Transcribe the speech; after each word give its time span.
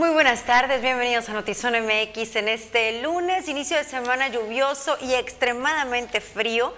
Muy 0.00 0.08
buenas 0.08 0.46
tardes, 0.46 0.80
bienvenidos 0.80 1.28
a 1.28 1.34
Notizón 1.34 1.74
MX 1.74 2.36
en 2.36 2.48
este 2.48 3.02
lunes, 3.02 3.46
inicio 3.48 3.76
de 3.76 3.84
semana 3.84 4.28
lluvioso 4.28 4.96
y 5.02 5.12
extremadamente 5.12 6.22
frío. 6.22 6.72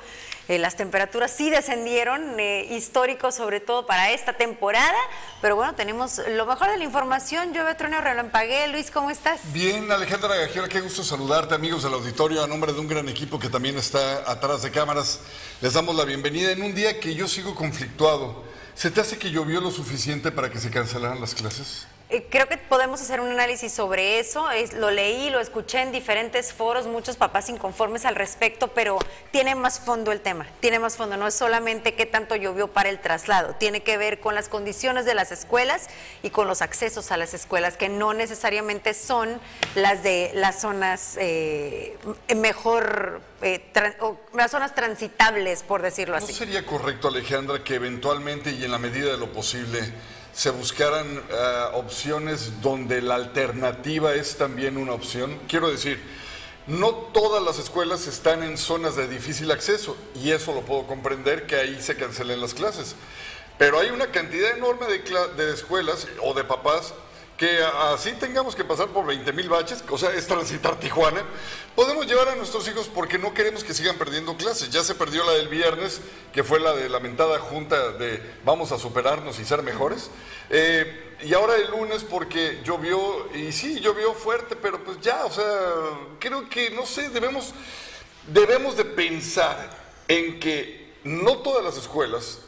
Eh, 0.48 0.58
las 0.58 0.74
temperaturas 0.74 1.30
sí 1.30 1.48
descendieron, 1.48 2.40
eh, 2.40 2.66
histórico 2.72 3.30
sobre 3.30 3.60
todo 3.60 3.86
para 3.86 4.10
esta 4.10 4.32
temporada, 4.32 4.98
pero 5.40 5.54
bueno, 5.54 5.76
tenemos 5.76 6.20
lo 6.30 6.46
mejor 6.46 6.68
de 6.72 6.78
la 6.78 6.82
información. 6.82 7.54
Yo, 7.54 7.62
Trueno 7.76 8.00
Relampagué. 8.00 8.66
Luis, 8.66 8.90
¿cómo 8.90 9.08
estás? 9.08 9.40
Bien, 9.52 9.92
Alejandra 9.92 10.34
Gagiola, 10.34 10.66
qué 10.68 10.80
gusto 10.80 11.04
saludarte, 11.04 11.54
amigos 11.54 11.84
del 11.84 11.94
auditorio, 11.94 12.42
a 12.42 12.48
nombre 12.48 12.72
de 12.72 12.80
un 12.80 12.88
gran 12.88 13.08
equipo 13.08 13.38
que 13.38 13.48
también 13.48 13.78
está 13.78 14.28
atrás 14.28 14.62
de 14.62 14.72
cámaras. 14.72 15.20
Les 15.60 15.74
damos 15.74 15.94
la 15.94 16.04
bienvenida 16.04 16.50
en 16.50 16.60
un 16.60 16.74
día 16.74 16.98
que 16.98 17.14
yo 17.14 17.28
sigo 17.28 17.54
conflictuado. 17.54 18.42
¿Se 18.74 18.90
te 18.90 19.00
hace 19.00 19.16
que 19.16 19.30
llovió 19.30 19.60
lo 19.60 19.70
suficiente 19.70 20.32
para 20.32 20.50
que 20.50 20.58
se 20.58 20.70
cancelaran 20.70 21.20
las 21.20 21.36
clases? 21.36 21.86
Eh, 22.12 22.26
creo 22.28 22.46
que 22.46 22.58
podemos 22.58 23.00
hacer 23.00 23.20
un 23.20 23.30
análisis 23.30 23.72
sobre 23.72 24.18
eso. 24.18 24.46
lo 24.74 24.90
leí, 24.90 25.30
lo 25.30 25.40
escuché 25.40 25.80
en 25.80 25.92
diferentes 25.92 26.52
foros, 26.52 26.86
muchos 26.86 27.16
papás 27.16 27.48
inconformes 27.48 28.04
al 28.04 28.16
respecto, 28.16 28.68
pero 28.68 28.98
tiene 29.30 29.54
más 29.54 29.80
fondo 29.80 30.12
el 30.12 30.20
tema. 30.20 30.46
Tiene 30.60 30.78
más 30.78 30.98
fondo. 30.98 31.16
No 31.16 31.26
es 31.26 31.34
solamente 31.34 31.94
qué 31.94 32.04
tanto 32.04 32.36
llovió 32.36 32.68
para 32.68 32.90
el 32.90 33.00
traslado. 33.00 33.54
Tiene 33.54 33.82
que 33.82 33.96
ver 33.96 34.20
con 34.20 34.34
las 34.34 34.50
condiciones 34.50 35.06
de 35.06 35.14
las 35.14 35.32
escuelas 35.32 35.88
y 36.22 36.28
con 36.28 36.46
los 36.46 36.60
accesos 36.60 37.10
a 37.12 37.16
las 37.16 37.32
escuelas, 37.32 37.78
que 37.78 37.88
no 37.88 38.12
necesariamente 38.12 38.92
son 38.92 39.40
las 39.74 40.02
de 40.02 40.32
las 40.34 40.60
zonas 40.60 41.16
eh, 41.18 41.96
mejor, 42.36 43.22
eh, 43.40 43.72
las 44.34 44.50
zonas 44.50 44.74
transitables, 44.74 45.62
por 45.62 45.80
decirlo 45.80 46.16
así. 46.16 46.32
¿No 46.32 46.38
sería 46.38 46.66
correcto, 46.66 47.08
Alejandra, 47.08 47.64
que 47.64 47.76
eventualmente 47.76 48.50
y 48.50 48.64
en 48.64 48.70
la 48.70 48.78
medida 48.78 49.12
de 49.12 49.16
lo 49.16 49.32
posible 49.32 49.80
se 50.32 50.50
buscaran 50.50 51.06
eh, 51.30 51.64
opciones 51.74 52.60
donde 52.62 53.02
la 53.02 53.16
alternativa 53.16 54.14
es 54.14 54.36
también 54.36 54.76
una 54.76 54.92
opción. 54.92 55.38
Quiero 55.48 55.70
decir, 55.70 56.02
no 56.66 56.92
todas 56.92 57.42
las 57.42 57.58
escuelas 57.58 58.06
están 58.06 58.42
en 58.42 58.56
zonas 58.56 58.96
de 58.96 59.08
difícil 59.08 59.50
acceso 59.50 59.96
y 60.14 60.30
eso 60.30 60.54
lo 60.54 60.62
puedo 60.62 60.86
comprender 60.86 61.46
que 61.46 61.56
ahí 61.56 61.80
se 61.80 61.96
cancelen 61.96 62.40
las 62.40 62.54
clases. 62.54 62.94
Pero 63.58 63.78
hay 63.78 63.90
una 63.90 64.10
cantidad 64.10 64.56
enorme 64.56 64.86
de, 64.86 64.98
de 65.36 65.52
escuelas 65.52 66.06
o 66.22 66.34
de 66.34 66.44
papás 66.44 66.94
que 67.42 67.58
así 67.92 68.12
tengamos 68.12 68.54
que 68.54 68.62
pasar 68.62 68.86
por 68.90 69.04
20 69.04 69.32
mil 69.32 69.48
baches, 69.48 69.82
o 69.90 69.98
sea, 69.98 70.10
es 70.12 70.28
transitar 70.28 70.78
Tijuana, 70.78 71.24
podemos 71.74 72.06
llevar 72.06 72.28
a 72.28 72.36
nuestros 72.36 72.68
hijos 72.68 72.88
porque 72.94 73.18
no 73.18 73.34
queremos 73.34 73.64
que 73.64 73.74
sigan 73.74 73.98
perdiendo 73.98 74.36
clases. 74.36 74.70
Ya 74.70 74.84
se 74.84 74.94
perdió 74.94 75.24
la 75.24 75.32
del 75.32 75.48
viernes, 75.48 76.00
que 76.32 76.44
fue 76.44 76.60
la 76.60 76.72
de 76.72 76.88
lamentada 76.88 77.40
junta 77.40 77.94
de 77.94 78.22
vamos 78.44 78.70
a 78.70 78.78
superarnos 78.78 79.40
y 79.40 79.44
ser 79.44 79.64
mejores. 79.64 80.08
Eh, 80.50 81.16
y 81.24 81.34
ahora 81.34 81.56
el 81.56 81.68
lunes 81.72 82.04
porque 82.04 82.60
llovió, 82.62 83.28
y 83.34 83.50
sí, 83.50 83.80
llovió 83.80 84.14
fuerte, 84.14 84.54
pero 84.54 84.84
pues 84.84 85.00
ya, 85.00 85.24
o 85.24 85.30
sea, 85.32 85.44
creo 86.20 86.48
que, 86.48 86.70
no 86.70 86.86
sé, 86.86 87.08
debemos, 87.08 87.54
debemos 88.28 88.76
de 88.76 88.84
pensar 88.84 89.68
en 90.06 90.38
que 90.38 90.92
no 91.02 91.38
todas 91.38 91.64
las 91.64 91.76
escuelas 91.76 92.38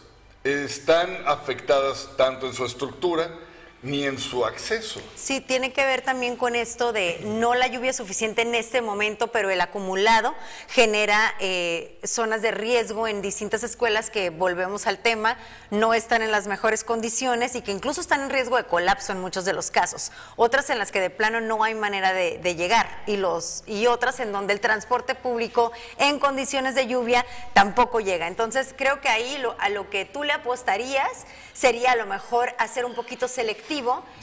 están 0.45 1.25
afectadas 1.27 2.11
tanto 2.17 2.47
en 2.47 2.55
su 2.55 2.65
estructura, 2.65 3.41
ni 3.85 4.05
en 4.05 4.19
su 4.19 4.47
acceso. 4.47 5.01
Sí, 5.15 5.43
tiene 5.43 5.73
que 5.73 5.85
ver 5.85 6.01
también 6.01 6.37
con 6.37 6.57
esto 6.57 6.93
de 6.93 7.21
no 7.23 7.55
la 7.55 7.67
lluvia 7.67 7.93
suficiente 7.93 8.41
en 8.41 8.55
este 8.55 8.81
momento, 8.81 9.29
pero 9.29 9.51
el 9.51 9.61
acumulado 9.61 10.35
genera 10.69 11.35
eh, 11.39 11.99
zonas 12.03 12.41
de 12.41 12.51
riesgo 12.51 13.07
en 13.07 13.21
distintas 13.21 13.63
escuelas 13.63 14.09
que, 14.09 14.31
volvemos 14.31 14.87
al 14.87 14.99
tema, 14.99 15.37
no 15.71 15.93
están 15.93 16.23
en 16.23 16.33
las 16.33 16.47
mejores 16.47 16.83
condiciones 16.83 17.55
y 17.55 17.61
que 17.61 17.73
incluso 17.73 18.01
están 18.01 18.23
en 18.23 18.31
riesgo 18.31 18.57
de 18.57 18.65
colapso 18.65 19.13
en 19.13 19.21
muchos 19.21 19.45
de 19.45 19.53
los 19.53 19.71
casos. 19.71 20.13
Otras 20.37 20.71
en 20.71 20.79
las 20.79 20.91
que 20.91 21.01
de 21.01 21.11
plano 21.11 21.43
no 21.43 21.63
hay 21.63 21.75
manera 21.75 22.15
de, 22.15 22.55
llegar 22.55 23.03
y, 23.07 23.19
los, 23.19 23.65
y 23.67 23.87
otras 23.87 24.19
en 24.19 24.33
donde 24.33 24.55
el 24.55 24.61
transporte 24.61 25.15
público 25.15 25.73
en 25.99 26.19
condiciones 26.19 26.75
de 26.75 26.87
lluvia 26.87 27.27
tampoco 27.53 28.01
llega. 28.01 28.29
Entonces 28.29 28.75
creo 28.75 29.03
que 29.03 29.09
ahí 29.09 29.43
a 29.59 29.69
lo 29.69 29.91
que 29.91 30.07
tú 30.07 30.23
le 30.23 30.33
apostarías 30.33 31.27
sería 31.53 31.93
a 31.93 31.97
lo 31.97 32.07
mejor 32.07 32.55
hacer 32.59 32.85
un 32.87 32.95
poquito 32.95 33.29
selectivo 33.29 33.74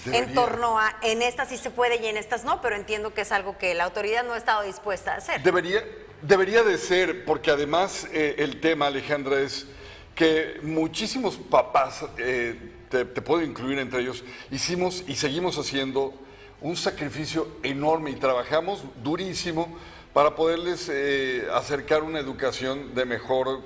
en 0.05 0.33
torno 0.33 0.79
a 0.79 0.95
en 1.01 1.21
estas 1.21 1.49
sí 1.49 1.57
se 1.57 1.71
puede 1.71 2.01
y 2.01 2.07
en 2.07 2.17
estas 2.17 2.43
no, 2.43 2.61
pero 2.61 2.75
entiendo 2.75 3.13
que 3.13 3.21
es 3.21 3.31
algo 3.31 3.57
que 3.57 3.73
la 3.73 3.85
autoridad 3.85 4.23
no 4.23 4.33
ha 4.33 4.37
estado 4.37 4.63
dispuesta 4.63 5.13
a 5.13 5.17
hacer. 5.17 5.41
Debería, 5.43 5.83
debería 6.21 6.63
de 6.63 6.77
ser, 6.77 7.25
porque 7.25 7.51
además 7.51 8.07
eh, 8.11 8.35
el 8.37 8.59
tema, 8.59 8.87
Alejandra, 8.87 9.39
es 9.41 9.67
que 10.15 10.59
muchísimos 10.61 11.37
papás, 11.37 12.05
eh, 12.17 12.55
te, 12.89 13.05
puedo 13.05 13.41
incluir 13.43 13.79
entre 13.79 14.01
ellos, 14.01 14.23
hicimos 14.51 15.03
y 15.07 15.15
seguimos 15.15 15.57
haciendo 15.57 16.13
un 16.59 16.75
sacrificio 16.75 17.47
enorme 17.63 18.11
y 18.11 18.15
trabajamos 18.15 18.83
durísimo 19.03 19.77
para 20.13 20.35
poderles 20.35 20.89
eh, 20.91 21.47
acercar 21.53 22.03
una 22.03 22.19
educación 22.19 22.93
de 22.93 23.05
mejor 23.05 23.61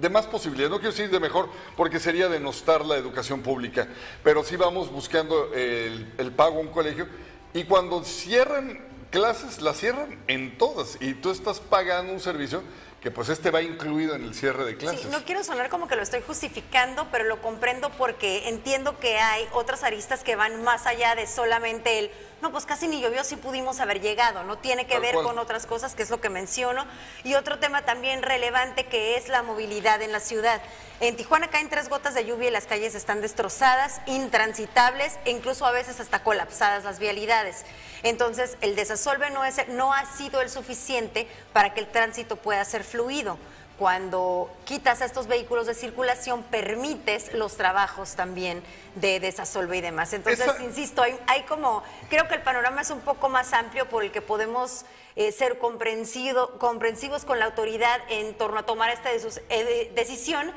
de 0.00 0.08
más 0.08 0.26
posibilidades, 0.26 0.70
no 0.70 0.78
quiero 0.78 0.92
decir 0.92 1.10
de 1.10 1.20
mejor, 1.20 1.48
porque 1.76 1.98
sería 1.98 2.28
denostar 2.28 2.84
la 2.84 2.96
educación 2.96 3.42
pública, 3.42 3.88
pero 4.22 4.44
sí 4.44 4.56
vamos 4.56 4.90
buscando 4.90 5.52
el, 5.54 6.12
el 6.18 6.32
pago 6.32 6.58
a 6.58 6.60
un 6.60 6.68
colegio 6.68 7.06
y 7.52 7.64
cuando 7.64 8.02
cierran 8.04 8.84
clases, 9.10 9.60
las 9.60 9.78
cierran 9.78 10.18
en 10.26 10.58
todas 10.58 10.96
y 11.00 11.14
tú 11.14 11.30
estás 11.30 11.60
pagando 11.60 12.12
un 12.12 12.20
servicio 12.20 12.62
que 13.04 13.10
pues 13.10 13.28
este 13.28 13.50
va 13.50 13.60
incluido 13.60 14.14
en 14.14 14.24
el 14.24 14.34
cierre 14.34 14.64
de 14.64 14.78
clases. 14.78 15.02
Sí, 15.02 15.08
no 15.12 15.22
quiero 15.26 15.44
sonar 15.44 15.68
como 15.68 15.86
que 15.86 15.94
lo 15.94 16.02
estoy 16.02 16.22
justificando, 16.22 17.06
pero 17.12 17.24
lo 17.24 17.42
comprendo 17.42 17.90
porque 17.90 18.48
entiendo 18.48 18.98
que 18.98 19.18
hay 19.18 19.46
otras 19.52 19.84
aristas 19.84 20.24
que 20.24 20.36
van 20.36 20.64
más 20.64 20.86
allá 20.86 21.14
de 21.14 21.26
solamente 21.26 21.98
el, 21.98 22.10
no, 22.42 22.52
pues 22.52 22.66
casi 22.66 22.88
ni 22.88 23.00
llovió 23.00 23.24
si 23.24 23.36
pudimos 23.36 23.80
haber 23.80 24.00
llegado, 24.00 24.44
no 24.44 24.58
tiene 24.58 24.86
que 24.86 24.98
ver 24.98 25.14
con 25.14 25.38
otras 25.38 25.66
cosas, 25.66 25.94
que 25.94 26.02
es 26.02 26.10
lo 26.10 26.20
que 26.20 26.28
menciono. 26.28 26.84
Y 27.22 27.34
otro 27.34 27.58
tema 27.58 27.82
también 27.82 28.22
relevante 28.22 28.86
que 28.86 29.16
es 29.16 29.28
la 29.28 29.42
movilidad 29.42 30.02
en 30.02 30.12
la 30.12 30.20
ciudad. 30.20 30.60
En 31.00 31.16
Tijuana 31.16 31.48
caen 31.48 31.68
tres 31.68 31.88
gotas 31.88 32.14
de 32.14 32.24
lluvia 32.24 32.48
y 32.48 32.52
las 32.52 32.66
calles 32.66 32.94
están 32.94 33.20
destrozadas, 33.20 34.00
intransitables 34.06 35.18
e 35.24 35.30
incluso 35.30 35.66
a 35.66 35.70
veces 35.70 36.00
hasta 36.00 36.22
colapsadas 36.22 36.84
las 36.84 36.98
vialidades. 36.98 37.64
Entonces, 38.02 38.56
el 38.60 38.76
desasolve 38.76 39.30
no, 39.30 39.44
es, 39.44 39.66
no 39.68 39.94
ha 39.94 40.04
sido 40.04 40.40
el 40.40 40.50
suficiente 40.50 41.26
para 41.52 41.72
que 41.72 41.80
el 41.80 41.88
tránsito 41.88 42.36
pueda 42.36 42.64
ser 42.64 42.84
fluido. 42.84 43.38
Cuando 43.78 44.50
quitas 44.64 45.02
a 45.02 45.04
estos 45.04 45.26
vehículos 45.26 45.66
de 45.66 45.74
circulación, 45.74 46.44
permites 46.44 47.34
los 47.34 47.56
trabajos 47.56 48.14
también 48.14 48.62
de 48.94 49.18
desasolve 49.18 49.78
y 49.78 49.80
demás. 49.80 50.12
Entonces, 50.12 50.48
insisto, 50.60 51.02
hay, 51.02 51.42
como, 51.42 51.82
creo 52.08 52.28
que 52.28 52.34
el 52.34 52.42
panorama 52.42 52.82
es 52.82 52.90
un 52.90 53.00
poco 53.00 53.28
más 53.28 53.52
amplio 53.52 53.88
por 53.88 54.04
el 54.04 54.12
que 54.12 54.22
podemos 54.22 54.84
eh, 55.16 55.32
ser 55.32 55.58
comprensivos 55.58 57.24
con 57.24 57.38
la 57.40 57.46
autoridad 57.46 58.00
en 58.08 58.34
torno 58.34 58.60
a 58.60 58.62
tomar 58.62 58.90
esta 58.90 59.10
eh, 59.12 59.92
decisión 59.94 60.52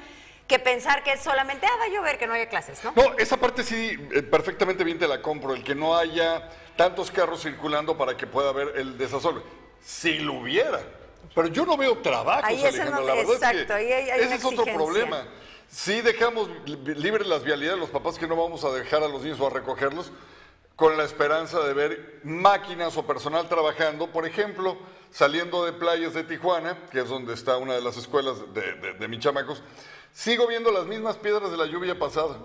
que 0.47 0.59
pensar 0.59 1.03
que 1.03 1.13
es 1.13 1.22
solamente, 1.22 1.66
ah, 1.67 1.75
va 1.79 1.85
a 1.85 1.89
llover, 1.89 2.17
que 2.17 2.25
no 2.25 2.33
haya 2.33 2.47
clases, 2.50 2.83
¿no? 2.83 2.94
No, 2.95 3.17
esa 3.17 3.38
parte 3.38 3.63
sí, 3.63 3.97
eh, 4.13 4.23
perfectamente 4.23 4.83
bien 4.83 4.97
te 4.97 5.07
la 5.07 5.22
compro, 5.22 5.53
el 5.53 5.63
que 5.63 5.75
no 5.75 5.97
haya 5.97 6.50
tantos 6.77 7.11
carros 7.11 7.41
circulando 7.41 7.97
para 7.97 8.16
que 8.16 8.27
pueda 8.27 8.50
haber 8.50 8.77
el 8.77 8.97
desasolve. 8.97 9.41
Si 9.83 10.19
lo 10.19 10.35
hubiera. 10.35 10.81
Pero 11.35 11.47
yo 11.47 11.65
no 11.65 11.77
veo 11.77 11.97
trabajos, 11.99 12.43
Alejandro, 12.43 13.01
la 13.05 13.13
verdad 13.15 13.33
exacto, 13.33 13.75
es 13.75 13.88
que 13.88 14.23
ese 14.23 14.35
es 14.35 14.45
otro 14.45 14.65
problema. 14.65 15.25
Si 15.69 16.01
dejamos 16.01 16.49
libres 16.65 17.27
las 17.27 17.43
vialidades, 17.43 17.79
los 17.79 17.89
papás 17.89 18.17
que 18.17 18.27
no 18.27 18.35
vamos 18.35 18.63
a 18.63 18.71
dejar 18.71 19.03
a 19.03 19.07
los 19.07 19.21
niños 19.21 19.39
o 19.39 19.47
a 19.47 19.49
recogerlos, 19.49 20.11
con 20.75 20.95
la 20.95 21.03
esperanza 21.03 21.59
de 21.59 21.73
ver 21.73 22.19
máquinas 22.23 22.95
o 22.97 23.05
personal 23.05 23.49
trabajando, 23.49 24.07
por 24.07 24.25
ejemplo, 24.25 24.77
saliendo 25.11 25.65
de 25.65 25.73
playas 25.73 26.13
de 26.13 26.23
Tijuana, 26.23 26.77
que 26.91 26.99
es 26.99 27.09
donde 27.09 27.33
está 27.33 27.57
una 27.57 27.73
de 27.73 27.81
las 27.81 27.97
escuelas 27.97 28.38
de, 28.53 28.73
de, 28.73 28.94
de 28.94 29.07
mis 29.07 29.19
chamacos, 29.19 29.63
Sigo 30.17 30.47
viendo 30.47 30.71
las 30.71 30.88
mismas 30.88 31.15
piedras 31.15 31.51
de 31.51 31.57
la 31.57 31.67
lluvia 31.67 31.99
pasada 31.99 32.38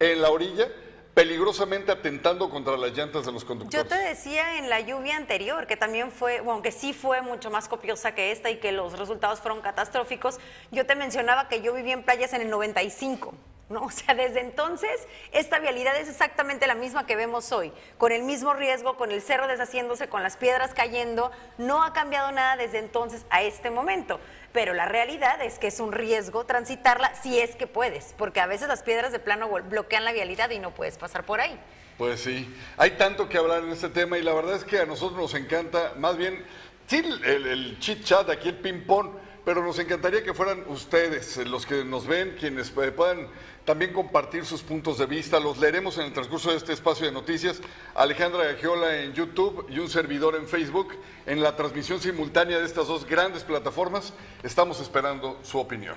en 0.00 0.20
la 0.20 0.30
orilla, 0.30 0.68
peligrosamente 1.14 1.92
atentando 1.92 2.48
contra 2.48 2.76
las 2.76 2.96
llantas 2.96 3.26
de 3.26 3.32
los 3.32 3.44
conductores. 3.44 3.84
Yo 3.84 3.88
te 3.88 4.00
decía 4.02 4.58
en 4.58 4.70
la 4.70 4.80
lluvia 4.80 5.16
anterior, 5.16 5.66
que 5.66 5.76
también 5.76 6.10
fue, 6.10 6.38
aunque 6.38 6.72
sí 6.72 6.92
fue 6.92 7.20
mucho 7.20 7.50
más 7.50 7.68
copiosa 7.68 8.14
que 8.14 8.32
esta 8.32 8.50
y 8.50 8.56
que 8.56 8.72
los 8.72 8.98
resultados 8.98 9.40
fueron 9.40 9.60
catastróficos, 9.60 10.38
yo 10.70 10.86
te 10.86 10.94
mencionaba 10.94 11.48
que 11.48 11.60
yo 11.60 11.74
viví 11.74 11.92
en 11.92 12.02
playas 12.02 12.32
en 12.32 12.42
el 12.42 12.50
95. 12.50 13.34
¿No? 13.72 13.86
O 13.86 13.90
sea, 13.90 14.14
desde 14.14 14.40
entonces 14.40 14.90
esta 15.32 15.58
vialidad 15.58 15.96
es 15.96 16.08
exactamente 16.08 16.66
la 16.66 16.74
misma 16.74 17.06
que 17.06 17.16
vemos 17.16 17.50
hoy, 17.52 17.72
con 17.98 18.12
el 18.12 18.22
mismo 18.22 18.54
riesgo, 18.54 18.96
con 18.96 19.10
el 19.10 19.20
cerro 19.20 19.48
deshaciéndose, 19.48 20.08
con 20.08 20.22
las 20.22 20.36
piedras 20.36 20.74
cayendo, 20.74 21.32
no 21.58 21.82
ha 21.82 21.92
cambiado 21.92 22.30
nada 22.30 22.56
desde 22.56 22.78
entonces 22.78 23.24
a 23.30 23.42
este 23.42 23.70
momento, 23.70 24.20
pero 24.52 24.74
la 24.74 24.86
realidad 24.86 25.42
es 25.42 25.58
que 25.58 25.66
es 25.68 25.80
un 25.80 25.92
riesgo 25.92 26.44
transitarla 26.44 27.14
si 27.16 27.40
es 27.40 27.56
que 27.56 27.66
puedes, 27.66 28.14
porque 28.16 28.40
a 28.40 28.46
veces 28.46 28.68
las 28.68 28.82
piedras 28.82 29.12
de 29.12 29.18
plano 29.18 29.48
bloquean 29.48 30.04
la 30.04 30.12
vialidad 30.12 30.50
y 30.50 30.58
no 30.58 30.72
puedes 30.72 30.98
pasar 30.98 31.24
por 31.24 31.40
ahí. 31.40 31.58
Pues 31.98 32.20
sí, 32.20 32.54
hay 32.76 32.92
tanto 32.92 33.28
que 33.28 33.38
hablar 33.38 33.62
en 33.62 33.70
este 33.70 33.88
tema 33.88 34.18
y 34.18 34.22
la 34.22 34.32
verdad 34.34 34.56
es 34.56 34.64
que 34.64 34.78
a 34.78 34.86
nosotros 34.86 35.18
nos 35.18 35.34
encanta, 35.34 35.94
más 35.96 36.16
bien, 36.16 36.44
sí, 36.86 37.02
el, 37.24 37.46
el 37.46 37.78
chit 37.78 38.04
chat, 38.04 38.28
aquí 38.30 38.48
el 38.48 38.56
ping-pong, 38.56 39.21
pero 39.44 39.62
nos 39.64 39.78
encantaría 39.78 40.22
que 40.22 40.34
fueran 40.34 40.64
ustedes 40.68 41.36
los 41.48 41.66
que 41.66 41.84
nos 41.84 42.06
ven, 42.06 42.36
quienes 42.38 42.70
puedan 42.70 43.28
también 43.64 43.92
compartir 43.92 44.44
sus 44.44 44.62
puntos 44.62 44.98
de 44.98 45.06
vista. 45.06 45.40
Los 45.40 45.58
leeremos 45.58 45.98
en 45.98 46.04
el 46.04 46.12
transcurso 46.12 46.50
de 46.50 46.56
este 46.56 46.72
espacio 46.72 47.06
de 47.06 47.12
noticias. 47.12 47.60
Alejandra 47.94 48.44
Gagiola 48.44 48.98
en 48.98 49.12
YouTube 49.14 49.66
y 49.68 49.78
un 49.78 49.88
servidor 49.88 50.36
en 50.36 50.46
Facebook. 50.46 50.94
En 51.26 51.42
la 51.42 51.56
transmisión 51.56 52.00
simultánea 52.00 52.58
de 52.58 52.66
estas 52.66 52.86
dos 52.86 53.04
grandes 53.04 53.42
plataformas, 53.42 54.12
estamos 54.42 54.80
esperando 54.80 55.38
su 55.42 55.58
opinión. 55.58 55.96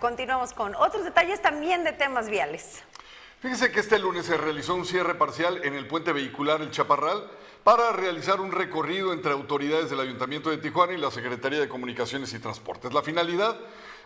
continuamos 0.00 0.52
con 0.52 0.74
otros 0.74 1.04
detalles 1.04 1.40
también 1.40 1.84
de 1.84 1.92
temas 1.92 2.28
viales. 2.28 2.82
Fíjese 3.40 3.72
que 3.72 3.80
este 3.80 3.98
lunes 3.98 4.26
se 4.26 4.36
realizó 4.36 4.74
un 4.74 4.86
cierre 4.86 5.16
parcial 5.16 5.60
en 5.64 5.74
el 5.74 5.88
puente 5.88 6.12
vehicular 6.12 6.60
El 6.60 6.70
Chaparral 6.70 7.28
para 7.64 7.92
realizar 7.92 8.40
un 8.40 8.50
recorrido 8.50 9.12
entre 9.12 9.32
autoridades 9.32 9.90
del 9.90 10.00
Ayuntamiento 10.00 10.50
de 10.50 10.58
Tijuana 10.58 10.94
y 10.94 10.98
la 10.98 11.10
Secretaría 11.10 11.60
de 11.60 11.68
Comunicaciones 11.68 12.32
y 12.34 12.38
Transportes. 12.38 12.92
La 12.92 13.02
finalidad 13.02 13.56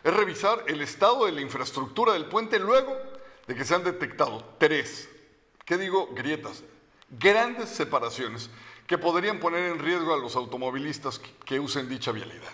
es 0.05 0.15
revisar 0.15 0.65
el 0.67 0.83
estado 0.83 1.27
de 1.27 1.33
la 1.33 1.41
infraestructura 1.41 2.13
del 2.13 2.27
puente 2.27 2.59
luego 2.59 2.97
de 3.47 3.55
que 3.55 3.65
se 3.65 3.75
han 3.75 3.85
detectado 3.85 4.45
tres, 4.59 5.09
¿qué 5.65 5.79
digo? 5.79 6.11
Grietas, 6.15 6.65
grandes 7.19 7.71
separaciones 7.71 8.51
que 8.87 8.99
podrían 8.99 9.41
poner 9.41 9.71
en 9.71 9.79
riesgo 9.79 10.13
a 10.13 10.19
los 10.19 10.37
automovilistas 10.37 11.21
que 11.45 11.59
usen 11.59 11.89
dicha 11.89 12.13
vialidad. 12.13 12.53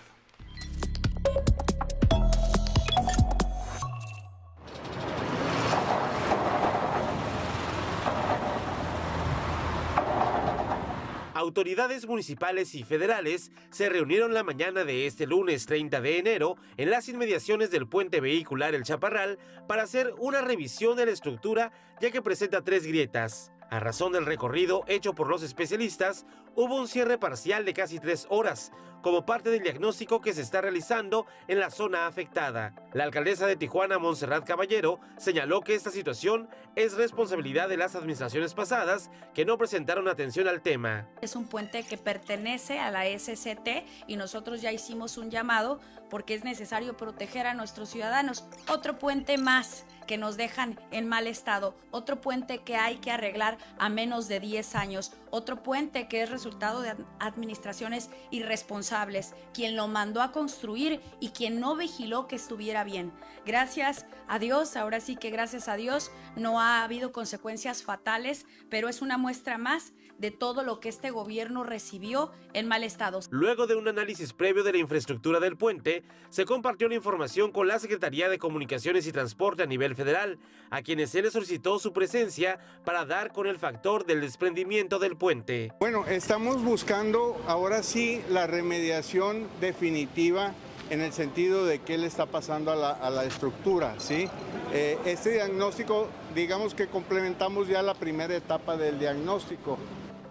Autoridades 11.43 12.07
municipales 12.07 12.73
y 12.73 12.83
federales 12.83 13.51
se 13.69 13.89
reunieron 13.89 14.33
la 14.33 14.45
mañana 14.45 14.85
de 14.85 15.07
este 15.07 15.27
lunes 15.27 15.65
30 15.65 15.99
de 15.99 16.17
enero 16.17 16.55
en 16.77 16.89
las 16.89 17.09
inmediaciones 17.09 17.69
del 17.69 17.85
puente 17.85 18.21
vehicular 18.21 18.73
El 18.73 18.85
Chaparral 18.85 19.37
para 19.67 19.83
hacer 19.83 20.13
una 20.19 20.39
revisión 20.39 20.95
de 20.95 21.05
la 21.05 21.11
estructura 21.11 21.73
ya 21.99 22.11
que 22.11 22.21
presenta 22.21 22.63
tres 22.63 22.87
grietas. 22.87 23.51
A 23.73 23.79
razón 23.79 24.11
del 24.11 24.27
recorrido 24.27 24.83
hecho 24.85 25.15
por 25.15 25.27
los 25.27 25.41
especialistas, 25.41 26.27
hubo 26.55 26.75
un 26.75 26.87
cierre 26.87 27.17
parcial 27.17 27.65
de 27.65 27.73
casi 27.73 27.97
tres 27.97 28.27
horas, 28.29 28.71
como 29.01 29.25
parte 29.25 29.49
del 29.49 29.63
diagnóstico 29.63 30.21
que 30.21 30.31
se 30.31 30.43
está 30.43 30.61
realizando 30.61 31.25
en 31.47 31.59
la 31.59 31.71
zona 31.71 32.05
afectada. 32.05 32.75
La 32.93 33.03
alcaldesa 33.03 33.47
de 33.47 33.55
Tijuana, 33.55 33.97
Montserrat 33.97 34.45
Caballero, 34.45 34.99
señaló 35.17 35.61
que 35.61 35.73
esta 35.73 35.89
situación 35.89 36.49
es 36.75 36.93
responsabilidad 36.93 37.67
de 37.67 37.77
las 37.77 37.95
administraciones 37.95 38.53
pasadas 38.53 39.09
que 39.33 39.43
no 39.43 39.57
presentaron 39.57 40.07
atención 40.07 40.47
al 40.47 40.61
tema. 40.61 41.09
Es 41.23 41.35
un 41.35 41.47
puente 41.47 41.81
que 41.81 41.97
pertenece 41.97 42.77
a 42.77 42.91
la 42.91 43.05
SCT 43.05 43.85
y 44.05 44.17
nosotros 44.17 44.61
ya 44.61 44.71
hicimos 44.71 45.17
un 45.17 45.31
llamado 45.31 45.79
porque 46.11 46.35
es 46.35 46.43
necesario 46.43 46.95
proteger 46.95 47.47
a 47.47 47.55
nuestros 47.55 47.89
ciudadanos. 47.89 48.45
Otro 48.67 48.99
puente 48.99 49.39
más 49.39 49.83
que 50.05 50.17
nos 50.17 50.37
dejan 50.37 50.79
en 50.91 51.07
mal 51.07 51.27
estado, 51.27 51.75
otro 51.91 52.21
puente 52.21 52.59
que 52.59 52.75
hay 52.75 52.97
que 52.97 53.11
arreglar 53.11 53.57
a 53.77 53.89
menos 53.89 54.27
de 54.27 54.39
10 54.39 54.75
años, 54.75 55.11
otro 55.31 55.63
puente 55.63 56.07
que 56.07 56.23
es 56.23 56.29
resultado 56.29 56.81
de 56.81 56.95
administraciones 57.19 58.09
irresponsables, 58.31 59.33
quien 59.53 59.75
lo 59.75 59.87
mandó 59.87 60.21
a 60.21 60.31
construir 60.31 61.01
y 61.19 61.29
quien 61.29 61.59
no 61.59 61.75
vigiló 61.75 62.27
que 62.27 62.35
estuviera 62.35 62.83
bien. 62.83 63.11
Gracias 63.45 64.05
a 64.27 64.39
Dios, 64.39 64.75
ahora 64.75 64.99
sí 64.99 65.15
que 65.15 65.29
gracias 65.29 65.67
a 65.67 65.75
Dios 65.75 66.11
no 66.35 66.61
ha 66.61 66.83
habido 66.83 67.11
consecuencias 67.11 67.83
fatales, 67.83 68.45
pero 68.69 68.89
es 68.89 69.01
una 69.01 69.17
muestra 69.17 69.57
más 69.57 69.93
de 70.17 70.31
todo 70.31 70.63
lo 70.63 70.79
que 70.79 70.89
este 70.89 71.11
gobierno 71.11 71.63
recibió 71.63 72.31
en 72.53 72.67
mal 72.67 72.83
estado. 72.83 73.19
Luego 73.29 73.67
de 73.67 73.75
un 73.75 73.87
análisis 73.87 74.33
previo 74.33 74.63
de 74.63 74.71
la 74.71 74.77
infraestructura 74.77 75.39
del 75.39 75.57
puente, 75.57 76.03
se 76.29 76.45
compartió 76.45 76.87
la 76.87 76.95
información 76.95 77.51
con 77.51 77.67
la 77.67 77.79
Secretaría 77.79 78.29
de 78.29 78.39
Comunicaciones 78.39 79.07
y 79.07 79.11
Transporte 79.11 79.63
a 79.63 79.65
nivel 79.65 79.95
federal, 79.95 80.39
a 80.69 80.81
quienes 80.81 81.09
se 81.09 81.21
les 81.21 81.33
solicitó 81.33 81.79
su 81.79 81.93
presencia 81.93 82.59
para 82.85 83.05
dar 83.05 83.31
con 83.31 83.47
el 83.47 83.57
factor 83.57 84.05
del 84.05 84.21
desprendimiento 84.21 84.99
del 84.99 85.17
puente. 85.17 85.71
Bueno, 85.79 86.05
estamos 86.05 86.63
buscando 86.63 87.41
ahora 87.47 87.83
sí 87.83 88.21
la 88.29 88.47
remediación 88.47 89.47
definitiva 89.59 90.53
en 90.89 91.01
el 91.01 91.13
sentido 91.13 91.65
de 91.65 91.79
qué 91.79 91.97
le 91.97 92.07
está 92.07 92.25
pasando 92.25 92.71
a 92.71 93.09
la, 93.09 93.25
estructura, 93.25 93.95
¿sí? 93.97 94.27
Eh, 94.73 94.97
este 95.05 95.31
diagnóstico, 95.31 96.07
digamos 96.35 96.73
que 96.73 96.87
complementamos 96.87 97.67
ya 97.67 97.81
la 97.81 97.93
primera 97.93 98.35
etapa 98.35 98.77
del 98.77 98.99
diagnóstico. 98.99 99.77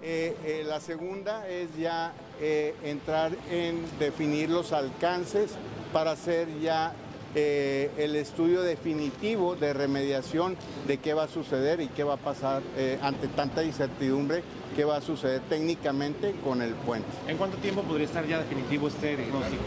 Eh, 0.04 0.36
eh, 0.44 0.64
la 0.66 0.80
segunda 0.80 1.48
es 1.48 1.68
ya 1.78 2.12
eh, 2.40 2.74
entrar 2.82 3.30
en 3.52 3.84
definir 4.00 4.50
los 4.50 4.72
alcances 4.72 5.52
para 5.92 6.12
hacer 6.12 6.48
ya 6.60 6.92
el 7.34 8.14
estudio 8.16 8.60
definitivo 8.60 9.56
de 9.56 9.72
remediación 9.72 10.54
de 10.86 10.98
qué 10.98 11.14
va 11.14 11.22
a 11.22 11.28
suceder 11.28 11.80
y 11.80 11.88
qué 11.88 12.04
va 12.04 12.14
a 12.14 12.18
pasar 12.18 12.60
ante 13.00 13.26
tanta 13.28 13.64
incertidumbre, 13.64 14.42
qué 14.76 14.84
va 14.84 14.96
a 14.96 15.00
suceder 15.00 15.40
técnicamente 15.48 16.34
con 16.44 16.60
el 16.60 16.74
puente. 16.74 17.08
¿En 17.26 17.38
cuánto 17.38 17.56
tiempo 17.56 17.84
podría 17.84 18.04
estar 18.04 18.26
ya 18.26 18.38
definitivo 18.38 18.88
este 18.88 19.16
diagnóstico? 19.16 19.62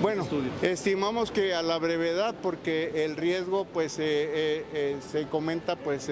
Bueno, 0.00 0.26
estimamos 0.62 1.30
que 1.30 1.54
a 1.54 1.60
la 1.60 1.76
brevedad, 1.76 2.34
porque 2.42 3.04
el 3.04 3.14
riesgo 3.14 3.66
pues 3.66 3.92
se 3.92 4.64
comenta 5.30 5.76
pues 5.76 6.10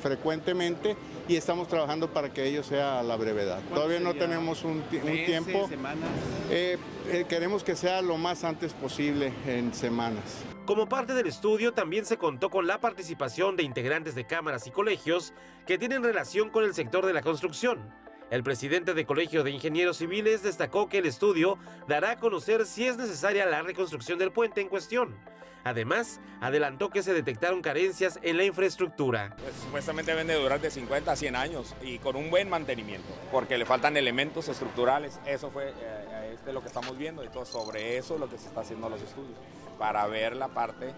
frecuentemente 0.00 0.96
y 1.28 1.36
estamos 1.36 1.68
trabajando 1.68 2.12
para 2.12 2.32
que 2.32 2.44
ello 2.44 2.62
sea 2.62 3.00
a 3.00 3.02
la 3.02 3.16
brevedad. 3.16 3.60
Todavía 3.72 4.00
no 4.00 4.14
tenemos 4.14 4.64
un, 4.64 4.82
tiempo. 4.82 5.68
semanas? 5.68 6.08
Eh, 6.50 6.78
eh, 7.08 7.24
queremos 7.28 7.64
que 7.64 7.76
sea 7.76 8.02
lo 8.02 8.16
más 8.16 8.44
antes 8.44 8.72
posible 8.72 9.32
en 9.46 9.72
semanas. 9.74 10.44
Como 10.66 10.88
parte 10.88 11.14
del 11.14 11.26
estudio 11.26 11.72
también 11.72 12.04
se 12.04 12.16
contó 12.16 12.50
con 12.50 12.66
la 12.66 12.80
participación 12.80 13.56
de 13.56 13.64
integrantes 13.64 14.14
de 14.14 14.26
cámaras 14.26 14.66
y 14.66 14.70
colegios 14.70 15.32
que 15.66 15.78
tienen 15.78 16.04
relación 16.04 16.50
con 16.50 16.64
el 16.64 16.74
sector 16.74 17.06
de 17.06 17.12
la 17.12 17.22
construcción. 17.22 17.92
El 18.30 18.42
presidente 18.42 18.94
del 18.94 19.06
Colegio 19.06 19.42
de 19.42 19.50
Ingenieros 19.50 19.98
Civiles 19.98 20.42
destacó 20.42 20.88
que 20.88 20.98
el 20.98 21.06
estudio 21.06 21.58
dará 21.88 22.12
a 22.12 22.16
conocer 22.18 22.64
si 22.64 22.86
es 22.86 22.96
necesaria 22.96 23.44
la 23.44 23.62
reconstrucción 23.62 24.18
del 24.18 24.30
puente 24.30 24.60
en 24.60 24.68
cuestión 24.68 25.16
Además, 25.64 26.20
adelantó 26.40 26.88
que 26.90 27.02
se 27.02 27.12
detectaron 27.12 27.60
carencias 27.60 28.18
en 28.22 28.36
la 28.36 28.44
infraestructura. 28.44 29.36
Pues, 29.38 29.54
supuestamente 29.62 30.12
deben 30.12 30.26
de 30.26 30.34
durar 30.34 30.60
de 30.60 30.70
50 30.70 31.12
a 31.12 31.16
100 31.16 31.36
años 31.36 31.74
y 31.82 31.98
con 31.98 32.16
un 32.16 32.30
buen 32.30 32.48
mantenimiento, 32.48 33.08
porque 33.30 33.58
le 33.58 33.66
faltan 33.66 33.96
elementos 33.96 34.48
estructurales. 34.48 35.20
Eso 35.26 35.50
fue 35.50 35.68
eh, 35.68 36.32
este 36.34 36.52
lo 36.52 36.62
que 36.62 36.68
estamos 36.68 36.96
viendo 36.96 37.22
y 37.24 37.28
todo 37.28 37.44
sobre 37.44 37.98
eso 37.98 38.14
es 38.14 38.20
lo 38.20 38.30
que 38.30 38.38
se 38.38 38.48
está 38.48 38.62
haciendo 38.62 38.88
los 38.88 39.02
estudios, 39.02 39.36
para 39.78 40.06
ver 40.06 40.34
la 40.34 40.48
parte 40.48 40.92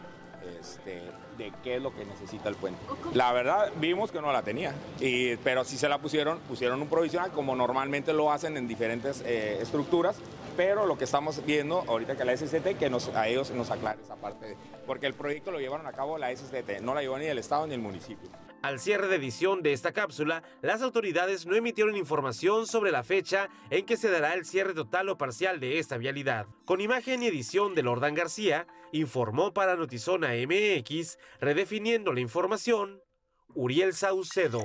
este, 0.60 1.02
de 1.38 1.52
qué 1.62 1.76
es 1.76 1.82
lo 1.82 1.94
que 1.94 2.04
necesita 2.04 2.48
el 2.48 2.54
puente. 2.54 2.80
La 3.14 3.32
verdad, 3.32 3.72
vimos 3.76 4.10
que 4.10 4.20
no 4.20 4.32
la 4.32 4.42
tenía, 4.42 4.74
y, 5.00 5.36
pero 5.36 5.64
si 5.64 5.76
se 5.76 5.88
la 5.88 5.98
pusieron, 5.98 6.38
pusieron 6.40 6.80
un 6.80 6.88
provisional 6.88 7.30
como 7.30 7.54
normalmente 7.56 8.12
lo 8.12 8.32
hacen 8.32 8.56
en 8.56 8.68
diferentes 8.68 9.22
eh, 9.26 9.58
estructuras 9.60 10.16
pero 10.56 10.86
lo 10.86 10.98
que 10.98 11.04
estamos 11.04 11.44
viendo 11.44 11.84
ahorita 11.88 12.16
que 12.16 12.24
la 12.24 12.36
SCT, 12.36 12.78
que 12.78 12.90
nos, 12.90 13.08
a 13.08 13.28
ellos 13.28 13.50
nos 13.52 13.70
aclare 13.70 14.02
esa 14.02 14.16
parte, 14.16 14.56
porque 14.86 15.06
el 15.06 15.14
proyecto 15.14 15.50
lo 15.50 15.58
llevaron 15.58 15.86
a 15.86 15.92
cabo 15.92 16.18
la 16.18 16.34
SCT, 16.34 16.80
no 16.82 16.94
la 16.94 17.00
llevó 17.00 17.18
ni 17.18 17.26
el 17.26 17.38
Estado 17.38 17.66
ni 17.66 17.74
el 17.74 17.80
municipio. 17.80 18.30
Al 18.62 18.78
cierre 18.78 19.08
de 19.08 19.16
edición 19.16 19.62
de 19.62 19.72
esta 19.72 19.92
cápsula, 19.92 20.44
las 20.60 20.82
autoridades 20.82 21.46
no 21.46 21.56
emitieron 21.56 21.96
información 21.96 22.68
sobre 22.68 22.92
la 22.92 23.02
fecha 23.02 23.48
en 23.70 23.84
que 23.84 23.96
se 23.96 24.08
dará 24.08 24.34
el 24.34 24.44
cierre 24.44 24.72
total 24.72 25.08
o 25.08 25.18
parcial 25.18 25.58
de 25.58 25.80
esta 25.80 25.96
vialidad. 25.96 26.46
Con 26.64 26.80
imagen 26.80 27.24
y 27.24 27.26
edición 27.26 27.74
de 27.74 27.82
Lordan 27.82 28.14
García, 28.14 28.68
informó 28.92 29.52
para 29.52 29.76
Notizona 29.76 30.30
MX, 30.34 31.18
redefiniendo 31.40 32.12
la 32.12 32.20
información, 32.20 33.02
Uriel 33.54 33.94
Saucedo. 33.94 34.62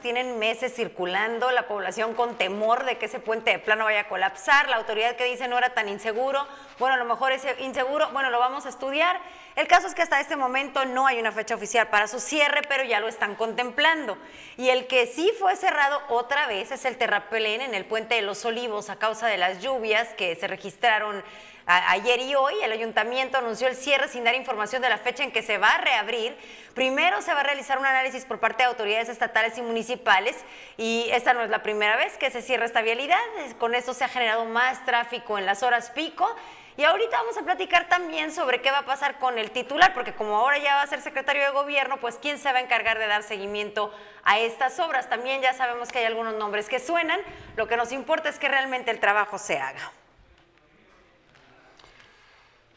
Tienen 0.00 0.38
meses 0.38 0.74
circulando, 0.74 1.50
la 1.50 1.66
población 1.66 2.14
con 2.14 2.36
temor 2.36 2.84
de 2.84 2.98
que 2.98 3.06
ese 3.06 3.18
puente 3.18 3.50
de 3.50 3.58
plano 3.58 3.84
vaya 3.84 4.00
a 4.00 4.08
colapsar, 4.08 4.68
la 4.68 4.76
autoridad 4.76 5.16
que 5.16 5.24
dice 5.24 5.48
no 5.48 5.58
era 5.58 5.74
tan 5.74 5.88
inseguro, 5.88 6.46
bueno, 6.78 6.94
a 6.94 6.98
lo 6.98 7.04
mejor 7.04 7.32
es 7.32 7.46
inseguro, 7.60 8.08
bueno, 8.12 8.30
lo 8.30 8.38
vamos 8.38 8.66
a 8.66 8.68
estudiar. 8.68 9.20
El 9.54 9.68
caso 9.68 9.86
es 9.86 9.94
que 9.94 10.02
hasta 10.02 10.20
este 10.20 10.36
momento 10.36 10.84
no 10.84 11.06
hay 11.06 11.20
una 11.20 11.32
fecha 11.32 11.54
oficial 11.54 11.88
para 11.88 12.08
su 12.08 12.20
cierre, 12.20 12.62
pero 12.68 12.84
ya 12.84 13.00
lo 13.00 13.08
están 13.08 13.34
contemplando. 13.34 14.16
Y 14.56 14.70
el 14.70 14.86
que 14.86 15.06
sí 15.06 15.32
fue 15.38 15.56
cerrado 15.56 16.00
otra 16.08 16.46
vez 16.46 16.70
es 16.70 16.84
el 16.84 16.96
terrapelén 16.96 17.60
en 17.60 17.74
el 17.74 17.84
puente 17.84 18.14
de 18.14 18.22
los 18.22 18.44
Olivos 18.44 18.90
a 18.90 18.96
causa 18.96 19.26
de 19.26 19.36
las 19.36 19.60
lluvias 19.60 20.08
que 20.14 20.34
se 20.36 20.46
registraron 20.46 21.22
ayer 21.66 22.20
y 22.20 22.34
hoy 22.34 22.54
el 22.62 22.72
ayuntamiento 22.72 23.38
anunció 23.38 23.68
el 23.68 23.76
cierre 23.76 24.08
sin 24.08 24.24
dar 24.24 24.34
información 24.34 24.82
de 24.82 24.88
la 24.88 24.98
fecha 24.98 25.22
en 25.22 25.32
que 25.32 25.42
se 25.42 25.58
va 25.58 25.70
a 25.74 25.78
reabrir. 25.78 26.36
Primero 26.74 27.22
se 27.22 27.32
va 27.32 27.40
a 27.40 27.42
realizar 27.44 27.78
un 27.78 27.86
análisis 27.86 28.24
por 28.24 28.40
parte 28.40 28.62
de 28.62 28.68
autoridades 28.68 29.08
estatales 29.08 29.56
y 29.58 29.62
municipales 29.62 30.36
y 30.76 31.08
esta 31.10 31.34
no 31.34 31.42
es 31.42 31.50
la 31.50 31.62
primera 31.62 31.96
vez 31.96 32.16
que 32.16 32.30
se 32.30 32.42
cierra 32.42 32.66
esta 32.66 32.82
vialidad. 32.82 33.18
Con 33.58 33.74
esto 33.74 33.94
se 33.94 34.04
ha 34.04 34.08
generado 34.08 34.44
más 34.44 34.84
tráfico 34.84 35.38
en 35.38 35.46
las 35.46 35.62
horas 35.62 35.90
pico 35.90 36.34
Y 36.76 36.84
ahorita 36.84 37.18
vamos 37.18 37.36
a 37.36 37.42
platicar 37.42 37.88
también 37.88 38.32
sobre 38.32 38.62
qué 38.62 38.70
va 38.70 38.78
a 38.78 38.86
pasar 38.86 39.18
con 39.18 39.38
el 39.38 39.50
titular, 39.50 39.92
porque 39.92 40.14
como 40.14 40.36
ahora 40.36 40.56
ya 40.56 40.76
va 40.76 40.82
a 40.82 40.86
ser 40.86 41.02
secretario 41.02 41.42
de 41.42 41.50
gobierno, 41.50 41.98
pues 41.98 42.16
quién 42.16 42.38
se 42.38 42.50
va 42.50 42.58
a 42.58 42.62
encargar 42.62 42.98
de 42.98 43.06
dar 43.06 43.22
seguimiento 43.22 43.92
a 44.24 44.38
estas 44.38 44.80
obras. 44.80 45.10
También 45.10 45.42
ya 45.42 45.52
sabemos 45.52 45.92
que 45.92 45.98
hay 45.98 46.06
algunos 46.06 46.34
nombres 46.34 46.68
que 46.68 46.80
suenan, 46.80 47.20
lo 47.56 47.68
que 47.68 47.76
nos 47.76 47.92
importa 47.92 48.30
es 48.30 48.38
que 48.38 48.48
realmente 48.48 48.90
el 48.90 49.00
trabajo 49.00 49.36
se 49.36 49.58
haga. 49.58 49.92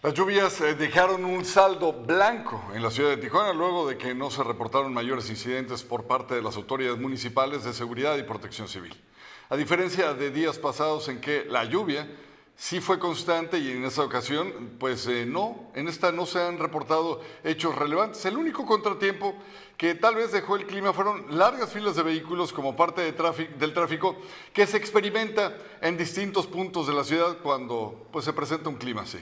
Las 0.05 0.13
lluvias 0.13 0.61
eh, 0.61 0.75
dejaron 0.75 1.25
un 1.25 1.43
saldo 1.43 1.91
blanco 1.91 2.63
en 2.75 2.83
la 2.83 2.91
ciudad 2.91 3.09
de 3.09 3.17
Tijuana 3.17 3.53
luego 3.53 3.87
de 3.87 3.97
que 3.97 4.13
no 4.13 4.29
se 4.29 4.43
reportaron 4.43 4.93
mayores 4.93 5.31
incidentes 5.31 5.81
por 5.81 6.03
parte 6.03 6.35
de 6.35 6.43
las 6.43 6.57
autoridades 6.57 6.99
municipales 6.99 7.63
de 7.63 7.73
seguridad 7.73 8.15
y 8.15 8.21
protección 8.21 8.67
civil. 8.67 8.93
A 9.49 9.55
diferencia 9.55 10.13
de 10.13 10.29
días 10.29 10.59
pasados 10.59 11.09
en 11.09 11.19
que 11.19 11.45
la 11.45 11.65
lluvia 11.65 12.07
sí 12.55 12.81
fue 12.81 12.99
constante 12.99 13.57
y 13.57 13.71
en 13.71 13.83
esta 13.83 14.03
ocasión, 14.03 14.75
pues 14.79 15.07
eh, 15.07 15.25
no, 15.25 15.71
en 15.73 15.87
esta 15.87 16.11
no 16.11 16.27
se 16.27 16.39
han 16.39 16.59
reportado 16.59 17.21
hechos 17.43 17.73
relevantes. 17.73 18.23
El 18.25 18.37
único 18.37 18.63
contratiempo 18.63 19.33
que 19.75 19.95
tal 19.95 20.13
vez 20.13 20.31
dejó 20.31 20.55
el 20.55 20.67
clima 20.67 20.93
fueron 20.93 21.35
largas 21.35 21.73
filas 21.73 21.95
de 21.95 22.03
vehículos 22.03 22.53
como 22.53 22.75
parte 22.75 23.01
del 23.11 23.73
tráfico 23.73 24.17
que 24.53 24.67
se 24.67 24.77
experimenta 24.77 25.57
en 25.81 25.97
distintos 25.97 26.45
puntos 26.45 26.85
de 26.85 26.93
la 26.93 27.03
ciudad 27.03 27.39
cuando 27.41 28.07
pues, 28.11 28.23
se 28.23 28.33
presenta 28.33 28.69
un 28.69 28.75
clima 28.75 29.01
así. 29.01 29.17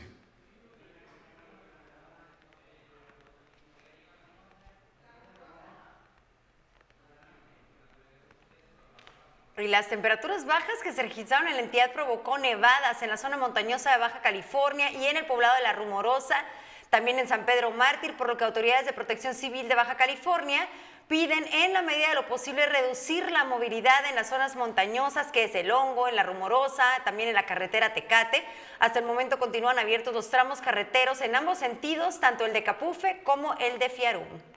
Y 9.55 9.67
las 9.67 9.87
temperaturas 9.87 10.45
bajas 10.45 10.81
que 10.83 10.93
se 10.93 11.03
registraron 11.03 11.47
en 11.47 11.57
la 11.57 11.61
entidad 11.61 11.91
provocó 11.91 12.39
nevadas 12.39 13.03
en 13.03 13.09
la 13.09 13.17
zona 13.17 13.37
montañosa 13.37 13.91
de 13.91 13.99
Baja 13.99 14.19
California 14.21 14.89
y 14.89 15.05
en 15.05 15.15
el 15.15 15.27
poblado 15.27 15.55
de 15.55 15.61
La 15.61 15.73
Rumorosa, 15.73 16.43
también 16.89 17.19
en 17.19 17.27
San 17.27 17.45
Pedro 17.45 17.69
Mártir, 17.69 18.17
por 18.17 18.27
lo 18.27 18.35
que 18.35 18.45
autoridades 18.45 18.87
de 18.87 18.93
protección 18.93 19.35
civil 19.35 19.67
de 19.67 19.75
Baja 19.75 19.95
California 19.95 20.67
piden 21.07 21.45
en 21.53 21.73
la 21.73 21.83
medida 21.83 22.09
de 22.09 22.15
lo 22.15 22.25
posible 22.27 22.65
reducir 22.65 23.29
la 23.31 23.43
movilidad 23.43 24.07
en 24.07 24.15
las 24.15 24.29
zonas 24.29 24.55
montañosas, 24.55 25.31
que 25.31 25.43
es 25.43 25.53
el 25.53 25.69
Hongo, 25.69 26.07
en 26.07 26.15
La 26.15 26.23
Rumorosa, 26.23 26.83
también 27.03 27.29
en 27.29 27.35
la 27.35 27.45
carretera 27.45 27.93
Tecate. 27.93 28.43
Hasta 28.79 28.99
el 28.99 29.05
momento 29.05 29.37
continúan 29.37 29.77
abiertos 29.77 30.15
los 30.15 30.31
tramos 30.31 30.61
carreteros 30.61 31.21
en 31.21 31.35
ambos 31.35 31.59
sentidos, 31.59 32.19
tanto 32.19 32.45
el 32.45 32.53
de 32.53 32.63
Capufe 32.63 33.21
como 33.23 33.53
el 33.59 33.77
de 33.77 33.89
Fiarum. 33.89 34.52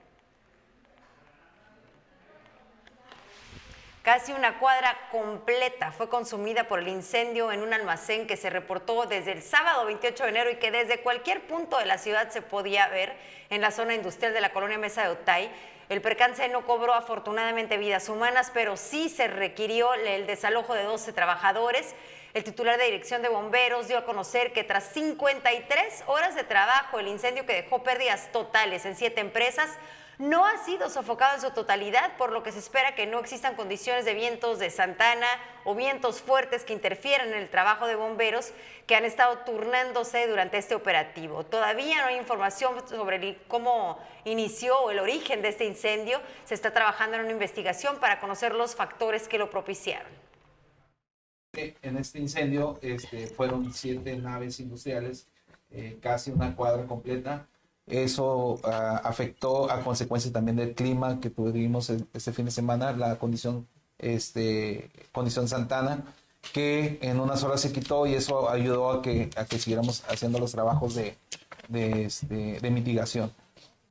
Casi 4.07 4.31
una 4.31 4.57
cuadra 4.57 4.97
completa 5.11 5.91
fue 5.91 6.07
consumida 6.07 6.69
por 6.69 6.79
el 6.79 6.87
incendio 6.87 7.51
en 7.51 7.61
un 7.61 7.73
almacén 7.73 8.25
que 8.25 8.37
se 8.37 8.49
reportó 8.49 9.05
desde 9.05 9.33
el 9.33 9.43
sábado 9.43 9.85
28 9.85 10.23
de 10.23 10.29
enero 10.29 10.49
y 10.49 10.55
que 10.55 10.71
desde 10.71 11.01
cualquier 11.01 11.45
punto 11.45 11.77
de 11.77 11.85
la 11.85 11.97
ciudad 11.97 12.29
se 12.29 12.41
podía 12.41 12.87
ver 12.87 13.13
en 13.49 13.59
la 13.59 13.69
zona 13.69 13.95
industrial 13.95 14.33
de 14.33 14.39
la 14.39 14.53
colonia 14.53 14.77
Mesa 14.77 15.03
de 15.03 15.09
Otay. 15.09 15.51
El 15.89 15.99
percance 15.99 16.47
no 16.47 16.65
cobró 16.65 16.93
afortunadamente 16.93 17.77
vidas 17.77 18.07
humanas, 18.07 18.49
pero 18.53 18.77
sí 18.77 19.09
se 19.09 19.27
requirió 19.27 19.93
el 19.93 20.25
desalojo 20.25 20.73
de 20.73 20.83
12 20.83 21.11
trabajadores. 21.11 21.93
El 22.33 22.45
titular 22.45 22.77
de 22.77 22.85
Dirección 22.85 23.21
de 23.21 23.27
Bomberos 23.27 23.89
dio 23.89 23.97
a 23.97 24.05
conocer 24.05 24.53
que 24.53 24.63
tras 24.63 24.85
53 24.85 26.05
horas 26.07 26.33
de 26.33 26.45
trabajo, 26.45 26.99
el 26.99 27.09
incendio 27.09 27.45
que 27.45 27.61
dejó 27.61 27.83
pérdidas 27.83 28.31
totales 28.31 28.85
en 28.85 28.95
siete 28.95 29.19
empresas 29.19 29.69
no 30.19 30.45
ha 30.45 30.57
sido 30.63 30.89
sofocado 30.89 31.35
en 31.35 31.41
su 31.41 31.51
totalidad, 31.51 32.17
por 32.17 32.31
lo 32.31 32.41
que 32.41 32.51
se 32.51 32.59
espera 32.59 32.95
que 32.95 33.05
no 33.05 33.19
existan 33.19 33.55
condiciones 33.55 34.03
de 34.03 34.15
vientos 34.15 34.57
de 34.57 34.71
Santana 34.71 35.27
o 35.63 35.75
vientos 35.75 36.21
fuertes 36.21 36.63
que 36.63 36.73
interfieran 36.73 37.27
en 37.27 37.35
el 37.35 37.49
trabajo 37.49 37.85
de 37.85 37.95
bomberos 37.95 38.51
que 38.87 38.95
han 38.95 39.05
estado 39.05 39.39
turnándose 39.39 40.27
durante 40.27 40.57
este 40.57 40.73
operativo. 40.73 41.43
Todavía 41.43 42.01
no 42.01 42.07
hay 42.07 42.17
información 42.17 42.87
sobre 42.87 43.37
cómo 43.47 43.99
inició 44.25 44.89
el 44.89 44.99
origen 44.99 45.41
de 45.41 45.49
este 45.49 45.65
incendio. 45.65 46.19
Se 46.45 46.55
está 46.55 46.73
trabajando 46.73 47.17
en 47.17 47.23
una 47.23 47.33
investigación 47.33 47.97
para 47.99 48.19
conocer 48.19 48.55
los 48.55 48.75
factores 48.75 49.27
que 49.27 49.37
lo 49.37 49.51
propiciaron. 49.51 50.11
En 51.53 51.97
este 51.97 52.19
incendio 52.19 52.79
este, 52.81 53.27
fueron 53.27 53.73
siete 53.73 54.15
naves 54.15 54.59
industriales, 54.59 55.27
eh, 55.71 55.97
casi 56.01 56.31
una 56.31 56.55
cuadra 56.55 56.85
completa 56.85 57.47
eso 57.87 58.59
ah, 58.63 59.01
afectó 59.03 59.71
a 59.71 59.81
consecuencia 59.81 60.31
también 60.31 60.57
del 60.57 60.75
clima 60.75 61.19
que 61.19 61.29
tuvimos 61.29 61.89
este 61.89 62.33
fin 62.33 62.45
de 62.45 62.51
semana, 62.51 62.91
la 62.91 63.17
condición, 63.17 63.67
este, 63.97 64.91
condición 65.11 65.47
Santana, 65.47 66.03
que 66.53 66.99
en 67.01 67.19
unas 67.19 67.43
horas 67.43 67.61
se 67.61 67.71
quitó 67.71 68.05
y 68.05 68.13
eso 68.13 68.49
ayudó 68.49 68.91
a 68.91 69.01
que, 69.01 69.29
a 69.35 69.45
que 69.45 69.57
siguiéramos 69.57 70.03
haciendo 70.09 70.39
los 70.39 70.51
trabajos 70.51 70.95
de, 70.95 71.17
de, 71.69 72.05
este, 72.05 72.59
de 72.59 72.71
mitigación. 72.71 73.31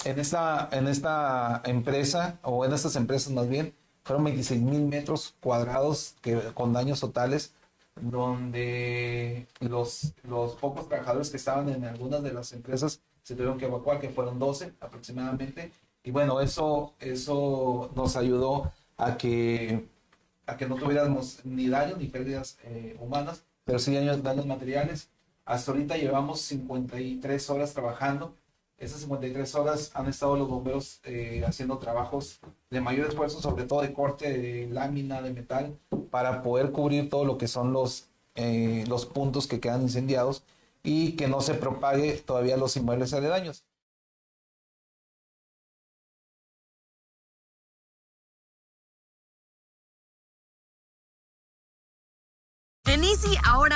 En 0.04 0.18
esta, 0.20 0.68
en 0.72 0.88
esta 0.88 1.62
empresa, 1.64 2.38
o 2.42 2.64
en 2.64 2.72
estas 2.72 2.96
empresas 2.96 3.32
más 3.32 3.48
bien, 3.48 3.74
fueron 4.04 4.24
26 4.24 4.60
mil 4.62 4.82
metros 4.82 5.34
cuadrados 5.40 6.14
que, 6.20 6.38
con 6.54 6.72
daños 6.72 7.00
totales, 7.00 7.54
donde 8.00 9.48
los, 9.60 10.12
los 10.22 10.52
pocos 10.56 10.88
trabajadores 10.88 11.30
que 11.30 11.38
estaban 11.38 11.70
en 11.70 11.84
algunas 11.84 12.22
de 12.22 12.32
las 12.32 12.52
empresas 12.52 13.00
se 13.26 13.35
tuvieron 13.35 13.59
que 13.59 13.64
evacuar, 13.64 13.99
que 13.99 14.09
fueron 14.09 14.38
12 14.38 14.75
aproximadamente. 14.78 15.73
Y 16.04 16.12
bueno, 16.12 16.40
eso, 16.40 16.95
eso 17.00 17.90
nos 17.97 18.14
ayudó 18.14 18.71
a 18.97 19.16
que, 19.16 19.85
a 20.47 20.56
que 20.56 20.68
no 20.68 20.76
tuviéramos 20.76 21.45
ni 21.45 21.68
daños 21.68 21.99
ni 21.99 22.06
pérdidas 22.06 22.56
eh, 22.62 22.97
humanas, 23.00 23.42
pero 23.64 23.80
sí 23.80 23.92
daños, 23.92 24.23
daños 24.23 24.47
materiales. 24.47 25.11
Hasta 25.45 25.73
ahorita 25.73 25.97
llevamos 25.97 26.40
53 26.42 27.50
horas 27.50 27.75
trabajando. 27.75 28.33
Esas 28.78 29.00
53 29.00 29.54
horas 29.56 29.90
han 29.95 30.06
estado 30.06 30.37
los 30.37 30.49
bomberos 30.49 31.00
eh, 31.02 31.42
haciendo 31.45 31.78
trabajos 31.78 32.38
de 32.71 32.80
mayor 32.80 33.09
esfuerzo, 33.09 33.40
sobre 33.40 33.64
todo 33.64 33.83
de 33.83 33.92
corte 33.92 34.38
de 34.38 34.68
lámina 34.68 35.21
de 35.21 35.33
metal, 35.33 35.76
para 36.12 36.45
poder 36.45 36.71
cubrir 36.71 37.11
todo 37.11 37.25
lo 37.25 37.38
que 37.38 37.49
son 37.49 37.73
los, 37.73 38.06
eh, 38.37 38.85
los 38.87 39.04
puntos 39.04 39.49
que 39.49 39.59
quedan 39.59 39.83
incendiados 39.83 40.45
y 40.87 41.16
que 41.16 41.28
no 41.28 41.40
se 41.43 41.55
propague 41.55 42.12
todavía 42.19 42.57
los 42.57 42.76
inmuebles 42.76 43.12
aledaños. 43.12 43.65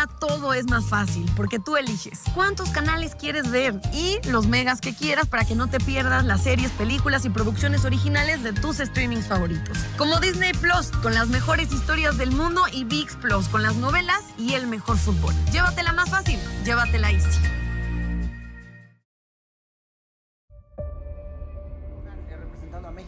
Ahora 0.01 0.19
todo 0.19 0.55
es 0.55 0.67
más 0.69 0.87
fácil 0.87 1.31
porque 1.37 1.59
tú 1.59 1.77
eliges 1.77 2.23
cuántos 2.35 2.71
canales 2.71 3.15
quieres 3.15 3.51
ver 3.51 3.81
y 3.93 4.19
los 4.29 4.47
megas 4.47 4.81
que 4.81 4.95
quieras 4.95 5.27
para 5.27 5.45
que 5.45 5.55
no 5.55 5.69
te 5.69 5.79
pierdas 5.79 6.25
las 6.25 6.43
series, 6.43 6.71
películas 6.73 7.25
y 7.25 7.31
producciones 7.31 7.85
originales 7.85 8.43
de 8.43 8.53
tus 8.53 8.79
streamings 8.79 9.27
favoritos. 9.27 9.79
Como 9.97 10.19
Disney 10.21 10.53
Plus 10.53 10.91
con 11.03 11.15
las 11.15 11.29
mejores 11.29 11.73
historias 11.73 12.17
del 12.19 12.33
mundo 12.33 12.63
y 12.73 12.85
VIX 12.85 13.17
Plus 13.17 13.49
con 13.49 13.63
las 13.63 13.77
novelas 13.77 14.23
y 14.39 14.55
el 14.55 14.67
mejor 14.67 14.97
fútbol. 14.97 15.35
Llévatela 15.53 15.93
más 15.93 16.11
fácil, 16.11 16.39
llévatela 16.65 17.11
Easy. 17.11 17.41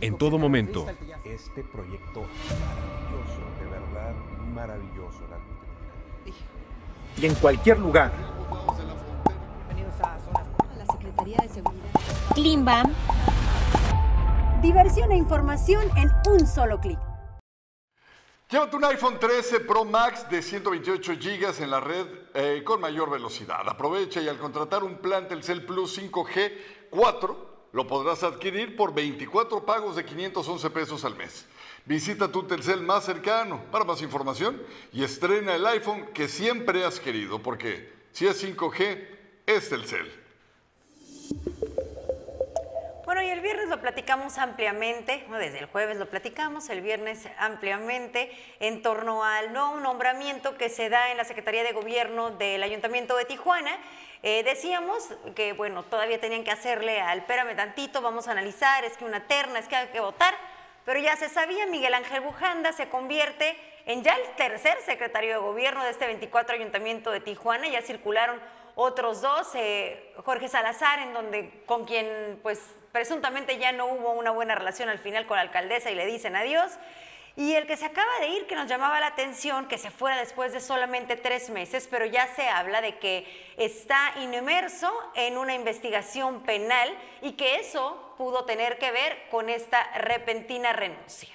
En 0.00 0.18
todo 0.18 0.38
momento. 0.38 0.86
Este 1.24 1.62
proyecto 1.62 2.26
maravilloso, 2.50 3.40
de 3.60 3.70
verdad 3.70 4.14
maravilloso 4.52 5.32
y 7.16 7.26
en 7.26 7.34
cualquier 7.34 7.78
lugar. 7.78 8.12
Bienvenidos 9.68 10.00
a 10.00 10.18
La 10.78 10.86
Secretaría 10.86 11.36
de 11.38 11.48
Seguridad. 11.48 12.00
Klimbam. 12.34 12.92
Diversión 14.62 15.10
e 15.12 15.16
información 15.16 15.90
en 15.96 16.10
un 16.30 16.46
solo 16.46 16.80
clic. 16.80 16.98
Llévate 18.48 18.76
un 18.76 18.84
iPhone 18.84 19.18
13 19.18 19.60
Pro 19.60 19.84
Max 19.84 20.28
de 20.28 20.42
128 20.42 21.14
GB 21.14 21.62
en 21.62 21.70
la 21.70 21.80
red 21.80 22.06
eh, 22.34 22.62
con 22.64 22.80
mayor 22.80 23.10
velocidad. 23.10 23.66
Aprovecha 23.66 24.20
y 24.20 24.28
al 24.28 24.38
contratar 24.38 24.84
un 24.84 24.98
plan 24.98 25.26
Telcel 25.26 25.64
Plus 25.64 25.98
5G 25.98 26.52
4 26.90 27.52
lo 27.72 27.86
podrás 27.86 28.22
adquirir 28.22 28.76
por 28.76 28.92
24 28.92 29.64
pagos 29.64 29.96
de 29.96 30.04
511 30.04 30.70
pesos 30.70 31.04
al 31.06 31.16
mes. 31.16 31.46
Visita 31.84 32.30
tu 32.30 32.44
Telcel 32.44 32.80
más 32.80 33.04
cercano 33.04 33.64
para 33.72 33.84
más 33.84 34.02
información 34.02 34.62
y 34.92 35.02
estrena 35.02 35.56
el 35.56 35.66
iPhone 35.66 36.06
que 36.14 36.28
siempre 36.28 36.84
has 36.84 37.00
querido, 37.00 37.42
porque 37.42 37.92
si 38.12 38.28
es 38.28 38.44
5G, 38.44 39.08
es 39.46 39.68
Telcel. 39.68 40.22
Bueno, 43.04 43.20
y 43.20 43.30
el 43.30 43.40
viernes 43.40 43.68
lo 43.68 43.80
platicamos 43.80 44.38
ampliamente, 44.38 45.26
desde 45.28 45.58
el 45.58 45.66
jueves 45.66 45.96
lo 45.96 46.08
platicamos, 46.08 46.70
el 46.70 46.82
viernes 46.82 47.26
ampliamente, 47.36 48.30
en 48.60 48.80
torno 48.80 49.24
al 49.24 49.52
nuevo 49.52 49.80
nombramiento 49.80 50.56
que 50.56 50.68
se 50.68 50.88
da 50.88 51.10
en 51.10 51.16
la 51.16 51.24
Secretaría 51.24 51.64
de 51.64 51.72
Gobierno 51.72 52.30
del 52.30 52.62
Ayuntamiento 52.62 53.16
de 53.16 53.24
Tijuana. 53.24 53.76
Eh, 54.22 54.44
decíamos 54.44 55.08
que, 55.34 55.52
bueno, 55.52 55.82
todavía 55.82 56.20
tenían 56.20 56.44
que 56.44 56.52
hacerle 56.52 57.00
al 57.00 57.18
espérame 57.18 57.56
tantito, 57.56 58.00
vamos 58.00 58.28
a 58.28 58.32
analizar, 58.32 58.84
es 58.84 58.96
que 58.96 59.04
una 59.04 59.26
terna, 59.26 59.58
es 59.58 59.66
que 59.66 59.74
hay 59.74 59.88
que 59.88 59.98
votar 59.98 60.51
pero 60.84 60.98
ya 61.00 61.16
se 61.16 61.28
sabía, 61.28 61.66
Miguel 61.66 61.94
Ángel 61.94 62.20
Bujanda 62.20 62.72
se 62.72 62.88
convierte 62.88 63.56
en 63.86 64.02
ya 64.02 64.14
el 64.14 64.36
tercer 64.36 64.78
secretario 64.84 65.30
de 65.30 65.38
gobierno 65.38 65.84
de 65.84 65.90
este 65.90 66.06
24 66.06 66.54
ayuntamiento 66.54 67.10
de 67.10 67.20
Tijuana. 67.20 67.68
Ya 67.68 67.82
circularon 67.82 68.40
otros 68.74 69.20
dos, 69.20 69.48
eh, 69.54 70.12
Jorge 70.24 70.48
Salazar, 70.48 70.98
en 71.00 71.12
donde 71.12 71.62
con 71.66 71.84
quien 71.84 72.40
pues 72.42 72.60
presuntamente 72.90 73.58
ya 73.58 73.72
no 73.72 73.86
hubo 73.86 74.12
una 74.12 74.30
buena 74.30 74.54
relación 74.54 74.88
al 74.88 74.98
final 74.98 75.26
con 75.26 75.36
la 75.36 75.42
alcaldesa 75.42 75.90
y 75.90 75.94
le 75.94 76.06
dicen 76.06 76.36
adiós. 76.36 76.72
Y 77.36 77.54
el 77.54 77.66
que 77.66 77.76
se 77.76 77.86
acaba 77.86 78.10
de 78.20 78.28
ir, 78.28 78.46
que 78.46 78.54
nos 78.54 78.68
llamaba 78.68 79.00
la 79.00 79.06
atención, 79.06 79.66
que 79.66 79.78
se 79.78 79.90
fuera 79.90 80.18
después 80.18 80.52
de 80.52 80.60
solamente 80.60 81.16
tres 81.16 81.48
meses, 81.48 81.88
pero 81.90 82.04
ya 82.04 82.26
se 82.34 82.48
habla 82.48 82.82
de 82.82 82.98
que 82.98 83.26
está 83.56 84.12
inmerso 84.20 84.92
en 85.14 85.38
una 85.38 85.54
investigación 85.54 86.42
penal 86.42 86.90
y 87.22 87.32
que 87.32 87.56
eso 87.56 88.14
pudo 88.18 88.44
tener 88.44 88.78
que 88.78 88.90
ver 88.90 89.28
con 89.30 89.48
esta 89.48 89.82
repentina 89.98 90.72
renuncia. 90.72 91.34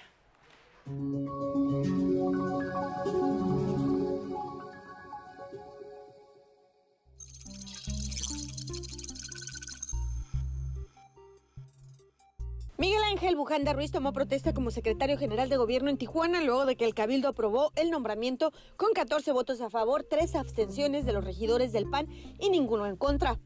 Miguel 12.80 13.02
Ángel 13.12 13.36
Bujanda 13.36 13.74
Ruiz 13.74 13.92
tomó 13.92 14.14
protesta 14.14 14.54
como 14.54 14.70
secretario 14.70 15.18
general 15.18 15.50
de 15.50 15.58
gobierno 15.58 15.90
en 15.90 15.98
Tijuana 15.98 16.44
luego 16.44 16.68
de 16.68 16.76
que 16.76 16.86
el 16.86 16.94
Cabildo 16.94 17.28
aprobó 17.28 17.72
el 17.76 17.90
nombramiento 17.90 18.54
con 18.76 18.94
14 18.94 19.32
votos 19.32 19.62
a 19.62 19.72
favor, 19.72 20.06
tres 20.08 20.36
abstenciones 20.36 21.04
de 21.04 21.12
los 21.12 21.24
regidores 21.24 21.72
del 21.72 21.90
PAN 21.90 22.08
y 22.40 22.52
ninguno 22.52 22.86
en 22.86 22.96
contra. 22.96 23.40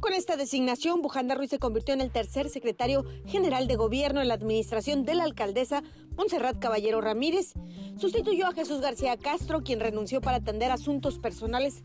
Con 0.00 0.14
esta 0.14 0.36
designación, 0.36 1.00
Bujanda 1.00 1.36
Ruiz 1.36 1.50
se 1.50 1.60
convirtió 1.60 1.94
en 1.94 2.00
el 2.00 2.10
tercer 2.10 2.48
secretario 2.48 3.04
general 3.24 3.68
de 3.68 3.76
gobierno 3.76 4.20
en 4.20 4.26
la 4.26 4.34
administración 4.34 5.04
de 5.04 5.14
la 5.14 5.22
alcaldesa 5.22 5.84
Montserrat 6.16 6.58
Caballero 6.58 7.00
Ramírez. 7.00 7.52
Sustituyó 7.98 8.48
a 8.48 8.52
Jesús 8.52 8.80
García 8.80 9.16
Castro, 9.16 9.62
quien 9.62 9.78
renunció 9.78 10.20
para 10.20 10.38
atender 10.38 10.72
asuntos 10.72 11.20
personales. 11.20 11.84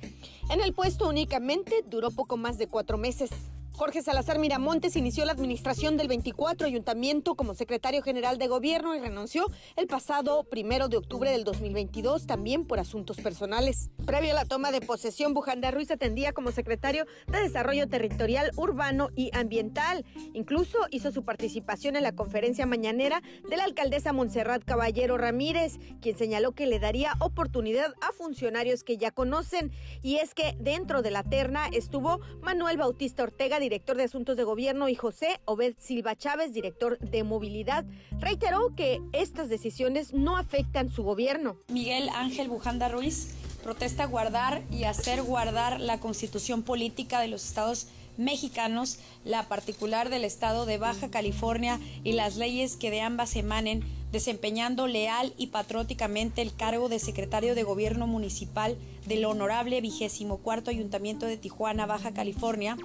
En 0.49 0.61
el 0.61 0.73
puesto 0.73 1.07
únicamente 1.07 1.83
duró 1.85 2.09
poco 2.09 2.37
más 2.37 2.57
de 2.57 2.65
cuatro 2.65 2.97
meses. 2.97 3.29
Jorge 3.77 4.01
Salazar 4.01 4.39
Miramontes 4.39 4.95
inició 4.95 5.23
la 5.23 5.33
administración 5.33 5.97
del 5.97 6.07
24 6.07 6.65
ayuntamiento 6.65 7.35
como 7.35 7.53
secretario 7.53 8.01
general 8.01 8.39
de 8.39 8.47
gobierno 8.47 8.95
y 8.95 8.99
renunció 8.99 9.51
el 9.75 9.85
pasado 9.85 10.45
primero 10.45 10.87
de 10.87 10.97
octubre 10.97 11.29
del 11.29 11.43
2022 11.43 12.25
también 12.25 12.65
por 12.65 12.79
asuntos 12.79 13.17
personales. 13.17 13.91
Previo 14.03 14.31
a 14.31 14.33
la 14.33 14.45
toma 14.45 14.71
de 14.71 14.81
posesión, 14.81 15.35
Bujanda 15.35 15.69
Ruiz 15.69 15.91
atendía 15.91 16.33
como 16.33 16.51
secretario 16.51 17.05
de 17.27 17.39
Desarrollo 17.39 17.87
Territorial, 17.87 18.49
Urbano 18.55 19.09
y 19.15 19.29
Ambiental. 19.37 20.05
Incluso 20.33 20.79
hizo 20.89 21.11
su 21.11 21.23
participación 21.23 21.95
en 21.95 22.01
la 22.01 22.15
conferencia 22.15 22.65
mañanera 22.65 23.21
de 23.47 23.57
la 23.57 23.65
alcaldesa 23.65 24.11
Montserrat 24.11 24.63
Caballero 24.63 25.19
Ramírez, 25.19 25.77
quien 26.01 26.17
señaló 26.17 26.53
que 26.53 26.65
le 26.65 26.79
daría 26.79 27.13
oportunidad 27.19 27.93
a 28.01 28.11
funcionarios 28.11 28.83
que 28.83 28.97
ya 28.97 29.11
conocen. 29.11 29.71
Y 30.01 30.15
es 30.15 30.33
que 30.33 30.55
dentro 30.59 31.03
de 31.03 31.11
la 31.11 31.21
terna 31.21 31.67
estuvo 31.71 32.21
Manuel 32.41 32.77
Bautista 32.77 33.21
Ortega, 33.21 33.59
director 33.67 33.97
de 33.97 34.03
Asuntos 34.03 34.37
de 34.37 34.45
Gobierno, 34.45 34.87
y 34.87 34.95
José 34.95 35.41
Obed 35.43 35.75
Silva 35.77 36.15
Chávez, 36.15 36.53
director 36.53 36.97
de 36.99 37.23
Movilidad, 37.23 37.83
reiteró 38.17 38.73
que 38.77 39.01
estas 39.11 39.49
decisiones 39.49 40.13
no 40.13 40.37
afectan 40.37 40.89
su 40.89 41.03
gobierno. 41.03 41.57
Miguel 41.67 42.07
Ángel 42.15 42.47
Bujanda 42.47 42.87
Ruiz 42.87 43.35
protesta 43.63 44.05
guardar 44.05 44.61
y 44.71 44.85
hacer 44.85 45.21
guardar 45.21 45.81
la 45.81 45.99
constitución 45.99 46.63
política 46.63 47.19
de 47.19 47.27
los 47.27 47.43
estados 47.43 47.89
mexicanos, 48.17 48.99
la 49.23 49.47
particular 49.47 50.09
del 50.09 50.25
estado 50.25 50.65
de 50.65 50.77
Baja 50.77 51.09
California 51.09 51.79
y 52.03 52.13
las 52.13 52.35
leyes 52.37 52.75
que 52.75 52.91
de 52.91 53.01
ambas 53.01 53.35
emanen, 53.35 53.83
desempeñando 54.11 54.87
leal 54.87 55.33
y 55.37 55.47
patrióticamente 55.47 56.41
el 56.41 56.53
cargo 56.53 56.89
de 56.89 56.99
secretario 56.99 57.55
de 57.55 57.63
gobierno 57.63 58.07
municipal 58.07 58.77
del 59.05 59.25
honorable 59.25 59.81
vigésimo 59.81 60.37
cuarto 60.37 60.69
ayuntamiento 60.69 61.25
de 61.25 61.37
Tijuana, 61.37 61.85
Baja 61.85 62.13
California, 62.13 62.77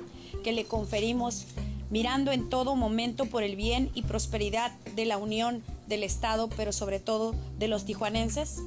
que 0.43 0.53
le 0.53 0.65
conferimos 0.65 1.47
mirando 1.91 2.33
en 2.33 2.49
todo 2.49 2.75
momento 2.75 3.27
por 3.27 3.43
el 3.43 3.55
bien 3.55 3.91
y 3.95 4.03
prosperidad 4.03 4.73
de 4.97 5.05
la 5.05 5.19
unión 5.19 5.63
del 5.87 6.03
Estado, 6.05 6.49
pero 6.57 6.73
sobre 6.73 7.01
todo 7.01 7.35
de 7.59 7.69
los 7.69 7.85
tijuanenses? 7.85 8.63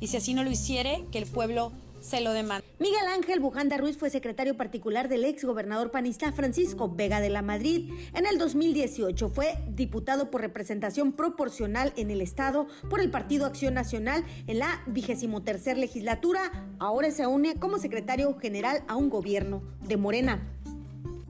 Y 0.00 0.08
si 0.08 0.16
así 0.16 0.34
no 0.34 0.42
lo 0.42 0.50
hiciere, 0.50 1.04
que 1.12 1.18
el 1.18 1.26
pueblo 1.26 1.70
se 2.04 2.20
lo 2.20 2.32
demanda. 2.32 2.64
Miguel 2.78 3.06
Ángel 3.08 3.40
Bujanda 3.40 3.78
Ruiz 3.78 3.96
fue 3.96 4.10
secretario 4.10 4.56
particular 4.56 5.08
del 5.08 5.24
ex 5.24 5.44
gobernador 5.44 5.90
panista 5.90 6.32
Francisco 6.32 6.92
Vega 6.94 7.20
de 7.20 7.30
la 7.30 7.42
Madrid. 7.42 7.90
En 8.14 8.26
el 8.26 8.38
2018 8.38 9.28
fue 9.30 9.54
diputado 9.68 10.30
por 10.30 10.42
representación 10.42 11.12
proporcional 11.12 11.92
en 11.96 12.10
el 12.10 12.20
Estado 12.20 12.66
por 12.90 13.00
el 13.00 13.10
Partido 13.10 13.46
Acción 13.46 13.74
Nacional 13.74 14.24
en 14.46 14.58
la 14.58 14.82
vigésimo 14.86 15.42
tercer 15.42 15.78
legislatura. 15.78 16.52
Ahora 16.78 17.10
se 17.10 17.26
une 17.26 17.54
como 17.58 17.78
secretario 17.78 18.36
general 18.38 18.84
a 18.86 18.96
un 18.96 19.08
gobierno 19.08 19.62
de 19.88 19.96
Morena. 19.96 20.42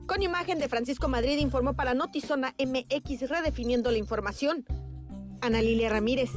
Con 0.05 0.21
imagen 0.21 0.59
de 0.59 0.69
Francisco 0.69 1.07
Madrid 1.07 1.37
informó 1.37 1.73
para 1.73 1.93
Notizona 1.93 2.53
MX 2.59 3.29
redefiniendo 3.29 3.91
la 3.91 3.97
información. 3.97 4.65
Ana 5.41 5.61
Lilia 5.61 5.89
Ramírez. 5.89 6.31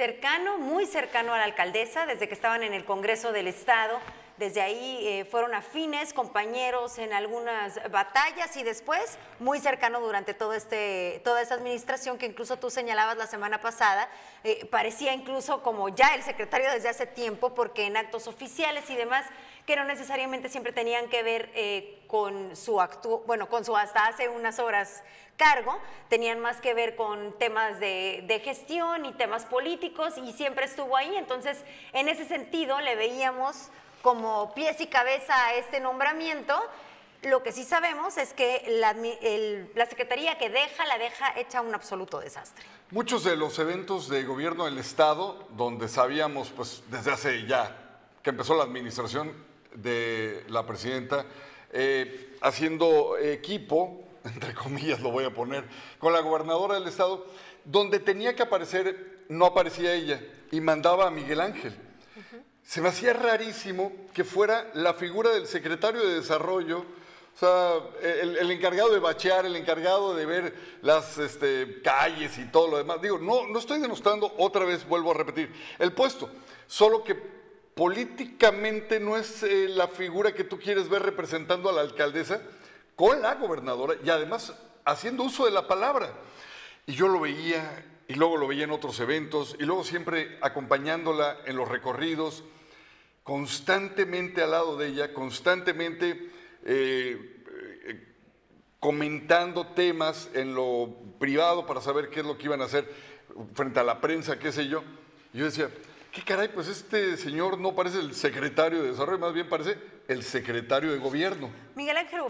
Cercano, 0.00 0.56
muy 0.56 0.86
cercano 0.86 1.34
a 1.34 1.36
la 1.36 1.44
alcaldesa, 1.44 2.06
desde 2.06 2.26
que 2.26 2.32
estaban 2.32 2.62
en 2.62 2.72
el 2.72 2.86
Congreso 2.86 3.32
del 3.32 3.46
Estado. 3.46 4.00
Desde 4.38 4.62
ahí 4.62 5.06
eh, 5.06 5.26
fueron 5.26 5.52
afines, 5.52 6.14
compañeros 6.14 6.96
en 6.96 7.12
algunas 7.12 7.78
batallas 7.90 8.56
y 8.56 8.62
después 8.62 9.18
muy 9.40 9.58
cercano 9.58 10.00
durante 10.00 10.32
todo 10.32 10.54
este, 10.54 11.20
toda 11.22 11.42
esta 11.42 11.56
administración 11.56 12.16
que 12.16 12.24
incluso 12.24 12.58
tú 12.58 12.70
señalabas 12.70 13.18
la 13.18 13.26
semana 13.26 13.60
pasada, 13.60 14.08
eh, 14.42 14.64
parecía 14.70 15.12
incluso 15.12 15.62
como 15.62 15.90
ya 15.90 16.14
el 16.14 16.22
secretario 16.22 16.70
desde 16.70 16.88
hace 16.88 17.04
tiempo 17.04 17.54
porque 17.54 17.84
en 17.84 17.98
actos 17.98 18.26
oficiales 18.26 18.88
y 18.88 18.96
demás 18.96 19.26
que 19.66 19.76
no 19.76 19.84
necesariamente 19.84 20.48
siempre 20.48 20.72
tenían 20.72 21.08
que 21.08 21.22
ver 21.22 21.50
eh, 21.54 22.02
con 22.06 22.56
su 22.56 22.80
actu 22.80 23.22
bueno, 23.26 23.48
con 23.48 23.64
su 23.64 23.76
hasta 23.76 24.06
hace 24.06 24.28
unas 24.28 24.58
horas 24.58 25.02
cargo, 25.40 25.78
tenían 26.10 26.38
más 26.38 26.60
que 26.60 26.74
ver 26.74 26.96
con 26.96 27.32
temas 27.38 27.80
de, 27.80 28.42
gestión 28.44 29.06
y 29.06 29.12
temas 29.12 29.46
políticos 29.46 30.14
y 30.18 30.34
siempre 30.34 30.66
estuvo 30.66 30.98
ahí. 30.98 31.16
Entonces, 31.16 31.64
en 31.94 32.10
ese 32.10 32.26
sentido, 32.26 32.78
le 32.82 32.94
veíamos 32.94 33.68
como 34.02 34.52
pies 34.54 34.80
y 34.82 34.86
cabeza 34.86 35.46
a 35.46 35.54
este 35.54 35.80
nombramiento. 35.80 36.54
Lo 37.22 37.42
que 37.42 37.52
sí 37.52 37.64
sabemos 37.64 38.18
es 38.18 38.34
que 38.34 38.64
la, 38.68 38.94
la 39.74 39.86
Secretaría 39.86 40.36
que 40.36 40.50
deja, 40.50 40.84
la 40.84 40.98
deja 40.98 41.32
hecha 41.38 41.62
un 41.62 41.74
absoluto 41.74 42.20
desastre. 42.20 42.64
Muchos 42.90 43.24
de 43.24 43.36
los 43.36 43.58
eventos 43.58 44.10
de 44.10 44.24
gobierno 44.24 44.66
del 44.66 44.76
Estado, 44.76 45.46
donde 45.50 45.88
sabíamos, 45.88 46.50
pues 46.50 46.82
desde 46.88 47.12
hace 47.12 47.46
ya 47.46 47.76
que 48.22 48.30
empezó 48.30 48.54
la 48.54 48.64
administración, 48.64 49.32
de 49.74 50.44
la 50.48 50.66
presidenta, 50.66 51.26
eh, 51.72 52.36
haciendo 52.40 53.16
equipo, 53.18 54.04
entre 54.24 54.54
comillas 54.54 55.00
lo 55.00 55.10
voy 55.10 55.24
a 55.24 55.34
poner, 55.34 55.64
con 55.98 56.12
la 56.12 56.20
gobernadora 56.20 56.74
del 56.74 56.88
estado, 56.88 57.26
donde 57.64 58.00
tenía 58.00 58.34
que 58.34 58.42
aparecer, 58.42 59.24
no 59.28 59.46
aparecía 59.46 59.94
ella, 59.94 60.20
y 60.50 60.60
mandaba 60.60 61.06
a 61.06 61.10
Miguel 61.10 61.40
Ángel. 61.40 61.74
Se 62.62 62.80
me 62.80 62.88
hacía 62.88 63.12
rarísimo 63.12 63.92
que 64.14 64.22
fuera 64.22 64.70
la 64.74 64.94
figura 64.94 65.30
del 65.30 65.46
secretario 65.46 66.06
de 66.06 66.16
Desarrollo, 66.16 66.84
o 67.34 67.38
sea, 67.38 67.72
el, 68.02 68.50
encargado 68.50 68.92
de 68.92 68.98
bachear, 68.98 69.46
el 69.46 69.56
encargado 69.56 70.14
de 70.14 70.26
ver 70.26 70.54
las 70.82 71.18
este, 71.18 71.80
calles 71.82 72.36
y 72.38 72.44
todo 72.46 72.68
lo 72.68 72.76
demás. 72.76 73.00
Digo, 73.00 73.18
no, 73.18 73.46
no 73.46 73.58
estoy 73.58 73.80
denostando, 73.80 74.32
otra 74.38 74.64
vez 74.64 74.86
vuelvo 74.86 75.12
a 75.12 75.14
repetir, 75.14 75.52
el 75.78 75.92
puesto, 75.92 76.30
solo 76.66 77.02
que 77.02 77.39
políticamente 77.80 79.00
no 79.00 79.16
es 79.16 79.42
eh, 79.42 79.66
la 79.66 79.88
figura 79.88 80.34
que 80.34 80.44
tú 80.44 80.58
quieres 80.58 80.90
ver 80.90 81.00
representando 81.00 81.70
a 81.70 81.72
la 81.72 81.80
alcaldesa 81.80 82.42
con 82.94 83.22
la 83.22 83.36
gobernadora 83.36 83.94
y 84.04 84.10
además 84.10 84.52
haciendo 84.84 85.22
uso 85.22 85.46
de 85.46 85.50
la 85.50 85.66
palabra. 85.66 86.12
Y 86.86 86.92
yo 86.92 87.08
lo 87.08 87.20
veía 87.20 87.86
y 88.06 88.16
luego 88.16 88.36
lo 88.36 88.46
veía 88.48 88.64
en 88.64 88.70
otros 88.70 89.00
eventos 89.00 89.56
y 89.58 89.62
luego 89.62 89.82
siempre 89.82 90.36
acompañándola 90.42 91.38
en 91.46 91.56
los 91.56 91.70
recorridos, 91.70 92.44
constantemente 93.22 94.42
al 94.42 94.50
lado 94.50 94.76
de 94.76 94.88
ella, 94.88 95.14
constantemente 95.14 96.30
eh, 96.66 97.42
eh, 97.86 98.08
comentando 98.78 99.68
temas 99.68 100.28
en 100.34 100.54
lo 100.54 100.96
privado 101.18 101.64
para 101.64 101.80
saber 101.80 102.10
qué 102.10 102.20
es 102.20 102.26
lo 102.26 102.36
que 102.36 102.44
iban 102.44 102.60
a 102.60 102.66
hacer 102.66 102.86
frente 103.54 103.80
a 103.80 103.84
la 103.84 104.02
prensa, 104.02 104.38
qué 104.38 104.52
sé 104.52 104.68
yo. 104.68 104.84
Y 105.32 105.38
yo 105.38 105.46
decía, 105.46 105.70
¿Qué 106.12 106.22
caray? 106.22 106.48
Pues 106.48 106.66
este 106.66 107.16
señor 107.16 107.58
no 107.58 107.76
parece 107.76 107.98
el 107.98 108.16
secretario 108.16 108.82
de 108.82 108.90
Desarrollo, 108.90 109.20
más 109.20 109.32
bien 109.32 109.48
parece 109.48 109.78
el 110.08 110.24
secretario 110.24 110.90
de 110.90 110.98
Gobierno. 110.98 111.50
Miguel 111.76 111.96
Ángel 111.96 112.20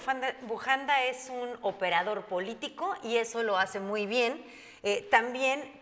Bujanda, 0.42 1.04
es 1.04 1.30
un 1.30 1.48
operador 1.62 2.26
político 2.26 2.94
y 3.02 3.16
eso 3.16 3.42
lo 3.42 3.56
hace 3.56 3.80
muy 3.80 4.04
bien. 4.04 4.44
Eh, 4.82 5.08
también 5.10 5.72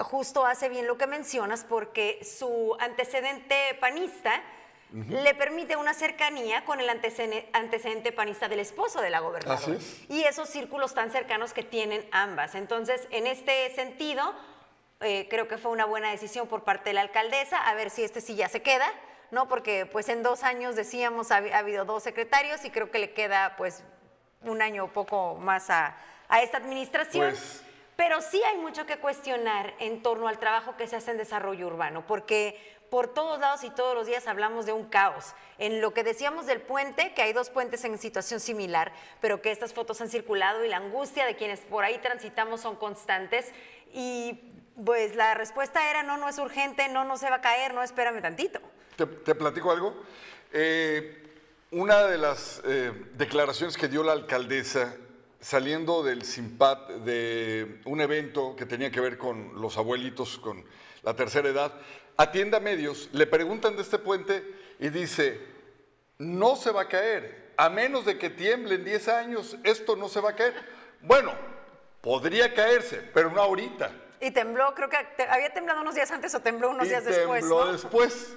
justo 0.00 0.44
hace 0.44 0.68
bien 0.68 0.88
lo 0.88 0.98
que 0.98 1.06
mencionas 1.06 1.64
porque 1.64 2.18
su 2.24 2.76
antecedente 2.80 3.54
panista 3.80 4.42
le 4.92 5.34
permite 5.34 5.76
una 5.76 5.94
cercanía 5.94 6.64
con 6.64 6.80
el 6.80 6.88
antecedente, 6.88 8.12
panista 8.12 8.48
del 8.48 8.60
esposo 8.60 9.00
de 9.00 9.10
la 9.10 9.20
gobernadora. 9.20 9.78
Y 10.08 10.22
esos 10.22 10.48
círculos 10.48 10.94
tan 10.94 11.10
cercanos 11.10 11.52
que 11.52 11.62
tienen 11.62 12.08
ambas. 12.12 12.54
Entonces, 12.54 13.06
en 13.10 13.26
este 13.26 13.72
sentido, 13.74 14.34
Eh, 15.00 15.26
creo 15.28 15.46
que 15.46 15.58
fue 15.58 15.72
una 15.72 15.84
buena 15.84 16.10
decisión 16.10 16.48
por 16.48 16.64
parte 16.64 16.90
de 16.90 16.94
la 16.94 17.02
alcaldesa, 17.02 17.58
a 17.58 17.74
ver 17.74 17.90
si 17.90 18.02
este 18.02 18.22
sí 18.22 18.34
ya 18.34 18.48
se 18.48 18.62
queda, 18.62 18.86
¿no? 19.30 19.46
Porque 19.46 19.84
pues 19.84 20.08
en 20.08 20.22
dos 20.22 20.42
años 20.42 20.74
decíamos 20.74 21.30
ha, 21.30 21.36
habido 21.36 21.84
dos 21.84 22.02
secretarios 22.02 22.64
y 22.64 22.70
creo 22.70 22.90
que 22.90 22.98
le 22.98 23.12
queda 23.12 23.56
pues 23.58 23.84
un 24.42 24.62
año 24.62 24.84
o 24.84 24.88
poco 24.88 25.34
más 25.34 25.68
a, 25.68 25.96
esta 26.40 26.56
administración. 26.56 27.30
Pues 27.30 27.62
Pero 27.96 28.22
sí 28.22 28.42
hay 28.42 28.56
mucho 28.56 28.86
que 28.86 28.96
cuestionar 28.96 29.74
en 29.80 30.02
torno 30.02 30.28
al 30.28 30.38
trabajo 30.38 30.76
que 30.78 30.86
se 30.86 30.96
hace 30.96 31.10
en 31.10 31.18
desarrollo 31.18 31.66
urbano, 31.66 32.06
porque 32.06 32.58
por 32.90 33.12
todos 33.12 33.38
lados 33.38 33.64
y 33.64 33.70
todos 33.70 33.94
los 33.94 34.06
días 34.06 34.26
hablamos 34.26 34.64
de 34.64 34.72
un 34.72 34.86
caos. 34.86 35.34
En 35.58 35.82
lo 35.82 35.92
que 35.92 36.04
decíamos 36.04 36.46
del 36.46 36.62
puente, 36.62 37.12
que 37.12 37.20
hay 37.20 37.34
dos 37.34 37.50
puentes 37.50 37.84
en 37.84 37.98
situación 37.98 38.40
similar, 38.40 38.92
pero 39.20 39.42
que 39.42 39.50
estas 39.50 39.74
fotos 39.74 40.00
han 40.00 40.08
circulado 40.08 40.64
y 40.64 40.68
la 40.68 40.78
angustia 40.78 41.26
de 41.26 41.36
quienes 41.36 41.60
por 41.60 41.84
ahí 41.84 41.98
transitamos 41.98 42.62
son 42.62 42.76
constantes. 42.76 43.52
Y 43.92 44.52
pues 44.84 45.16
la 45.16 45.34
respuesta 45.34 45.90
era, 45.90 46.02
no, 46.02 46.16
no 46.16 46.28
es 46.28 46.38
urgente, 46.38 46.88
no, 46.88 47.04
no 47.04 47.16
se 47.16 47.30
va 47.30 47.36
a 47.36 47.40
caer, 47.40 47.74
no, 47.74 47.82
espérame 47.82 48.20
tantito. 48.20 48.60
¿Te, 48.96 49.34
platico 49.34 49.70
algo? 49.70 49.94
Eh, 50.52 51.22
una 51.70 52.04
de 52.04 52.18
las 52.18 52.62
eh, 52.64 52.92
declaraciones 53.14 53.76
que 53.76 53.88
dio 53.88 54.02
la 54.02 54.12
alcaldesa 54.12 54.94
saliendo 55.40 56.02
del 56.02 56.24
SIMPAT 56.24 56.90
de 57.04 57.80
un 57.84 58.00
evento 58.00 58.56
que 58.56 58.66
tenía 58.66 58.90
que 58.90 59.00
ver 59.00 59.18
con 59.18 59.60
los 59.60 59.76
abuelitos, 59.76 60.38
con 60.38 60.64
la 61.02 61.14
tercera 61.14 61.48
edad, 61.48 61.72
atienda 62.16 62.58
a 62.58 62.60
medios, 62.60 63.10
le 63.12 63.26
preguntan 63.26 63.76
de 63.76 63.82
este 63.82 63.98
puente 63.98 64.42
y 64.80 64.88
dice, 64.88 65.40
no 66.18 66.56
se 66.56 66.70
va 66.70 66.82
a 66.82 66.88
caer, 66.88 67.52
a 67.56 67.68
menos 67.68 68.04
de 68.04 68.18
que 68.18 68.30
tiemble 68.30 68.76
en 68.76 68.84
10 68.84 69.08
años, 69.08 69.56
esto 69.64 69.96
no 69.96 70.08
se 70.08 70.20
va 70.20 70.30
a 70.30 70.36
caer. 70.36 70.54
Bueno, 71.02 71.32
podría 72.00 72.54
caerse, 72.54 73.02
pero 73.12 73.30
no 73.30 73.40
ahorita. 73.40 73.92
Y 74.20 74.30
tembló, 74.30 74.74
creo 74.74 74.88
que 74.88 74.96
había 75.28 75.52
temblado 75.52 75.82
unos 75.82 75.94
días 75.94 76.10
antes 76.10 76.34
o 76.34 76.40
tembló 76.40 76.70
unos 76.70 76.88
días 76.88 77.04
después. 77.04 77.40
Tembló 77.40 77.72
después. 77.72 78.36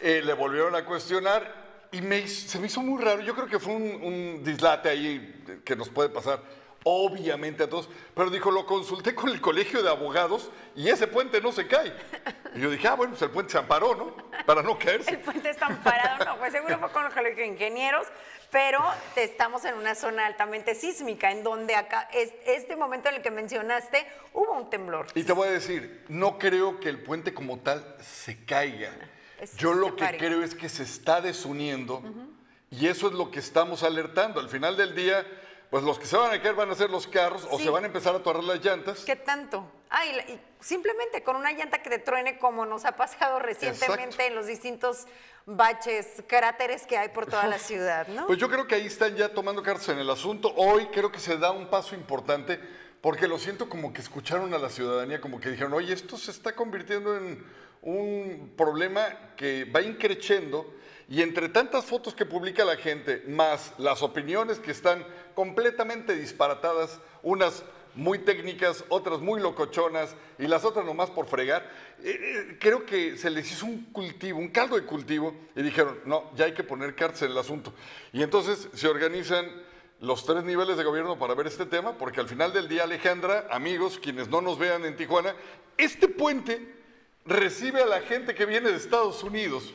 Eh, 0.00 0.20
le 0.22 0.32
volvieron 0.34 0.74
a 0.74 0.84
cuestionar 0.84 1.88
y 1.90 2.02
me, 2.02 2.26
se 2.28 2.58
me 2.58 2.66
hizo 2.66 2.82
muy 2.82 3.02
raro. 3.02 3.22
Yo 3.22 3.34
creo 3.34 3.46
que 3.46 3.58
fue 3.58 3.74
un, 3.74 4.02
un 4.02 4.44
dislate 4.44 4.88
ahí 4.88 5.62
que 5.64 5.76
nos 5.76 5.88
puede 5.88 6.08
pasar 6.10 6.40
obviamente 6.84 7.64
a 7.64 7.68
todos, 7.68 7.88
pero 8.14 8.30
dijo, 8.30 8.50
lo 8.50 8.66
consulté 8.66 9.14
con 9.14 9.30
el 9.30 9.40
colegio 9.40 9.82
de 9.82 9.90
abogados 9.90 10.50
y 10.76 10.88
ese 10.88 11.06
puente 11.06 11.40
no 11.40 11.50
se 11.50 11.66
cae. 11.66 11.92
Y 12.54 12.60
yo 12.60 12.70
dije, 12.70 12.86
ah, 12.86 12.94
bueno, 12.94 13.12
pues 13.12 13.22
el 13.22 13.30
puente 13.30 13.52
se 13.52 13.58
amparó, 13.58 13.94
¿no? 13.94 14.16
Para 14.44 14.62
no 14.62 14.78
caerse. 14.78 15.10
El 15.10 15.20
puente 15.20 15.50
está 15.50 15.66
amparado, 15.66 16.24
no, 16.24 16.38
pues 16.38 16.52
seguro 16.52 16.78
fue 16.78 16.90
con 16.92 17.06
el 17.06 17.12
colegio 17.12 17.42
de 17.42 17.46
ingenieros, 17.48 18.06
pero 18.50 18.80
estamos 19.16 19.64
en 19.64 19.74
una 19.74 19.94
zona 19.94 20.26
altamente 20.26 20.74
sísmica, 20.74 21.32
en 21.32 21.42
donde 21.42 21.74
acá, 21.74 22.08
este 22.12 22.76
momento 22.76 23.08
en 23.08 23.16
el 23.16 23.22
que 23.22 23.30
mencionaste, 23.30 24.06
hubo 24.32 24.52
un 24.52 24.70
temblor. 24.70 25.06
Y 25.14 25.24
te 25.24 25.32
voy 25.32 25.48
a 25.48 25.52
decir, 25.52 26.04
no 26.08 26.38
creo 26.38 26.78
que 26.78 26.88
el 26.88 27.02
puente 27.02 27.34
como 27.34 27.58
tal 27.58 27.96
se 28.00 28.44
caiga. 28.44 28.92
Yo 29.56 29.74
lo 29.74 29.96
que 29.96 30.06
creo 30.16 30.42
es 30.42 30.54
que 30.54 30.68
se 30.68 30.84
está 30.84 31.20
desuniendo 31.20 32.02
y 32.70 32.88
eso 32.88 33.08
es 33.08 33.14
lo 33.14 33.30
que 33.30 33.40
estamos 33.40 33.82
alertando. 33.82 34.40
Al 34.40 34.48
final 34.48 34.76
del 34.76 34.94
día 34.94 35.26
pues 35.70 35.82
los 35.82 35.98
que 35.98 36.06
se 36.06 36.16
van 36.16 36.32
a 36.32 36.40
caer 36.40 36.54
van 36.54 36.70
a 36.70 36.74
ser 36.74 36.90
los 36.90 37.06
carros 37.06 37.46
o 37.50 37.58
se 37.58 37.68
van 37.70 37.84
a 37.84 37.86
empezar 37.86 38.14
a 38.14 38.22
torrar 38.22 38.44
las 38.44 38.64
llantas. 38.64 39.04
¿Qué 39.04 39.16
tanto? 39.16 39.64
Ah, 39.90 40.06
y, 40.06 40.40
simplemente 40.60 41.22
con 41.22 41.36
una 41.36 41.52
llanta 41.52 41.82
que 41.82 41.90
te 41.90 41.98
truene 41.98 42.38
como 42.38 42.66
nos 42.66 42.84
ha 42.84 42.92
pasado 42.92 43.38
recientemente 43.38 44.26
en 44.26 44.34
los 44.34 44.46
distintos 44.46 45.06
baches, 45.46 46.22
cráteres 46.26 46.86
que 46.86 46.96
hay 46.96 47.10
por 47.10 47.26
toda 47.26 47.46
la 47.46 47.58
ciudad, 47.60 48.08
¿no? 48.08 48.26
Pues 48.26 48.38
yo 48.38 48.48
creo 48.48 48.66
que 48.66 48.74
ahí 48.74 48.86
están 48.86 49.14
ya 49.14 49.28
tomando 49.32 49.62
cartas 49.62 49.88
en 49.90 49.98
el 49.98 50.10
asunto. 50.10 50.52
Hoy 50.56 50.86
creo 50.86 51.12
que 51.12 51.18
se 51.18 51.36
da 51.36 51.50
un 51.50 51.68
paso 51.68 51.94
importante 51.94 52.58
porque 53.00 53.28
lo 53.28 53.38
siento 53.38 53.68
como 53.68 53.92
que 53.92 54.00
escucharon 54.00 54.54
a 54.54 54.58
la 54.58 54.70
ciudadanía, 54.70 55.20
como 55.20 55.38
que 55.38 55.50
dijeron, 55.50 55.74
oye, 55.74 55.92
esto 55.92 56.16
se 56.16 56.30
está 56.30 56.54
convirtiendo 56.54 57.16
en 57.16 57.44
un 57.82 58.54
problema 58.56 59.34
que 59.36 59.66
va 59.66 59.82
increciendo 59.82 60.74
y 61.06 61.20
entre 61.20 61.50
tantas 61.50 61.84
fotos 61.84 62.14
que 62.14 62.24
publica 62.24 62.64
la 62.64 62.76
gente, 62.76 63.22
más 63.28 63.74
las 63.76 64.02
opiniones 64.02 64.58
que 64.58 64.70
están 64.70 65.04
completamente 65.34 66.14
disparatadas, 66.14 67.00
unas 67.22 67.64
muy 67.94 68.18
técnicas, 68.18 68.84
otras 68.88 69.20
muy 69.20 69.40
locochonas 69.40 70.14
y 70.38 70.46
las 70.46 70.64
otras 70.64 70.84
nomás 70.84 71.10
por 71.10 71.26
fregar, 71.26 71.62
eh, 72.02 72.18
eh, 72.20 72.56
creo 72.60 72.84
que 72.84 73.16
se 73.16 73.30
les 73.30 73.50
hizo 73.50 73.66
un 73.66 73.84
cultivo, 73.92 74.38
un 74.38 74.48
caldo 74.48 74.76
de 74.76 74.84
cultivo 74.84 75.34
y 75.54 75.62
dijeron, 75.62 76.00
no, 76.04 76.30
ya 76.34 76.46
hay 76.46 76.54
que 76.54 76.64
poner 76.64 76.94
cartas 76.94 77.22
en 77.22 77.30
el 77.30 77.38
asunto. 77.38 77.72
Y 78.12 78.22
entonces 78.22 78.68
se 78.74 78.88
organizan 78.88 79.46
los 80.00 80.26
tres 80.26 80.44
niveles 80.44 80.76
de 80.76 80.84
gobierno 80.84 81.18
para 81.18 81.34
ver 81.34 81.46
este 81.46 81.66
tema, 81.66 81.96
porque 81.96 82.20
al 82.20 82.28
final 82.28 82.52
del 82.52 82.68
día, 82.68 82.82
Alejandra, 82.82 83.46
amigos, 83.50 83.98
quienes 84.02 84.28
no 84.28 84.40
nos 84.40 84.58
vean 84.58 84.84
en 84.84 84.96
Tijuana, 84.96 85.34
este 85.78 86.08
puente 86.08 86.74
recibe 87.24 87.80
a 87.80 87.86
la 87.86 88.00
gente 88.00 88.34
que 88.34 88.44
viene 88.44 88.70
de 88.70 88.76
Estados 88.76 89.22
Unidos. 89.22 89.72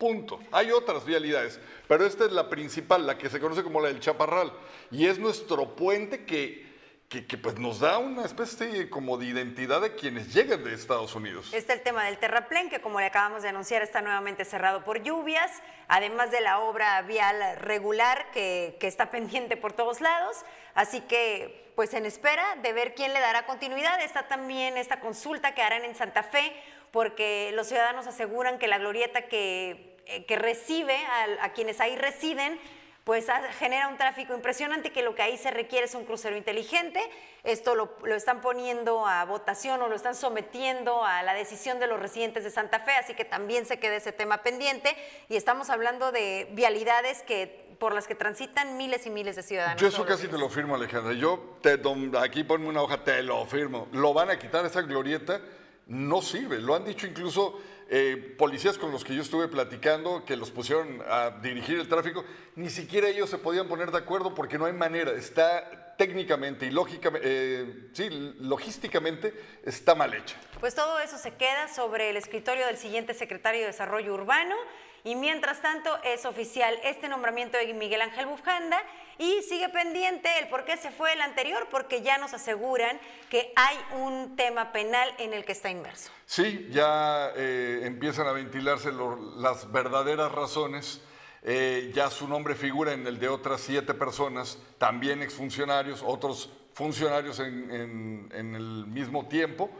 Punto. 0.00 0.40
Hay 0.50 0.72
otras 0.72 1.04
vialidades, 1.04 1.60
pero 1.86 2.06
esta 2.06 2.24
es 2.24 2.32
la 2.32 2.48
principal, 2.48 3.06
la 3.06 3.18
que 3.18 3.28
se 3.28 3.38
conoce 3.38 3.62
como 3.62 3.82
la 3.82 3.88
del 3.88 4.00
Chaparral, 4.00 4.50
y 4.90 5.06
es 5.06 5.18
nuestro 5.18 5.76
puente 5.76 6.24
que, 6.24 6.66
que, 7.10 7.36
pues 7.36 7.58
nos 7.58 7.80
da 7.80 7.98
una 7.98 8.24
especie 8.24 8.88
como 8.88 9.18
de 9.18 9.26
identidad 9.26 9.82
de 9.82 9.94
quienes 9.94 10.32
llegan 10.32 10.64
de 10.64 10.72
Estados 10.72 11.14
Unidos. 11.14 11.52
Este 11.52 11.74
es 11.74 11.78
el 11.80 11.84
tema 11.84 12.06
del 12.06 12.16
terraplén, 12.16 12.70
que 12.70 12.80
como 12.80 12.98
le 12.98 13.04
acabamos 13.04 13.42
de 13.42 13.50
anunciar 13.50 13.82
está 13.82 14.00
nuevamente 14.00 14.46
cerrado 14.46 14.84
por 14.84 15.02
lluvias, 15.02 15.50
además 15.86 16.30
de 16.30 16.40
la 16.40 16.60
obra 16.60 17.02
vial 17.02 17.58
regular 17.58 18.30
que, 18.32 18.78
que 18.80 18.86
está 18.86 19.10
pendiente 19.10 19.58
por 19.58 19.74
todos 19.74 20.00
lados, 20.00 20.34
así 20.74 21.02
que 21.02 21.70
pues 21.74 21.92
en 21.92 22.06
espera 22.06 22.56
de 22.62 22.72
ver 22.72 22.94
quién 22.94 23.12
le 23.12 23.20
dará 23.20 23.44
continuidad. 23.44 24.00
Está 24.00 24.28
también 24.28 24.78
esta 24.78 24.98
consulta 25.00 25.54
que 25.54 25.60
harán 25.60 25.84
en 25.84 25.94
Santa 25.94 26.22
Fe, 26.22 26.54
porque 26.90 27.52
los 27.54 27.68
ciudadanos 27.68 28.06
aseguran 28.06 28.58
que 28.58 28.66
la 28.66 28.78
glorieta 28.78 29.22
que 29.22 29.89
que 30.26 30.36
recibe 30.36 30.96
a, 31.40 31.52
quienes 31.52 31.80
ahí 31.80 31.96
residen, 31.96 32.58
pues 33.04 33.26
genera 33.58 33.88
un 33.88 33.96
tráfico 33.96 34.34
impresionante 34.34 34.92
que 34.92 35.02
lo 35.02 35.14
que 35.14 35.22
ahí 35.22 35.36
se 35.36 35.50
requiere 35.50 35.86
es 35.86 35.94
un 35.94 36.04
crucero 36.04 36.36
inteligente. 36.36 37.00
Esto 37.42 37.74
lo, 37.74 37.96
están 38.14 38.40
poniendo 38.40 39.06
a 39.06 39.24
votación 39.24 39.80
o 39.82 39.88
lo 39.88 39.96
están 39.96 40.14
sometiendo 40.14 41.04
a 41.04 41.22
la 41.22 41.34
decisión 41.34 41.80
de 41.80 41.86
los 41.86 41.98
residentes 41.98 42.44
de 42.44 42.50
Santa 42.50 42.80
Fe, 42.80 42.92
así 42.92 43.14
que 43.14 43.24
también 43.24 43.66
se 43.66 43.78
queda 43.78 43.96
ese 43.96 44.12
tema 44.12 44.42
pendiente. 44.42 44.94
Y 45.28 45.36
estamos 45.36 45.70
hablando 45.70 46.12
de 46.12 46.48
vialidades 46.52 47.22
que 47.22 47.70
por 47.80 47.94
las 47.94 48.06
que 48.06 48.14
transitan 48.14 48.76
miles 48.76 49.06
y 49.06 49.10
miles 49.10 49.34
de 49.36 49.42
ciudadanos. 49.42 49.80
Yo 49.80 49.88
eso 49.88 50.04
casi 50.04 50.28
te 50.28 50.36
lo 50.36 50.50
firmo, 50.50 50.74
Alejandra. 50.74 51.14
Yo 51.14 51.56
te, 51.62 51.80
aquí 52.18 52.44
ponme 52.44 52.68
una 52.68 52.82
hoja, 52.82 53.02
te 53.02 53.22
lo 53.22 53.44
firmo. 53.46 53.88
Lo 53.92 54.12
van 54.12 54.28
a 54.28 54.38
quitar 54.38 54.64
esa 54.66 54.82
glorieta, 54.82 55.40
no 55.86 56.20
sirve. 56.20 56.60
Lo 56.60 56.76
han 56.76 56.84
dicho 56.84 57.06
incluso 57.06 57.58
eh, 57.92 58.36
policías 58.38 58.78
con 58.78 58.92
los 58.92 59.02
que 59.02 59.16
yo 59.16 59.20
estuve 59.20 59.48
platicando, 59.48 60.24
que 60.24 60.36
los 60.36 60.52
pusieron 60.52 61.02
a 61.08 61.30
dirigir 61.42 61.76
el 61.80 61.88
tráfico, 61.88 62.24
ni 62.54 62.70
siquiera 62.70 63.08
ellos 63.08 63.28
se 63.28 63.36
podían 63.36 63.66
poner 63.66 63.90
de 63.90 63.98
acuerdo 63.98 64.32
porque 64.32 64.58
no 64.58 64.66
hay 64.66 64.72
manera, 64.72 65.10
está 65.10 65.96
técnicamente 65.98 66.66
y 66.66 66.70
lógicamente, 66.70 67.26
eh, 67.28 67.90
sí, 67.92 68.08
logísticamente 68.38 69.34
está 69.64 69.96
mal 69.96 70.14
hecha. 70.14 70.36
Pues 70.60 70.76
todo 70.76 71.00
eso 71.00 71.18
se 71.18 71.34
queda 71.34 71.66
sobre 71.66 72.10
el 72.10 72.16
escritorio 72.16 72.64
del 72.66 72.76
siguiente 72.76 73.12
secretario 73.12 73.62
de 73.62 73.66
Desarrollo 73.66 74.14
Urbano 74.14 74.54
y 75.02 75.16
mientras 75.16 75.60
tanto 75.60 75.90
es 76.04 76.24
oficial 76.26 76.78
este 76.84 77.08
nombramiento 77.08 77.58
de 77.58 77.74
Miguel 77.74 78.02
Ángel 78.02 78.26
Bufanda 78.26 78.80
y 79.20 79.42
sigue 79.42 79.68
pendiente 79.68 80.30
el 80.38 80.48
por 80.48 80.64
qué 80.64 80.78
se 80.78 80.90
fue 80.90 81.12
el 81.12 81.20
anterior, 81.20 81.68
porque 81.70 82.00
ya 82.00 82.16
nos 82.16 82.32
aseguran 82.32 82.98
que 83.28 83.52
hay 83.54 83.76
un 84.00 84.34
tema 84.34 84.72
penal 84.72 85.12
en 85.18 85.34
el 85.34 85.44
que 85.44 85.52
está 85.52 85.68
inmerso. 85.68 86.10
Sí, 86.24 86.68
ya 86.70 87.30
eh, 87.36 87.82
empiezan 87.84 88.26
a 88.26 88.32
ventilarse 88.32 88.90
las 89.36 89.70
verdaderas 89.70 90.32
razones. 90.32 91.02
Eh, 91.42 91.90
ya 91.94 92.10
su 92.10 92.28
nombre 92.28 92.54
figura 92.54 92.94
en 92.94 93.06
el 93.06 93.18
de 93.18 93.28
otras 93.28 93.60
siete 93.60 93.92
personas, 93.92 94.58
también 94.78 95.22
exfuncionarios, 95.22 96.02
otros 96.02 96.50
funcionarios 96.72 97.40
en 97.40 98.30
el 98.32 98.86
mismo 98.86 99.26
tiempo 99.28 99.70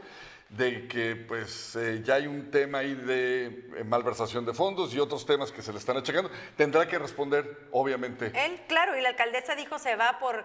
de 0.51 0.87
que 0.87 1.15
pues 1.15 1.75
eh, 1.77 2.01
ya 2.03 2.15
hay 2.15 2.27
un 2.27 2.51
tema 2.51 2.79
ahí 2.79 2.93
de 2.93 3.69
eh, 3.77 3.83
malversación 3.85 4.45
de 4.45 4.53
fondos 4.53 4.93
y 4.93 4.99
otros 4.99 5.25
temas 5.25 5.51
que 5.51 5.61
se 5.61 5.71
le 5.71 5.79
están 5.79 5.97
achacando. 5.97 6.29
Tendrá 6.57 6.87
que 6.87 6.99
responder, 6.99 7.67
obviamente. 7.71 8.31
Él, 8.35 8.59
claro, 8.67 8.97
y 8.97 9.01
la 9.01 9.09
alcaldesa 9.09 9.55
dijo 9.55 9.79
se 9.79 9.95
va 9.95 10.19
por 10.19 10.43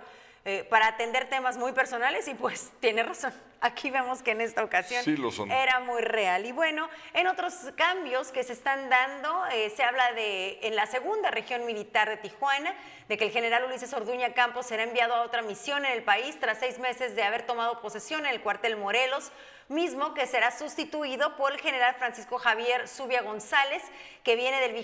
eh, 0.48 0.64
para 0.70 0.86
atender 0.86 1.28
temas 1.28 1.56
muy 1.56 1.72
personales 1.72 2.28
y 2.28 2.34
pues 2.34 2.70
tiene 2.78 3.02
razón. 3.02 3.32
Aquí 3.66 3.90
vemos 3.90 4.22
que 4.22 4.30
en 4.30 4.40
esta 4.40 4.62
ocasión 4.62 5.02
era 5.50 5.80
muy 5.80 6.00
real. 6.00 6.46
Y 6.46 6.52
bueno, 6.52 6.88
en 7.14 7.26
otros 7.26 7.52
cambios 7.74 8.30
que 8.30 8.44
se 8.44 8.52
están 8.52 8.88
dando, 8.88 9.44
eh, 9.46 9.72
se 9.74 9.82
habla 9.82 10.12
de 10.12 10.60
en 10.62 10.76
la 10.76 10.86
segunda 10.86 11.32
región 11.32 11.66
militar 11.66 12.08
de 12.08 12.16
Tijuana, 12.16 12.72
de 13.08 13.16
que 13.16 13.24
el 13.24 13.32
general 13.32 13.64
Ulises 13.64 13.92
Orduña 13.92 14.34
Campos 14.34 14.66
será 14.66 14.84
enviado 14.84 15.14
a 15.14 15.22
otra 15.22 15.42
misión 15.42 15.84
en 15.84 15.90
el 15.90 16.04
país 16.04 16.38
tras 16.38 16.58
seis 16.58 16.78
meses 16.78 17.16
de 17.16 17.24
haber 17.24 17.42
tomado 17.42 17.80
posesión 17.80 18.20
en 18.20 18.32
el 18.34 18.40
cuartel 18.40 18.76
Morelos, 18.76 19.32
mismo 19.68 20.14
que 20.14 20.26
será 20.26 20.52
sustituido 20.52 21.36
por 21.36 21.52
el 21.52 21.58
general 21.58 21.96
Francisco 21.96 22.38
Javier 22.38 22.86
Zubia 22.86 23.22
González, 23.22 23.82
que 24.22 24.36
viene 24.36 24.60
del 24.60 24.76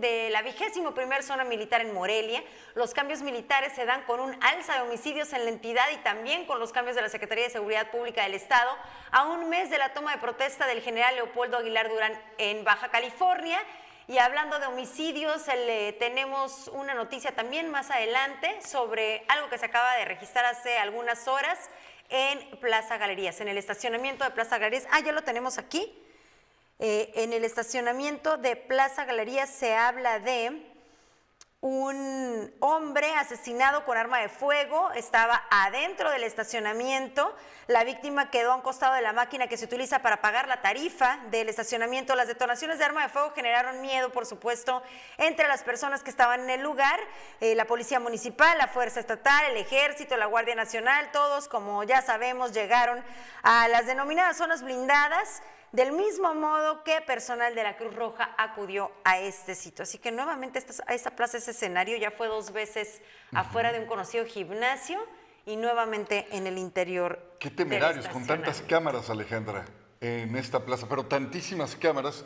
de 0.00 0.30
la 0.30 0.42
vigésimo 0.42 0.92
primer 0.92 1.22
zona 1.22 1.44
militar 1.44 1.82
en 1.82 1.94
Morelia. 1.94 2.42
Los 2.74 2.94
cambios 2.94 3.22
militares 3.22 3.72
se 3.74 3.84
dan 3.84 4.02
con 4.02 4.18
un 4.18 4.36
alza 4.42 4.74
de 4.74 4.80
homicidios 4.80 4.94
homicidios 5.04 5.32
en 5.34 5.44
la 5.44 5.50
entidad 5.50 5.84
y 5.92 5.96
también 5.98 6.46
con 6.46 6.58
los 6.58 6.72
cambios 6.72 6.96
de 6.96 7.02
la 7.02 7.08
Secretaría 7.08 7.44
de 7.44 7.50
Seguridad 7.50 7.90
Pública 7.90 8.23
del 8.24 8.34
Estado 8.34 8.76
a 9.10 9.24
un 9.24 9.48
mes 9.48 9.70
de 9.70 9.78
la 9.78 9.92
toma 9.92 10.12
de 10.12 10.18
protesta 10.18 10.66
del 10.66 10.82
general 10.82 11.14
Leopoldo 11.14 11.58
Aguilar 11.58 11.88
Durán 11.88 12.20
en 12.38 12.64
Baja 12.64 12.88
California. 12.88 13.58
Y 14.06 14.18
hablando 14.18 14.58
de 14.58 14.66
homicidios, 14.66 15.44
tenemos 15.98 16.68
una 16.68 16.94
noticia 16.94 17.34
también 17.34 17.70
más 17.70 17.90
adelante 17.90 18.60
sobre 18.60 19.24
algo 19.28 19.48
que 19.48 19.56
se 19.56 19.66
acaba 19.66 19.94
de 19.96 20.04
registrar 20.04 20.44
hace 20.44 20.76
algunas 20.76 21.26
horas 21.26 21.58
en 22.10 22.58
Plaza 22.58 22.98
Galerías, 22.98 23.40
en 23.40 23.48
el 23.48 23.56
estacionamiento 23.56 24.24
de 24.24 24.30
Plaza 24.30 24.58
Galerías. 24.58 24.86
Ah, 24.90 25.00
ya 25.00 25.12
lo 25.12 25.22
tenemos 25.22 25.56
aquí. 25.58 25.96
Eh, 26.80 27.12
en 27.14 27.32
el 27.32 27.44
estacionamiento 27.44 28.36
de 28.36 28.56
Plaza 28.56 29.04
Galerías 29.04 29.48
se 29.48 29.74
habla 29.74 30.18
de 30.18 30.73
un 31.64 32.54
hombre 32.60 33.14
asesinado 33.14 33.86
con 33.86 33.96
arma 33.96 34.18
de 34.18 34.28
fuego, 34.28 34.92
estaba 34.92 35.44
adentro 35.50 36.10
del 36.10 36.22
estacionamiento, 36.22 37.34
la 37.68 37.84
víctima 37.84 38.30
quedó 38.30 38.52
a 38.52 38.56
un 38.56 38.60
costado 38.60 38.92
de 38.92 39.00
la 39.00 39.14
máquina 39.14 39.46
que 39.46 39.56
se 39.56 39.64
utiliza 39.64 40.00
para 40.00 40.20
pagar 40.20 40.46
la 40.46 40.60
tarifa 40.60 41.20
del 41.30 41.48
estacionamiento. 41.48 42.14
Las 42.16 42.28
detonaciones 42.28 42.78
de 42.78 42.84
arma 42.84 43.04
de 43.04 43.08
fuego 43.08 43.32
generaron 43.34 43.80
miedo, 43.80 44.10
por 44.10 44.26
supuesto, 44.26 44.82
entre 45.16 45.48
las 45.48 45.62
personas 45.62 46.02
que 46.02 46.10
estaban 46.10 46.40
en 46.40 46.50
el 46.50 46.60
lugar, 46.60 47.00
eh, 47.40 47.54
la 47.54 47.64
policía 47.64 47.98
municipal, 47.98 48.58
la 48.58 48.68
fuerza 48.68 49.00
estatal, 49.00 49.46
el 49.46 49.56
ejército, 49.56 50.18
la 50.18 50.26
Guardia 50.26 50.54
Nacional, 50.54 51.12
todos, 51.12 51.48
como 51.48 51.82
ya 51.84 52.02
sabemos, 52.02 52.52
llegaron 52.52 53.02
a 53.42 53.68
las 53.68 53.86
denominadas 53.86 54.36
zonas 54.36 54.62
blindadas 54.62 55.40
del 55.74 55.90
mismo 55.90 56.32
modo 56.36 56.84
que 56.84 57.00
personal 57.00 57.56
de 57.56 57.64
la 57.64 57.76
Cruz 57.76 57.92
Roja 57.96 58.32
acudió 58.38 58.92
a 59.02 59.18
este 59.18 59.56
sitio. 59.56 59.82
Así 59.82 59.98
que 59.98 60.12
nuevamente 60.12 60.60
esta, 60.60 60.84
esta 60.92 61.16
plaza, 61.16 61.38
ese 61.38 61.50
escenario 61.50 61.96
ya 61.96 62.12
fue 62.12 62.28
dos 62.28 62.52
veces 62.52 63.02
afuera 63.32 63.72
de 63.72 63.80
un 63.80 63.86
conocido 63.86 64.24
gimnasio 64.24 65.04
y 65.44 65.56
nuevamente 65.56 66.28
en 66.30 66.46
el 66.46 66.58
interior. 66.58 67.20
Qué 67.40 67.50
temerarios, 67.50 68.06
con 68.06 68.24
tantas 68.24 68.62
cámaras, 68.62 69.10
Alejandra, 69.10 69.64
en 70.00 70.36
esta 70.36 70.64
plaza, 70.64 70.88
pero 70.88 71.06
tantísimas 71.06 71.74
cámaras. 71.74 72.24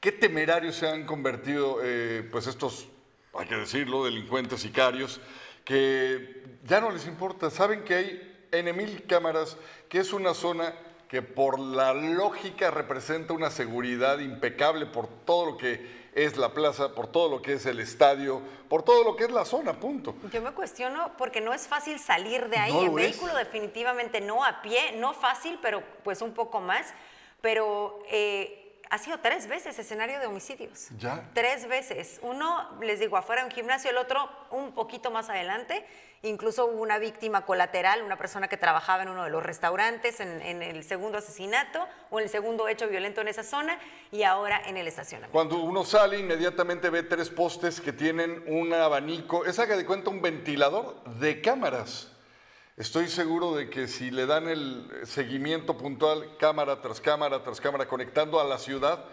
Qué 0.00 0.10
temerarios 0.10 0.74
se 0.74 0.88
han 0.88 1.06
convertido, 1.06 1.78
eh, 1.84 2.28
pues 2.32 2.48
estos, 2.48 2.88
hay 3.32 3.46
que 3.46 3.54
decirlo, 3.54 4.06
delincuentes, 4.06 4.60
sicarios, 4.60 5.20
que 5.64 6.58
ya 6.64 6.80
no 6.80 6.90
les 6.90 7.06
importa. 7.06 7.48
Saben 7.48 7.84
que 7.84 7.94
hay 7.94 8.46
N 8.50 8.72
mil 8.72 9.06
cámaras, 9.06 9.56
que 9.88 10.00
es 10.00 10.12
una 10.12 10.34
zona 10.34 10.74
que 11.08 11.22
por 11.22 11.58
la 11.58 11.94
lógica 11.94 12.70
representa 12.70 13.32
una 13.32 13.50
seguridad 13.50 14.18
impecable 14.18 14.86
por 14.86 15.08
todo 15.08 15.52
lo 15.52 15.56
que 15.56 15.98
es 16.14 16.36
la 16.36 16.52
plaza, 16.52 16.94
por 16.94 17.06
todo 17.06 17.30
lo 17.30 17.42
que 17.42 17.54
es 17.54 17.66
el 17.66 17.80
estadio, 17.80 18.42
por 18.68 18.82
todo 18.82 19.04
lo 19.04 19.16
que 19.16 19.24
es 19.24 19.30
la 19.30 19.44
zona, 19.44 19.74
punto. 19.74 20.14
Yo 20.32 20.42
me 20.42 20.52
cuestiono 20.52 21.12
porque 21.16 21.40
no 21.40 21.54
es 21.54 21.66
fácil 21.66 21.98
salir 21.98 22.48
de 22.48 22.58
ahí 22.58 22.76
en 22.76 22.94
vehículo, 22.94 23.34
definitivamente 23.36 24.20
no 24.20 24.44
a 24.44 24.60
pie, 24.60 24.92
no 24.96 25.14
fácil, 25.14 25.58
pero 25.62 25.82
pues 26.04 26.20
un 26.20 26.34
poco 26.34 26.60
más. 26.60 26.92
Pero 27.40 28.00
eh, 28.10 28.67
ha 28.90 28.98
sido 28.98 29.18
tres 29.20 29.48
veces 29.48 29.78
escenario 29.78 30.18
de 30.18 30.26
homicidios. 30.26 30.88
Ya. 30.98 31.28
Tres 31.34 31.68
veces. 31.68 32.20
Uno, 32.22 32.68
les 32.80 33.00
digo, 33.00 33.16
afuera 33.16 33.42
de 33.42 33.48
un 33.48 33.54
gimnasio, 33.54 33.90
el 33.90 33.98
otro 33.98 34.28
un 34.50 34.72
poquito 34.72 35.10
más 35.10 35.28
adelante. 35.28 35.84
Incluso 36.22 36.66
hubo 36.66 36.82
una 36.82 36.98
víctima 36.98 37.46
colateral, 37.46 38.02
una 38.02 38.16
persona 38.16 38.48
que 38.48 38.56
trabajaba 38.56 39.04
en 39.04 39.08
uno 39.08 39.24
de 39.24 39.30
los 39.30 39.42
restaurantes 39.42 40.18
en, 40.18 40.62
el 40.62 40.82
segundo 40.82 41.18
asesinato 41.18 41.86
o 42.10 42.18
en 42.18 42.24
el 42.24 42.30
segundo 42.30 42.66
hecho 42.66 42.88
violento 42.88 43.20
en 43.20 43.28
esa 43.28 43.44
zona 43.44 43.78
y 44.10 44.24
ahora 44.24 44.60
en 44.66 44.76
el 44.76 44.88
estacionamiento. 44.88 45.32
Cuando 45.32 45.58
uno 45.58 45.84
sale, 45.84 46.18
inmediatamente 46.18 46.90
ve 46.90 47.04
tres 47.04 47.30
postes 47.30 47.80
que 47.80 47.92
tienen 47.92 48.42
un 48.48 48.72
abanico, 48.72 49.44
es 49.44 49.60
haga 49.60 49.76
de 49.76 49.86
cuenta 49.86 50.10
un 50.10 50.20
ventilador 50.20 51.04
de 51.04 51.40
cámaras. 51.40 52.10
Estoy 52.78 53.08
seguro 53.08 53.56
de 53.56 53.68
que 53.68 53.88
si 53.88 54.12
le 54.12 54.24
dan 54.24 54.48
el 54.48 54.88
seguimiento 55.02 55.76
puntual, 55.76 56.36
cámara 56.38 56.80
tras 56.80 57.00
cámara 57.00 57.42
tras 57.42 57.60
cámara, 57.60 57.88
conectando 57.88 58.38
a 58.38 58.44
la 58.44 58.56
ciudad, 58.56 59.04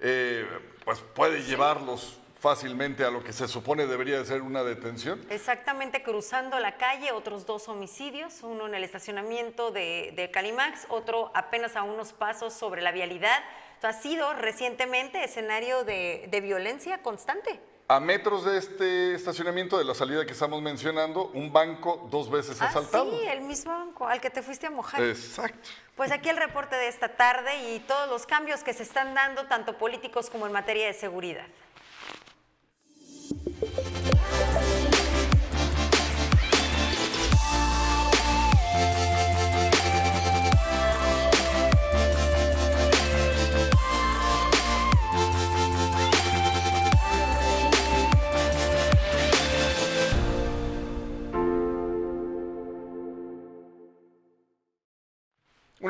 eh, 0.00 0.44
pues 0.84 0.98
puede 1.14 1.40
llevarlos 1.44 2.18
fácilmente 2.40 3.04
a 3.04 3.12
lo 3.12 3.22
que 3.22 3.32
se 3.32 3.46
supone 3.46 3.86
debería 3.86 4.18
de 4.18 4.24
ser 4.24 4.42
una 4.42 4.64
detención. 4.64 5.24
Exactamente, 5.30 6.02
cruzando 6.02 6.58
la 6.58 6.76
calle, 6.76 7.12
otros 7.12 7.46
dos 7.46 7.68
homicidios, 7.68 8.42
uno 8.42 8.66
en 8.66 8.74
el 8.74 8.82
estacionamiento 8.82 9.70
de, 9.70 10.28
Calimax, 10.32 10.86
otro 10.88 11.30
apenas 11.32 11.76
a 11.76 11.84
unos 11.84 12.12
pasos 12.12 12.52
sobre 12.52 12.82
la 12.82 12.90
vialidad. 12.90 13.38
ha 13.82 13.92
sido 13.92 14.32
recientemente 14.32 15.22
escenario 15.22 15.84
de, 15.84 16.40
violencia 16.42 17.00
constante. 17.02 17.60
A 17.92 18.00
metros 18.00 18.46
de 18.46 18.56
este 18.56 19.14
estacionamiento, 19.14 19.76
de 19.76 19.84
la 19.84 19.94
salida 19.94 20.24
que 20.24 20.32
estamos 20.32 20.62
mencionando, 20.62 21.26
un 21.34 21.52
banco 21.52 22.08
dos 22.10 22.30
veces 22.30 22.56
ah, 22.62 22.68
asaltado. 22.68 23.10
Sí, 23.10 23.26
el 23.26 23.42
mismo 23.42 23.70
banco 23.70 24.08
al 24.08 24.18
que 24.18 24.30
te 24.30 24.40
fuiste 24.40 24.66
a 24.66 24.70
mojar. 24.70 25.02
Exacto. 25.02 25.68
Pues 25.94 26.10
aquí 26.10 26.30
el 26.30 26.38
reporte 26.38 26.74
de 26.74 26.88
esta 26.88 27.10
tarde 27.16 27.74
y 27.74 27.80
todos 27.80 28.08
los 28.08 28.24
cambios 28.24 28.64
que 28.64 28.72
se 28.72 28.82
están 28.82 29.12
dando, 29.12 29.44
tanto 29.44 29.76
políticos 29.76 30.30
como 30.30 30.46
en 30.46 30.52
materia 30.52 30.86
de 30.86 30.94
seguridad. 30.94 31.44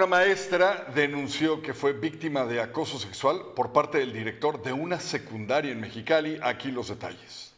Una 0.02 0.16
maestra 0.16 0.88
denunció 0.96 1.62
que 1.62 1.74
fue 1.74 1.92
víctima 1.92 2.44
de 2.44 2.60
acoso 2.60 2.98
sexual 2.98 3.52
por 3.54 3.70
parte 3.70 3.98
del 3.98 4.12
director 4.12 4.60
de 4.60 4.72
una 4.72 4.98
secundaria 4.98 5.70
en 5.70 5.80
Mexicali. 5.80 6.40
Aquí 6.42 6.72
los 6.72 6.88
detalles. 6.88 7.54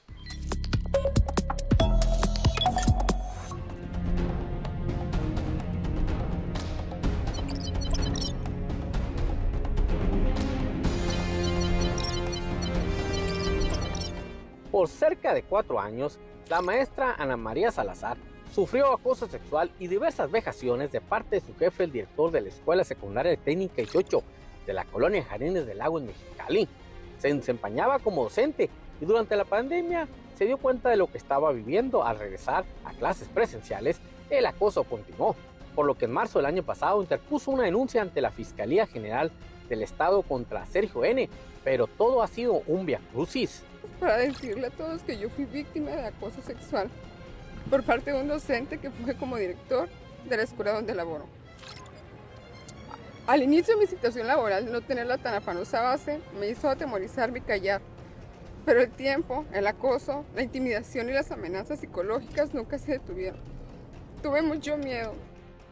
Por 14.71 14.89
cerca 14.89 15.33
de 15.33 15.45
cuatro 15.45 15.81
años, 15.81 16.19
la 16.51 16.61
maestra 16.61 17.15
Ana 17.15 17.39
María 17.39 17.71
Salazar 17.71 18.19
sufrió 18.55 18.93
acoso 18.93 19.27
sexual 19.27 19.73
y 19.81 19.89
diversas 19.89 20.31
vejaciones 20.31 20.93
de 20.93 21.01
parte 21.01 21.37
de 21.37 21.41
su 21.41 21.57
jefe, 21.57 21.85
el 21.85 21.93
director 21.93 22.31
de 22.31 22.41
la 22.41 22.49
Escuela 22.51 22.85
Secundaria 22.85 23.37
Técnica 23.37 23.77
18 23.79 24.23
de 24.65 24.73
la 24.73 24.85
colonia 24.85 25.25
Jardines 25.25 25.67
del 25.67 25.79
Lago 25.79 25.99
en 25.99 26.07
Mexicali. 26.07 26.69
Se 27.19 27.35
desempeñaba 27.35 27.99
como 27.99 28.23
docente 28.23 28.71
y 29.01 29.05
durante 29.07 29.35
la 29.35 29.45
pandemia 29.45 30.07
se 30.39 30.45
dio 30.47 30.59
cuenta 30.59 30.89
de 30.89 30.97
lo 30.97 31.09
que 31.09 31.19
estaba 31.19 31.51
viviendo 31.51 32.05
al 32.05 32.17
regresar 32.17 32.65
a 32.85 32.93
clases 32.93 33.27
presenciales. 33.27 34.01
El 34.31 34.47
acoso 34.47 34.85
continuó, 34.85 35.35
por 35.75 35.85
lo 35.85 35.97
que 35.97 36.05
en 36.05 36.13
marzo 36.13 36.39
del 36.39 36.47
año 36.47 36.63
pasado 36.63 37.03
interpuso 37.03 37.51
una 37.51 37.65
denuncia 37.65 38.03
ante 38.03 38.21
la 38.21 38.31
Fiscalía 38.31 38.87
General 38.87 39.33
del 39.69 39.83
Estado 39.83 40.23
contra 40.23 40.65
Sergio 40.67 41.05
N., 41.05 41.29
pero 41.65 41.89
todo 41.89 42.23
ha 42.23 42.29
sido 42.29 42.63
un 42.69 42.87
via 42.87 43.01
crucis. 43.13 43.65
Para 43.99 44.19
decirle 44.19 44.69
a 44.69 44.71
todos 44.71 45.03
que 45.03 45.19
yo 45.19 45.29
fui 45.31 45.45
víctima 45.45 45.91
de 45.91 46.07
acoso 46.07 46.41
sexual 46.41 46.89
por 47.71 47.83
parte 47.83 48.13
de 48.13 48.21
un 48.21 48.29
docente 48.29 48.79
que 48.79 48.91
fue 48.91 49.15
como 49.15 49.37
director 49.37 49.89
de 50.29 50.37
la 50.37 50.43
escuela 50.43 50.73
donde 50.73 50.95
laboro. 50.95 51.27
Al 53.27 53.43
inicio 53.43 53.75
de 53.75 53.81
mi 53.81 53.87
situación 53.87 54.27
laboral, 54.27 54.71
no 54.71 54.83
tenerla 54.83 55.17
tan 55.17 55.35
afanosa 55.35 55.81
base 55.81 56.21
me 56.39 56.49
hizo 56.49 56.69
atemorizarme 56.69 57.39
y 57.39 57.43
callar. 57.43 57.81
Pero 58.67 58.83
el 58.83 58.91
tiempo, 58.91 59.45
el 59.53 59.67
acoso, 59.67 60.25
la 60.35 60.43
intimidación 60.43 61.09
y 61.09 61.13
las 61.13 61.31
amenazas 61.31 61.81
psicológicas 61.81 62.53
nunca 62.53 62.79
se 62.79 62.93
detuvieron. 62.93 63.41
Tuve 64.23 64.43
mucho 64.43 64.77
miedo. 64.77 65.15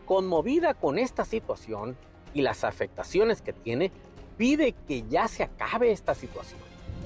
Conmovida 0.06 0.74
con 0.74 0.98
esta 0.98 1.24
situación 1.24 1.96
y 2.34 2.42
las 2.42 2.64
afectaciones 2.64 3.42
que 3.42 3.52
tiene, 3.52 3.92
pide 4.36 4.74
que 4.88 5.04
ya 5.08 5.28
se 5.28 5.42
acabe 5.42 5.92
esta 5.92 6.14
situación. 6.14 6.60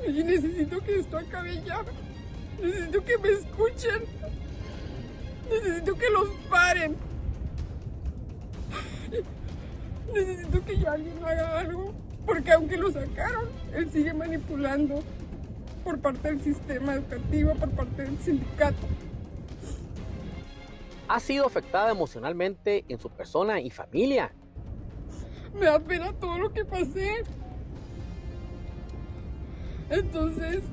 Y 0.07 0.23
necesito 0.23 0.81
que 0.81 1.01
esto 1.01 1.19
acabe 1.19 1.61
ya. 1.65 1.83
Necesito 2.61 3.05
que 3.05 3.19
me 3.19 3.31
escuchen. 3.31 4.05
Necesito 5.51 5.95
que 5.95 6.11
los 6.11 6.29
paren. 6.51 6.97
Necesito 10.13 10.65
que 10.65 10.79
ya 10.79 10.93
alguien 10.93 11.25
haga 11.25 11.61
algo. 11.61 11.95
Porque 12.25 12.53
aunque 12.53 12.77
lo 12.77 12.91
sacaron, 12.91 13.49
él 13.73 13.91
sigue 13.93 14.13
manipulando 14.13 15.03
por 15.85 16.01
parte 16.01 16.29
del 16.29 16.43
sistema 16.43 16.95
educativo, 16.95 17.55
por 17.55 17.71
parte 17.71 18.03
del 18.03 18.19
sindicato. 18.19 18.87
Ha 21.07 21.21
sido 21.21 21.47
afectada 21.47 21.93
emocionalmente 21.93 22.85
en 22.89 22.99
su 22.99 23.09
persona 23.11 23.61
y 23.61 23.71
familia. 23.71 24.33
Me 25.55 25.67
da 25.67 25.79
pena 25.79 26.13
todo 26.15 26.37
lo 26.39 26.53
que 26.53 26.65
pasé. 26.65 27.23
Entonces, 29.89 30.65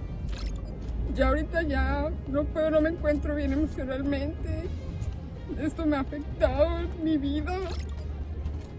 ya 1.16 1.28
ahorita 1.28 1.62
ya 1.64 2.12
no 2.28 2.44
puedo, 2.46 2.72
no 2.72 2.82
me 2.82 2.90
encuentro 2.90 3.36
bien 3.36 3.54
emocionalmente. 3.54 4.64
Esto 5.60 5.86
me 5.86 5.98
ha 5.98 6.02
afectado 6.02 6.88
mi 7.04 7.18
vida. 7.18 7.58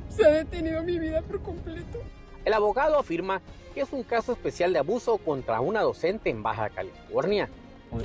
Se 0.09 0.25
ha 0.27 0.31
detenido 0.31 0.83
mi 0.83 0.99
vida 0.99 1.23
por 1.23 1.43
completo. 1.43 1.99
El 2.45 2.53
abogado 2.53 2.99
afirma 2.99 3.41
que 3.75 3.81
es 3.81 3.93
un 3.93 4.03
caso 4.03 4.33
especial 4.33 4.73
de 4.73 4.79
abuso 4.79 5.19
contra 5.19 5.61
una 5.61 5.83
docente 5.83 6.31
en 6.31 6.43
Baja 6.43 6.71
California. 6.71 7.49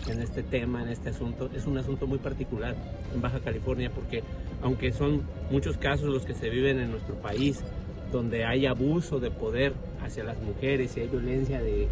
En 0.08 0.22
este 0.22 0.44
tema, 0.44 0.84
en 0.84 0.90
este 0.90 1.10
asunto, 1.10 1.50
es 1.56 1.66
un 1.66 1.78
asunto 1.78 2.06
muy 2.06 2.20
particular 2.20 2.76
en 3.14 3.22
Baja 3.22 3.40
California 3.40 3.90
porque 3.90 4.24
aunque 4.62 4.92
son 4.92 5.24
muchos 5.50 5.78
casos 5.78 6.10
los 6.10 6.26
que 6.26 6.36
se 6.36 6.50
viven 6.50 6.80
en 6.80 6.92
nuestro 6.92 7.16
país, 7.16 7.64
donde 8.12 8.46
hay 8.46 8.66
abuso 8.66 9.20
de 9.20 9.32
poder 9.32 9.74
hacia 10.02 10.24
las 10.24 10.38
mujeres 10.40 10.96
y 10.98 11.02
hay 11.02 11.08
violencia 11.08 11.62
de, 11.62 11.88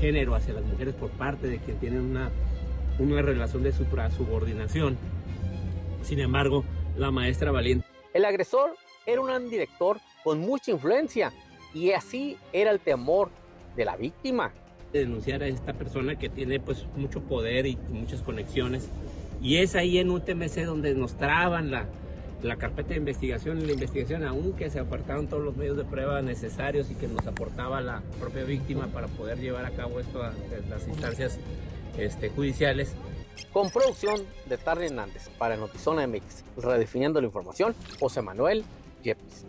género 0.00 0.34
hacia 0.34 0.54
las 0.54 0.64
mujeres 0.64 0.94
por 0.94 1.10
parte 1.10 1.48
de 1.48 1.58
quien 1.58 1.78
tienen 1.78 2.00
una, 2.00 2.30
una 2.98 3.22
relación 3.22 3.62
de 3.62 3.72
subordinación. 3.72 4.96
Sin 6.02 6.20
embargo, 6.20 6.64
la 6.96 7.10
maestra 7.10 7.50
Valiente. 7.50 7.84
El 8.14 8.24
agresor 8.24 8.76
era 9.06 9.20
un 9.20 9.50
director 9.50 9.98
con 10.22 10.40
mucha 10.40 10.70
influencia 10.70 11.32
y 11.74 11.90
así 11.92 12.36
era 12.52 12.70
el 12.70 12.80
temor 12.80 13.30
de 13.76 13.84
la 13.84 13.96
víctima. 13.96 14.52
Denunciar 14.92 15.42
a 15.42 15.48
esta 15.48 15.72
persona 15.72 16.16
que 16.16 16.28
tiene 16.28 16.60
pues 16.60 16.86
mucho 16.96 17.20
poder 17.20 17.66
y 17.66 17.76
muchas 17.90 18.22
conexiones 18.22 18.88
y 19.42 19.56
es 19.56 19.74
ahí 19.74 19.98
en 19.98 20.10
UTMC 20.10 20.64
donde 20.64 20.94
nos 20.94 21.16
traban 21.16 21.70
la, 21.70 21.86
la 22.42 22.56
carpeta 22.56 22.90
de 22.90 22.96
investigación 22.96 23.60
y 23.60 23.66
la 23.66 23.72
investigación, 23.72 24.24
aunque 24.24 24.70
se 24.70 24.78
apartaron 24.78 25.26
todos 25.26 25.42
los 25.42 25.56
medios 25.56 25.76
de 25.76 25.84
prueba 25.84 26.22
necesarios 26.22 26.90
y 26.90 26.94
que 26.94 27.08
nos 27.08 27.26
aportaba 27.26 27.80
la 27.80 28.02
propia 28.20 28.44
víctima 28.44 28.86
para 28.88 29.08
poder 29.08 29.38
llevar 29.38 29.64
a 29.64 29.70
cabo 29.70 29.98
esto 30.00 30.22
las 30.68 30.86
instancias 30.86 31.38
este, 31.96 32.30
judiciales. 32.30 32.94
Con 33.52 33.70
producción 33.70 34.22
de 34.46 34.58
Tarly 34.58 34.86
Hernández 34.86 35.28
para 35.38 35.56
Notizona 35.56 36.06
MX, 36.06 36.44
redefiniendo 36.56 37.20
la 37.20 37.26
información, 37.26 37.74
José 37.98 38.22
Manuel 38.22 38.64
Yepes. 39.02 39.44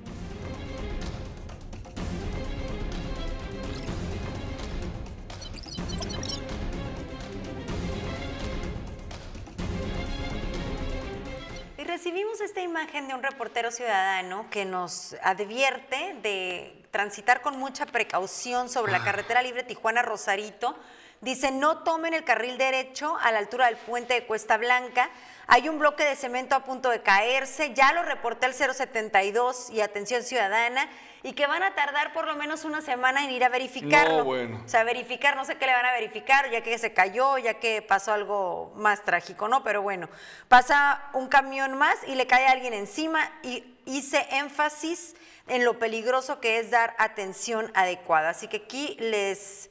Imagen 12.80 13.10
de 13.10 13.13
un 13.13 13.22
reportero 13.22 13.72
ciudadano 13.72 14.50
que 14.50 14.63
nos 14.63 15.13
advierte 15.22 16.15
de 16.24 16.82
transitar 16.92 17.42
con 17.42 17.60
mucha 17.60 17.86
precaución 17.86 18.70
sobre 18.70 18.94
la 18.94 19.00
ah. 19.00 19.04
carretera 19.04 19.42
libre 19.42 19.63
Tijuana-Rosarito. 19.63 20.78
Dice, 21.20 21.52
no 21.52 21.80
tomen 21.80 22.13
el 22.13 22.24
carril 22.24 22.58
derecho 22.58 23.18
a 23.22 23.34
la 23.34 23.39
altura 23.39 23.65
del 23.65 23.76
puente 23.76 24.13
de 24.13 24.26
Cuesta 24.26 24.56
Blanca. 24.56 25.10
Hay 25.48 25.68
un 25.68 25.78
bloque 25.78 26.06
de 26.06 26.15
cemento 26.15 26.56
a 26.56 26.63
punto 26.63 26.89
de 26.89 27.02
caerse. 27.02 27.74
Ya 27.74 27.92
lo 27.92 28.02
reporté 28.04 28.46
al 28.46 28.54
072 28.54 29.72
y 29.72 29.82
atención 29.82 30.24
ciudadana 30.24 30.88
y 31.24 31.34
que 31.34 31.48
van 31.48 31.64
a 31.64 31.76
tardar 31.76 32.14
por 32.14 32.26
lo 32.26 32.36
menos 32.36 32.64
una 32.64 32.82
semana 32.82 33.24
en 33.24 33.32
ir 33.32 33.44
a 33.44 33.50
verificarlo. 33.50 34.24
bueno. 34.24 34.62
O 34.66 34.70
sea, 34.70 34.84
verificar, 34.84 35.36
no 35.36 35.46
sé 35.46 35.58
qué 35.58 35.66
le 35.66 35.74
van 35.74 35.86
a 35.86 35.94
verificar, 35.94 36.50
ya 36.50 36.62
que 36.62 36.78
se 36.78 36.94
cayó, 36.94 37.38
ya 37.38 37.56
que 37.56 37.82
pasó 37.82 38.14
algo 38.14 38.72
más 38.76 39.04
trágico, 39.04 39.48
¿no? 39.48 39.64
Pero 39.64 39.82
bueno, 39.82 40.10
pasa 40.48 41.10
un 41.14 41.28
camión 41.28 41.78
más 41.78 41.98
y 42.08 42.16
le 42.16 42.28
cae 42.28 42.48
a 42.48 42.52
alguien 42.52 42.74
encima 42.74 43.32
y 43.44 43.64
hice 43.86 44.26
énfasis 44.32 45.16
en 45.48 45.66
lo 45.66 45.80
peligroso 45.80 46.40
que 46.40 46.60
es 46.60 46.72
dar 46.72 46.96
atención 46.98 47.72
adecuada. 47.74 48.30
Así 48.30 48.48
que 48.48 48.58
aquí 48.58 48.96
les 49.00 49.70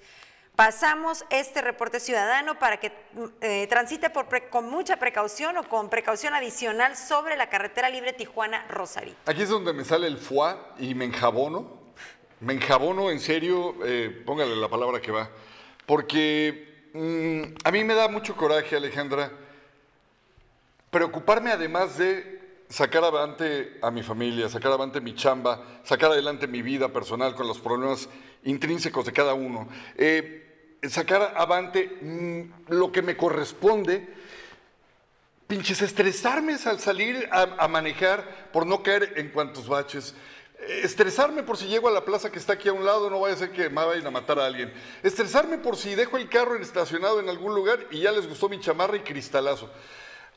pasamos 0.59 1.25
este 1.31 1.63
reporte 1.63 2.01
ciudadano 2.01 2.59
para 2.59 2.81
que 2.81 2.91
eh, 3.43 3.69
transite 3.71 4.11
con 4.51 4.69
mucha 4.69 4.97
precaución 4.97 5.57
o 5.57 5.63
con 5.69 5.89
precaución 5.89 6.35
adicional 6.35 6.97
sobre 6.97 7.37
la 7.37 7.49
carretera 7.49 7.89
libre 7.89 8.13
Tijuana-Rosarito. 8.13 9.17
Aquí 9.25 9.43
es 9.43 9.51
donde 9.51 9.73
me 9.73 9.85
sale 9.85 10.09
el 10.09 10.19
foie 10.19 10.57
y 10.81 10.97
me 10.97 11.05
enjabono. 11.05 11.79
Me 12.41 12.55
enjabono 12.55 13.09
en 13.09 13.21
serio, 13.21 13.77
eh, 13.85 14.25
póngale 14.27 14.57
la 14.57 14.69
palabra 14.69 15.01
que 15.01 15.13
va. 15.13 15.31
Porque 15.87 16.89
mm, 16.93 17.43
a 17.63 17.71
mí 17.71 17.85
me 17.85 17.95
da 17.95 18.09
mucho 18.09 18.35
coraje, 18.35 18.75
Alejandra, 18.75 19.31
preocuparme 20.91 21.53
además 21.53 21.99
de 21.99 22.65
sacar 22.69 23.05
adelante 23.05 23.79
a 23.81 23.93
mi 23.93 24.03
familia, 24.03 24.49
sacar 24.49 24.73
adelante 24.73 25.01
mi 25.01 25.15
chamba, 25.15 25.81
sacar 25.85 26.11
adelante 26.11 26.49
mi 26.49 26.63
vida 26.63 26.89
personal 26.89 27.37
con 27.37 27.47
los 27.47 27.61
problemas 27.61 28.09
intrínsecos 28.43 29.07
de 29.07 29.13
cada 29.13 29.35
uno. 29.35 29.69
Eh, 29.97 30.47
sacar 30.89 31.35
avante 31.37 31.99
mm, 32.01 32.73
lo 32.73 32.93
que 32.93 33.03
me 33.03 33.17
corresponde, 33.17 34.09
pinches, 35.47 35.83
estresarme 35.83 36.57
al 36.65 36.79
salir 36.79 37.29
a, 37.33 37.67
manejar 37.69 38.51
por 38.53 38.67
no 38.67 38.83
caer 38.83 39.15
en 39.17 39.31
cuantos 39.31 39.69
baches. 39.69 40.15
Estresarme 40.83 41.43
por 41.43 41.57
si 41.57 41.67
llego 41.67 41.89
a 41.89 41.93
la 41.93 42.05
plaza 42.05 42.31
que 42.31 42.39
está 42.39 42.55
aquí 42.55 42.69
a 42.69 42.73
un 42.73 42.85
lado, 42.85 43.09
no 43.09 43.21
vaya 43.21 43.35
a 43.35 43.39
ser 43.39 43.53
que 43.53 43.71
me 43.71 43.85
vayan 43.85 44.07
a 44.07 44.11
matar 44.11 44.39
a 44.39 44.47
alguien. 44.47 44.73
Estresarme 45.03 45.59
por 45.59 45.77
si 45.77 45.95
dejo 45.95 46.17
el 46.17 46.29
carro 46.29 46.57
estacionado 46.57 47.21
en 47.21 47.29
algún 47.29 47.55
lugar 47.55 47.87
y 47.91 48.01
ya 48.01 48.13
les 48.13 48.29
gustó 48.29 48.49
mi 48.49 48.61
chamarra 48.61 48.97
y 48.97 49.01
cristalazo. 49.01 49.71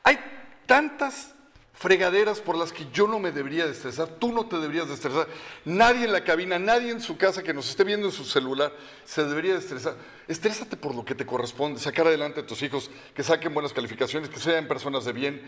Hay 0.04 0.18
tantas 0.66 1.34
fregaderas 1.72 2.40
por 2.40 2.56
las 2.56 2.72
que 2.72 2.86
yo 2.92 3.06
no 3.06 3.18
me 3.18 3.32
debería 3.32 3.66
de 3.66 3.72
estresar, 3.72 4.08
tú 4.08 4.32
no 4.32 4.46
te 4.46 4.58
deberías 4.58 4.88
de 4.88 4.94
estresar, 4.94 5.26
nadie 5.64 6.04
en 6.04 6.12
la 6.12 6.22
cabina, 6.22 6.58
nadie 6.58 6.90
en 6.90 7.00
su 7.00 7.16
casa 7.16 7.42
que 7.42 7.54
nos 7.54 7.68
esté 7.68 7.84
viendo 7.84 8.06
en 8.06 8.12
su 8.12 8.24
celular 8.24 8.72
se 9.04 9.24
debería 9.24 9.54
de 9.54 9.58
estresar. 9.58 9.96
Estrésate 10.28 10.76
por 10.76 10.94
lo 10.94 11.04
que 11.04 11.14
te 11.14 11.26
corresponde, 11.26 11.80
sacar 11.80 12.06
adelante 12.06 12.40
a 12.40 12.46
tus 12.46 12.62
hijos, 12.62 12.90
que 13.14 13.22
saquen 13.22 13.54
buenas 13.54 13.72
calificaciones, 13.72 14.28
que 14.28 14.38
sean 14.38 14.68
personas 14.68 15.04
de 15.04 15.12
bien, 15.12 15.42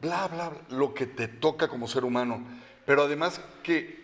bla, 0.00 0.28
bla, 0.28 0.50
bla, 0.50 0.60
lo 0.70 0.94
que 0.94 1.06
te 1.06 1.28
toca 1.28 1.68
como 1.68 1.88
ser 1.88 2.04
humano. 2.04 2.46
Pero 2.86 3.02
además 3.02 3.40
que 3.62 4.00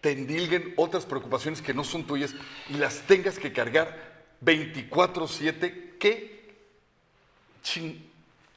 te 0.00 0.12
endilguen 0.12 0.74
otras 0.76 1.06
preocupaciones 1.06 1.62
que 1.62 1.74
no 1.74 1.84
son 1.84 2.06
tuyas 2.06 2.34
y 2.68 2.74
las 2.74 3.02
tengas 3.06 3.38
que 3.38 3.52
cargar 3.52 4.26
24/7, 4.40 5.96
¿qué? 5.98 6.38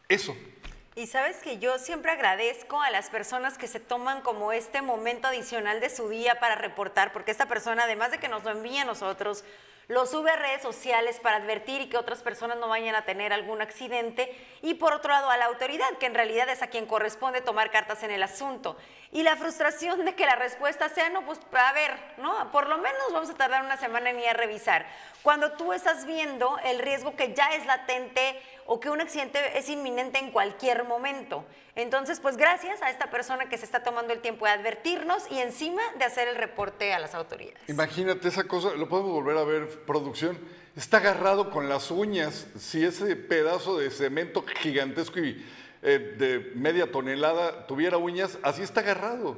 Eso. 0.08 0.36
Y 0.94 1.08
sabes 1.08 1.38
que 1.38 1.58
yo 1.58 1.80
siempre 1.80 2.12
agradezco 2.12 2.82
a 2.82 2.90
las 2.90 3.10
personas 3.10 3.58
que 3.58 3.70
se 3.70 3.80
toman 3.80 4.20
como 4.20 4.52
este 4.52 4.82
momento 4.82 5.30
adicional 5.30 5.80
de 5.80 5.90
su 5.90 6.10
día 6.10 6.42
para 6.42 6.56
reportar, 6.56 7.14
porque 7.14 7.32
esta 7.32 7.46
persona, 7.46 7.86
además 7.86 8.12
de 8.12 8.20
que 8.20 8.28
nos 8.28 8.44
lo 8.44 8.52
envía 8.52 8.82
a 8.82 8.86
nosotros, 8.86 9.46
lo 9.88 10.06
sube 10.06 10.32
a 10.32 10.36
redes 10.36 10.62
sociales 10.62 11.20
para 11.20 11.38
advertir 11.38 11.82
y 11.82 11.90
que 11.90 11.98
otras 11.98 12.22
personas 12.22 12.58
no 12.58 12.68
vayan 12.68 12.96
a 12.96 13.06
tener 13.06 13.32
algún 13.34 13.62
accidente. 13.62 14.34
Y 14.62 14.74
por 14.76 14.94
otro 14.94 15.12
lado, 15.12 15.30
a 15.30 15.38
la 15.38 15.46
autoridad, 15.46 15.98
que 15.98 16.06
en 16.06 16.14
realidad 16.14 16.50
es 16.50 16.62
a 16.62 16.68
quien 16.68 16.86
corresponde 16.86 17.42
tomar 17.42 17.72
cartas 17.72 18.04
en 18.04 18.12
el 18.12 18.24
asunto. 18.24 18.78
Y 19.12 19.24
la 19.24 19.36
frustración 19.36 20.06
de 20.06 20.16
que 20.16 20.26
la 20.26 20.36
respuesta 20.36 20.88
sea, 20.88 21.10
no, 21.10 21.26
pues 21.26 21.40
a 21.54 21.74
ver, 21.74 21.94
¿no? 22.18 22.52
Por 22.52 22.68
lo 22.68 22.78
menos 22.78 23.02
vamos 23.12 23.30
a 23.30 23.36
tardar 23.36 23.64
una 23.64 23.76
semana 23.78 24.10
en 24.10 24.20
ir 24.20 24.30
a 24.30 24.34
revisar. 24.34 24.86
Cuando 25.24 25.54
tú 25.54 25.74
estás 25.74 26.06
viendo 26.06 26.58
el 26.64 26.80
riesgo 26.80 27.16
que 27.16 27.34
ya 27.34 27.54
es 27.54 27.66
latente 27.66 28.42
o 28.74 28.80
que 28.80 28.90
un 28.90 29.02
accidente 29.02 29.38
es 29.58 29.68
inminente 29.68 30.18
en 30.18 30.32
cualquier 30.32 30.86
momento. 30.86 31.44
Entonces, 31.76 32.22
pues 32.22 32.38
gracias 32.38 32.82
a 32.82 32.90
esta 32.90 33.12
persona 33.12 33.50
que 33.50 33.58
se 33.58 33.66
está 33.66 33.84
tomando 33.84 34.14
el 34.14 34.22
tiempo 34.22 34.46
de 34.46 34.52
advertirnos 34.52 35.30
y 35.30 35.40
encima 35.40 35.82
de 36.00 36.06
hacer 36.06 36.30
el 36.30 36.38
reporte 36.38 36.94
a 36.94 37.00
las 37.00 37.14
autoridades. 37.14 37.60
Imagínate 37.68 38.30
esa 38.30 38.46
cosa, 38.46 38.74
lo 38.76 38.88
podemos 38.88 39.12
volver 39.12 39.38
a 39.38 39.44
ver, 39.44 39.68
producción. 39.84 40.38
Está 40.78 40.98
agarrado 40.98 41.50
con 41.50 41.68
las 41.68 41.92
uñas. 41.92 42.48
Si 42.58 42.82
ese 42.86 43.18
pedazo 43.18 43.78
de 43.78 43.92
cemento 43.92 44.46
gigantesco 44.62 45.20
y 45.20 45.46
eh, 45.82 46.16
de 46.18 46.54
media 46.56 46.90
tonelada 46.90 47.68
tuviera 47.68 47.98
uñas, 47.98 48.38
así 48.42 48.62
está 48.62 48.80
agarrado. 48.80 49.36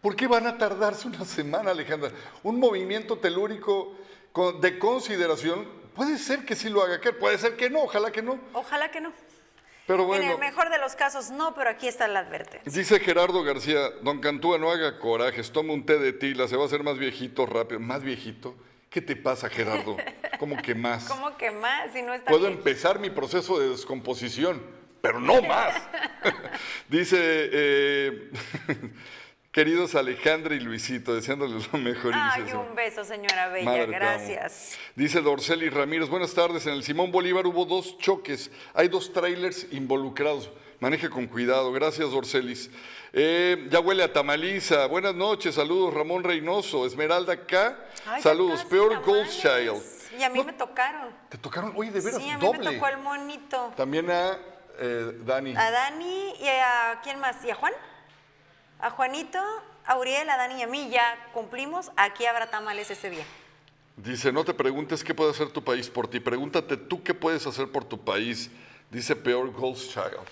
¿Por 0.00 0.16
qué 0.16 0.26
van 0.26 0.48
a 0.48 0.58
tardarse 0.58 1.06
una 1.06 1.24
semana, 1.24 1.70
Alejandra? 1.70 2.10
Un 2.42 2.58
movimiento 2.58 3.16
telúrico 3.16 3.94
de 4.60 4.78
consideración, 4.80 5.68
puede 5.94 6.18
ser 6.18 6.44
que 6.44 6.54
sí 6.54 6.68
lo 6.68 6.82
haga 6.82 7.00
puede 7.18 7.38
ser 7.38 7.56
que 7.56 7.70
no, 7.70 7.82
ojalá 7.82 8.10
que 8.10 8.22
no. 8.22 8.38
Ojalá 8.52 8.90
que 8.90 9.00
no. 9.00 9.12
Pero 9.86 10.04
bueno, 10.04 10.24
en 10.24 10.30
el 10.30 10.38
mejor 10.38 10.70
de 10.70 10.78
los 10.78 10.94
casos 10.94 11.30
no, 11.30 11.54
pero 11.54 11.70
aquí 11.70 11.88
está 11.88 12.06
la 12.06 12.20
advertencia. 12.20 12.72
Dice 12.72 13.00
Gerardo 13.00 13.42
García, 13.42 13.90
don 14.02 14.20
Cantúa, 14.20 14.58
no 14.58 14.70
haga 14.70 14.98
corajes, 14.98 15.50
toma 15.50 15.72
un 15.72 15.84
té 15.84 15.98
de 15.98 16.12
tila, 16.12 16.46
se 16.46 16.56
va 16.56 16.62
a 16.62 16.66
hacer 16.66 16.82
más 16.82 16.98
viejito 16.98 17.46
rápido. 17.46 17.80
¿Más 17.80 18.02
viejito? 18.02 18.54
¿Qué 18.88 19.00
te 19.00 19.16
pasa, 19.16 19.48
Gerardo? 19.48 19.96
¿Cómo 20.38 20.56
que 20.62 20.74
más? 20.74 21.04
¿Cómo 21.08 21.36
que 21.36 21.50
más? 21.50 21.92
Si 21.92 22.02
no 22.02 22.14
está 22.14 22.30
Puedo 22.30 22.46
empezar 22.46 23.00
mi 23.00 23.10
proceso 23.10 23.58
de 23.58 23.70
descomposición, 23.70 24.62
pero 25.00 25.18
no 25.18 25.42
más. 25.42 25.74
Dice... 26.88 27.18
Eh, 27.20 28.30
Queridos 29.52 29.94
Alejandra 29.94 30.54
y 30.54 30.60
Luisito, 30.60 31.14
deseándoles 31.14 31.70
lo 31.70 31.78
mejor. 31.78 32.14
Ay, 32.16 32.50
un 32.54 32.74
beso, 32.74 33.04
señora 33.04 33.48
Bella, 33.48 33.84
gracias. 33.84 34.78
Dice 34.96 35.20
Dorceli 35.20 35.68
Ramírez, 35.68 36.08
buenas 36.08 36.32
tardes. 36.32 36.66
En 36.66 36.72
el 36.72 36.82
Simón 36.82 37.12
Bolívar 37.12 37.46
hubo 37.46 37.66
dos 37.66 37.98
choques, 37.98 38.50
hay 38.72 38.88
dos 38.88 39.12
trailers 39.12 39.66
involucrados. 39.70 40.50
Maneje 40.80 41.10
con 41.10 41.26
cuidado. 41.26 41.70
Gracias, 41.70 42.10
Dorcelis. 42.10 42.70
Eh, 43.12 43.68
ya 43.70 43.80
huele 43.80 44.02
a 44.02 44.10
tamaliza. 44.10 44.86
Buenas 44.86 45.14
noches, 45.14 45.54
saludos, 45.54 45.92
Ramón 45.92 46.24
Reynoso. 46.24 46.86
Esmeralda 46.86 47.46
K. 47.46 47.76
saludos, 48.22 48.64
peor 48.64 49.02
Goldchild. 49.04 49.82
Y 50.18 50.22
a 50.22 50.30
mí 50.30 50.42
me 50.42 50.54
tocaron. 50.54 51.10
¿Te 51.28 51.36
tocaron? 51.36 51.74
Oye, 51.76 51.90
de 51.90 52.00
veras, 52.00 52.22
sí, 52.22 52.30
a 52.30 52.38
mí 52.38 52.48
me 52.50 52.58
tocó 52.58 52.88
el 52.88 52.98
monito. 52.98 53.70
También 53.76 54.10
a 54.10 54.38
eh, 54.78 55.18
Dani. 55.26 55.54
A 55.54 55.70
Dani 55.70 56.32
y 56.40 56.48
a 56.48 57.00
quién 57.04 57.20
más? 57.20 57.44
¿Y 57.44 57.50
a 57.50 57.54
Juan? 57.54 57.74
A 58.82 58.90
Juanito, 58.90 59.38
a 59.86 59.96
Uriel, 59.96 60.28
a 60.28 60.36
Dani 60.36 60.56
y 60.56 60.62
a 60.62 60.66
mí 60.66 60.90
ya 60.90 61.30
cumplimos. 61.32 61.92
Aquí 61.96 62.26
habrá 62.26 62.50
tamales 62.50 62.90
ese 62.90 63.10
día. 63.10 63.24
Dice, 63.96 64.32
no 64.32 64.44
te 64.44 64.54
preguntes 64.54 65.04
qué 65.04 65.14
puede 65.14 65.30
hacer 65.30 65.50
tu 65.50 65.62
país 65.62 65.88
por 65.88 66.08
ti, 66.08 66.18
pregúntate 66.18 66.76
tú 66.76 67.02
qué 67.04 67.14
puedes 67.14 67.46
hacer 67.46 67.70
por 67.70 67.84
tu 67.84 68.00
país, 68.04 68.50
dice 68.90 69.14
Peor 69.14 69.52
Goldchild. 69.52 70.26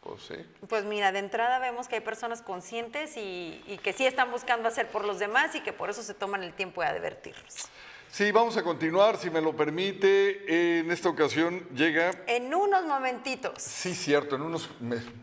Pues 0.00 0.22
sí. 0.22 0.34
Pues 0.68 0.84
mira, 0.84 1.12
de 1.12 1.20
entrada 1.20 1.60
vemos 1.60 1.86
que 1.86 1.96
hay 1.96 2.00
personas 2.00 2.42
conscientes 2.42 3.16
y, 3.16 3.62
y, 3.68 3.78
que 3.78 3.92
sí 3.92 4.04
están 4.04 4.32
buscando 4.32 4.68
hacer 4.68 4.88
por 4.90 5.04
los 5.04 5.20
demás 5.20 5.54
y 5.54 5.60
que 5.60 5.72
por 5.72 5.88
eso 5.88 6.02
se 6.02 6.14
toman 6.14 6.42
el 6.42 6.54
tiempo 6.54 6.80
de 6.80 6.88
advertirlos. 6.88 7.68
Sí, 8.10 8.32
vamos 8.32 8.56
a 8.56 8.64
continuar, 8.64 9.16
si 9.16 9.30
me 9.30 9.40
lo 9.40 9.54
permite. 9.54 10.80
En 10.80 10.90
esta 10.90 11.08
ocasión 11.08 11.68
llega... 11.74 12.10
En 12.26 12.52
unos 12.52 12.84
momentitos. 12.84 13.62
Sí, 13.62 13.94
cierto, 13.94 14.36
en 14.36 14.42
unos... 14.42 14.70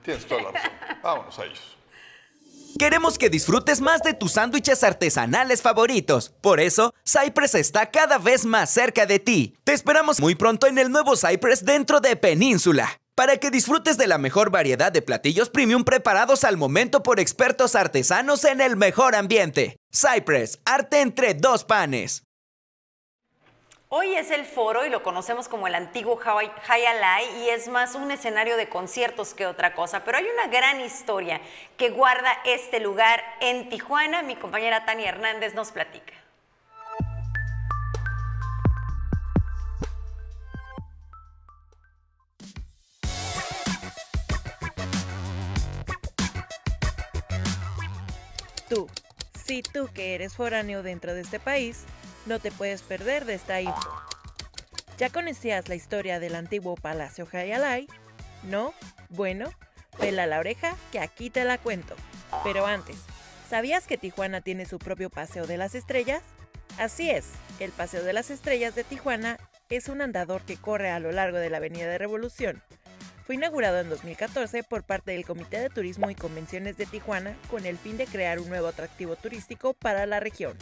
Tienes 0.03 0.26
toda 0.26 0.43
la 0.43 0.51
razón. 0.51 0.72
Vámonos 1.03 1.39
a 1.39 1.45
ellos. 1.45 1.78
Queremos 2.80 3.19
que 3.19 3.30
disfrutes 3.30 3.82
más 3.82 4.01
de 4.01 4.13
tus 4.13 4.34
sándwiches 4.34 4.84
artesanales 4.84 5.61
favoritos. 5.61 6.34
Por 6.41 6.59
eso, 6.59 6.93
Cypress 7.05 7.55
está 7.55 7.91
cada 7.91 8.17
vez 8.17 8.45
más 8.45 8.69
cerca 8.69 9.05
de 9.05 9.19
ti. 9.19 9.55
Te 9.63 9.74
esperamos 9.74 10.19
muy 10.19 10.36
pronto 10.36 10.65
en 10.65 10.78
el 10.78 10.91
nuevo 10.91 11.15
Cypress 11.15 11.63
dentro 11.63 11.99
de 11.99 12.15
Península. 12.15 12.99
Para 13.15 13.38
que 13.38 13.51
disfrutes 13.51 13.97
de 13.97 14.07
la 14.07 14.17
mejor 14.17 14.49
variedad 14.49 14.91
de 14.91 15.03
platillos 15.03 15.51
premium 15.51 15.84
preparados 15.84 16.43
al 16.43 16.57
momento 16.57 17.03
por 17.03 17.19
expertos 17.19 17.76
artesanos 17.76 18.43
en 18.43 18.59
el 18.59 18.76
mejor 18.76 19.13
ambiente. 19.13 19.78
Cypress, 19.91 20.59
arte 20.65 21.01
entre 21.01 21.36
dos 21.36 21.63
panes. 21.63 22.24
Hoy 23.96 24.16
es 24.16 24.32
el 24.32 24.44
foro 24.46 24.88
y 24.88 24.89
lo 24.89 25.04
conocemos 25.04 25.48
como 25.48 25.68
el 25.68 25.76
antiguo 25.76 26.18
High 26.18 26.86
Alai 26.88 27.44
y 27.44 27.50
es 27.50 27.68
más 27.68 27.94
un 27.94 28.10
escenario 28.10 28.58
de 28.58 28.68
conciertos 28.68 29.36
que 29.36 29.46
otra 29.46 29.76
cosa, 29.76 30.04
pero 30.04 30.18
hay 30.18 30.26
una 30.26 30.48
gran 30.48 30.82
historia 30.82 31.39
que 31.78 31.91
guarda 31.91 32.36
este 32.44 32.80
lugar 32.80 33.24
en 33.39 33.70
Tijuana. 33.70 34.24
Mi 34.24 34.36
compañera 34.36 34.84
Tania 34.84 35.10
Hernández 35.10 35.54
nos 35.54 35.72
platica. 35.72 36.12
Tú, 48.68 48.89
si 49.46 49.62
tú 49.62 49.88
que 49.94 50.16
eres 50.16 50.36
foráneo 50.36 50.82
dentro 50.82 51.14
de 51.14 51.22
este 51.22 51.39
país, 51.39 51.86
no 52.26 52.39
te 52.39 52.51
puedes 52.51 52.82
perder 52.82 53.26
de 53.26 53.36
esta 53.36 53.61
info. 53.61 53.89
¿Ya 54.97 55.09
conocías 55.09 55.67
la 55.69 55.76
historia 55.76 56.19
del 56.19 56.36
antiguo 56.36 56.76
Palacio 56.76 57.28
Hayalay? 57.32 57.88
¿No? 58.43 58.74
Bueno, 59.09 59.51
pela 59.99 60.26
la 60.28 60.39
oreja 60.39 60.76
que 60.91 60.99
aquí 60.99 61.30
te 61.30 61.43
la 61.45 61.57
cuento. 61.57 61.95
Pero 62.43 62.65
antes, 62.65 62.97
¿sabías 63.49 63.88
que 63.88 63.97
Tijuana 63.97 64.41
tiene 64.41 64.65
su 64.65 64.80
propio 64.80 65.09
Paseo 65.09 65.47
de 65.47 65.57
las 65.57 65.76
Estrellas? 65.76 66.21
Así 66.78 67.09
es, 67.09 67.26
el 67.59 67.71
Paseo 67.71 68.03
de 68.03 68.13
las 68.13 68.30
Estrellas 68.30 68.76
de 68.76 68.84
Tijuana 68.84 69.38
es 69.69 69.89
un 69.89 70.01
andador 70.01 70.41
que 70.43 70.57
corre 70.57 70.89
a 70.89 70.99
lo 70.99 71.11
largo 71.11 71.38
de 71.38 71.49
la 71.49 71.57
Avenida 71.57 71.88
de 71.88 71.97
Revolución. 71.97 72.61
Fue 73.26 73.36
inaugurado 73.36 73.80
en 73.80 73.89
2014 73.89 74.63
por 74.63 74.84
parte 74.84 75.11
del 75.11 75.26
Comité 75.26 75.59
de 75.59 75.69
Turismo 75.69 76.09
y 76.09 76.15
Convenciones 76.15 76.78
de 76.78 76.86
Tijuana 76.86 77.38
con 77.49 77.65
el 77.65 77.78
fin 77.78 77.97
de 77.97 78.05
crear 78.05 78.39
un 78.39 78.49
nuevo 78.49 78.67
atractivo 78.67 79.15
turístico 79.15 79.74
para 79.74 80.05
la 80.05 80.19
región 80.19 80.57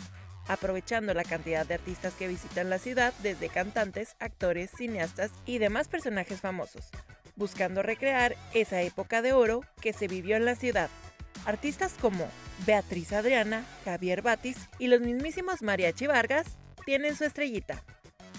aprovechando 0.48 1.14
la 1.14 1.24
cantidad 1.24 1.66
de 1.66 1.76
artistas 1.76 2.14
que 2.14 2.28
visitan 2.28 2.70
la 2.70 2.80
ciudad, 2.80 3.14
desde 3.24 3.50
cantantes, 3.50 4.16
actores, 4.20 4.72
cineastas 4.78 5.32
y 5.46 5.58
demás 5.58 5.88
personajes 5.88 6.42
famosos, 6.42 6.90
buscando 7.36 7.84
recrear 7.84 8.36
esa 8.54 8.82
época 8.82 9.22
de 9.22 9.34
oro 9.34 9.62
que 9.82 9.94
se 9.94 10.08
vivió 10.08 10.36
en 10.36 10.46
la 10.46 10.56
ciudad. 10.56 10.90
Artistas 11.46 11.96
como 12.00 12.28
Beatriz 12.66 13.14
Adriana, 13.14 13.66
Javier 13.86 14.22
Batis 14.22 14.58
y 14.78 14.88
los 14.88 15.02
mismísimos 15.02 15.62
Mariachi 15.62 16.08
Vargas 16.08 16.58
tienen 16.86 17.16
su 17.16 17.24
estrellita. 17.24 17.84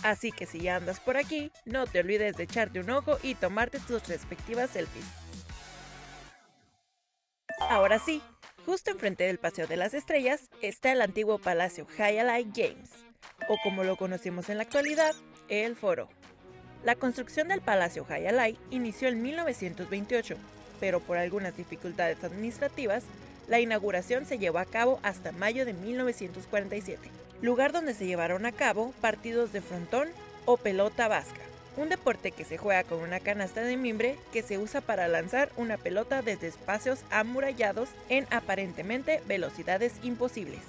Así 0.03 0.33
que 0.33 0.47
si 0.47 0.61
ya 0.61 0.77
andas 0.77 1.01
por 1.01 1.17
aquí, 1.17 1.51
no 1.65 1.87
te 1.87 2.01
olvides 2.01 2.37
de 2.37 2.45
echarte 2.45 2.81
un 2.81 2.91
ojo 2.91 3.19
y 3.23 3.35
tomarte 3.35 3.79
tus 3.81 4.07
respectivas 4.09 4.71
selfies. 4.71 5.05
Ahora 7.71 7.99
sí, 7.99 8.21
Justo 8.65 8.93
enfrente 8.93 9.25
del 9.25 9.39
Paseo 9.39 9.67
de 9.67 9.77
las 9.77 9.93
Estrellas 9.93 10.49
está 10.61 10.93
el 10.93 11.03
antiguo 11.03 11.39
Palacio 11.39 11.85
Hayalai 11.99 12.45
Games, 12.45 12.91
o 13.49 13.57
como 13.65 13.83
lo 13.83 13.97
conocemos 13.97 14.49
en 14.51 14.59
la 14.59 14.63
actualidad, 14.63 15.17
el 15.49 15.75
Foro. 15.75 16.09
La 16.85 16.95
construcción 16.95 17.49
del 17.49 17.61
Palacio 17.61 18.07
Hayalai 18.09 18.57
inició 18.71 19.09
en 19.09 19.21
1928, 19.21 20.37
pero 20.79 21.01
por 21.01 21.17
algunas 21.17 21.57
dificultades 21.57 22.23
administrativas, 22.23 23.03
la 23.49 23.59
inauguración 23.59 24.27
se 24.27 24.39
llevó 24.39 24.59
a 24.59 24.65
cabo 24.65 25.01
hasta 25.03 25.33
mayo 25.33 25.67
de 25.67 25.73
1947, 25.73 27.11
lugar 27.41 27.73
donde 27.73 27.95
se 27.95 28.07
llevaron 28.07 28.47
a 28.47 28.53
cabo 28.53 28.95
partidos 29.01 29.53
de 29.53 29.61
frontón 29.61 30.09
o 30.45 30.57
pelota 30.57 31.09
vasca 31.09 31.52
un 31.77 31.89
deporte 31.89 32.33
que 32.33 32.45
se 32.45 32.59
juega 32.59 32.85
con 32.85 33.01
una 33.01 33.21
canasta 33.21 33.63
de 33.63 33.77
mimbre 33.77 34.19
que 34.33 34.43
se 34.43 34.59
usa 34.59 34.81
para 34.81 35.09
lanzar 35.09 35.51
una 35.57 35.79
pelota 35.79 36.23
desde 36.23 36.49
espacios 36.49 37.01
amurallados 37.11 37.89
en 38.09 38.27
aparentemente 38.31 39.23
velocidades 39.27 39.93
imposibles. 40.03 40.61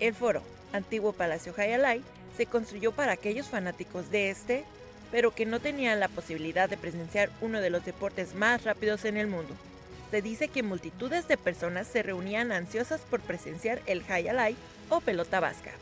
El 0.00 0.14
foro, 0.14 0.42
antiguo 0.72 1.12
Palacio 1.12 1.52
Hayalai, 1.56 2.02
se 2.36 2.46
construyó 2.46 2.92
para 2.92 3.12
aquellos 3.12 3.48
fanáticos 3.48 4.10
de 4.10 4.30
este, 4.30 4.64
pero 5.12 5.34
que 5.34 5.46
no 5.46 5.60
tenían 5.60 6.00
la 6.00 6.08
posibilidad 6.08 6.68
de 6.68 6.76
presenciar 6.76 7.30
uno 7.40 7.60
de 7.60 7.70
los 7.70 7.84
deportes 7.84 8.34
más 8.34 8.64
rápidos 8.64 9.04
en 9.04 9.16
el 9.16 9.28
mundo. 9.28 9.54
Se 10.10 10.22
dice 10.22 10.48
que 10.48 10.62
multitudes 10.62 11.28
de 11.28 11.36
personas 11.36 11.86
se 11.86 12.02
reunían 12.02 12.50
ansiosas 12.50 13.00
por 13.02 13.20
presenciar 13.20 13.80
el 13.86 14.02
Hayalai 14.08 14.56
o 14.88 15.00
pelota 15.00 15.40
vasca. 15.40 15.72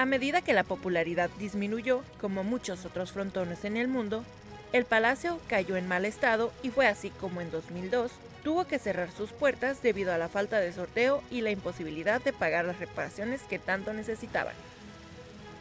A 0.00 0.06
medida 0.06 0.40
que 0.40 0.54
la 0.54 0.64
popularidad 0.64 1.28
disminuyó, 1.38 2.02
como 2.22 2.42
muchos 2.42 2.86
otros 2.86 3.12
frontones 3.12 3.66
en 3.66 3.76
el 3.76 3.86
mundo, 3.86 4.24
el 4.72 4.86
palacio 4.86 5.38
cayó 5.46 5.76
en 5.76 5.86
mal 5.86 6.06
estado 6.06 6.54
y 6.62 6.70
fue 6.70 6.86
así 6.86 7.10
como 7.10 7.42
en 7.42 7.50
2002 7.50 8.10
tuvo 8.42 8.64
que 8.64 8.78
cerrar 8.78 9.12
sus 9.12 9.32
puertas 9.32 9.82
debido 9.82 10.10
a 10.14 10.16
la 10.16 10.30
falta 10.30 10.58
de 10.58 10.72
sorteo 10.72 11.22
y 11.30 11.42
la 11.42 11.50
imposibilidad 11.50 12.22
de 12.22 12.32
pagar 12.32 12.64
las 12.64 12.80
reparaciones 12.80 13.42
que 13.42 13.58
tanto 13.58 13.92
necesitaban. 13.92 14.54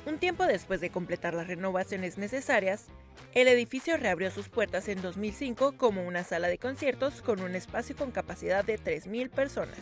Un 0.06 0.20
tiempo 0.20 0.46
después 0.46 0.80
de 0.80 0.90
completar 0.90 1.34
las 1.34 1.48
renovaciones 1.48 2.18
necesarias, 2.18 2.86
el 3.34 3.50
edificio 3.50 3.98
reabrió 3.98 4.32
sus 4.32 4.48
puertas 4.48 4.88
en 4.88 5.02
2005 5.02 5.74
como 5.76 6.08
una 6.08 6.24
sala 6.24 6.48
de 6.48 6.60
conciertos 6.60 7.22
con 7.22 7.42
un 7.42 7.56
espacio 7.56 7.94
con 7.98 8.12
capacidad 8.12 8.64
de 8.64 8.80
3.000 8.80 9.32
personas. 9.32 9.80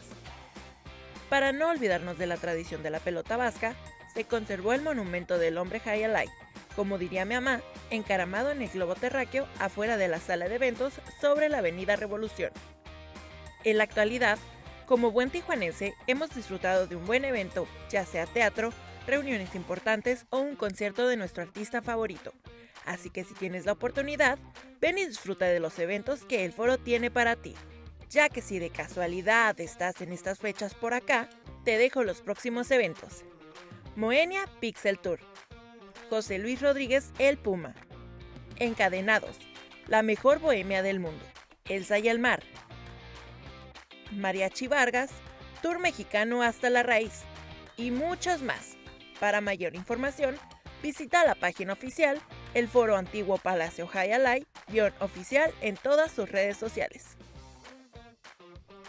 Para 1.29 1.51
no 1.51 1.69
olvidarnos 1.69 2.17
de 2.17 2.25
la 2.25 2.37
tradición 2.37 2.81
de 2.81 2.89
la 2.89 2.99
pelota 2.99 3.37
vasca, 3.37 3.75
se 4.17 4.23
conservó 4.23 4.73
el 4.73 4.81
monumento 4.81 5.37
del 5.37 5.59
hombre 5.59 5.79
Hayalai, 5.85 6.27
como 6.75 6.97
diría 6.97 7.23
mi 7.23 7.35
mamá, 7.35 7.61
encaramado 7.91 8.49
en 8.49 8.63
el 8.63 8.69
globo 8.69 8.95
terráqueo 8.95 9.47
afuera 9.59 9.95
de 9.95 10.07
la 10.07 10.19
sala 10.19 10.49
de 10.49 10.55
eventos 10.55 10.95
sobre 11.21 11.49
la 11.49 11.59
avenida 11.59 11.95
Revolución. 11.95 12.51
En 13.63 13.77
la 13.77 13.83
actualidad, 13.83 14.39
como 14.87 15.11
buen 15.11 15.29
tijuanense, 15.29 15.93
hemos 16.07 16.31
disfrutado 16.31 16.87
de 16.87 16.95
un 16.95 17.05
buen 17.05 17.25
evento, 17.25 17.67
ya 17.91 18.07
sea 18.07 18.25
teatro, 18.25 18.73
reuniones 19.05 19.53
importantes 19.53 20.25
o 20.31 20.39
un 20.39 20.55
concierto 20.55 21.07
de 21.07 21.15
nuestro 21.15 21.43
artista 21.43 21.83
favorito. 21.83 22.33
Así 22.87 23.11
que 23.11 23.23
si 23.23 23.35
tienes 23.35 23.67
la 23.67 23.73
oportunidad, 23.73 24.39
ven 24.81 24.97
y 24.97 25.05
disfruta 25.05 25.45
de 25.45 25.59
los 25.59 25.77
eventos 25.77 26.25
que 26.25 26.43
el 26.43 26.53
foro 26.53 26.79
tiene 26.79 27.11
para 27.11 27.35
ti. 27.35 27.53
Ya 28.09 28.29
que 28.29 28.41
si 28.41 28.57
de 28.57 28.71
casualidad 28.71 29.59
estás 29.59 30.01
en 30.01 30.11
estas 30.11 30.39
fechas 30.39 30.73
por 30.73 30.95
acá, 30.95 31.29
te 31.65 31.77
dejo 31.77 32.03
los 32.03 32.21
próximos 32.21 32.71
eventos. 32.71 33.23
Moenia 33.97 34.45
Pixel 34.59 34.99
Tour. 34.99 35.17
José 36.11 36.37
Luis 36.37 36.61
Rodríguez 36.61 37.11
El 37.17 37.35
Puma. 37.35 37.73
Encadenados. 38.57 39.39
La 39.87 40.03
mejor 40.03 40.37
bohemia 40.37 40.83
del 40.83 40.99
mundo. 40.99 41.25
Elsa 41.65 41.97
y 41.97 42.07
el 42.07 42.19
mar. 42.19 42.43
Mariachi 44.11 44.67
Vargas. 44.67 45.09
Tour 45.63 45.79
mexicano 45.79 46.43
hasta 46.43 46.69
la 46.69 46.83
raíz. 46.83 47.23
Y 47.75 47.89
muchos 47.89 48.43
más. 48.43 48.77
Para 49.19 49.41
mayor 49.41 49.73
información, 49.73 50.37
visita 50.83 51.25
la 51.25 51.33
página 51.33 51.73
oficial, 51.73 52.21
el 52.53 52.67
foro 52.67 52.97
antiguo 52.97 53.39
Palacio 53.39 53.89
Hayalai, 53.91 54.45
guion 54.67 54.93
oficial 54.99 55.51
en 55.61 55.75
todas 55.75 56.11
sus 56.11 56.31
redes 56.31 56.55
sociales. 56.57 57.17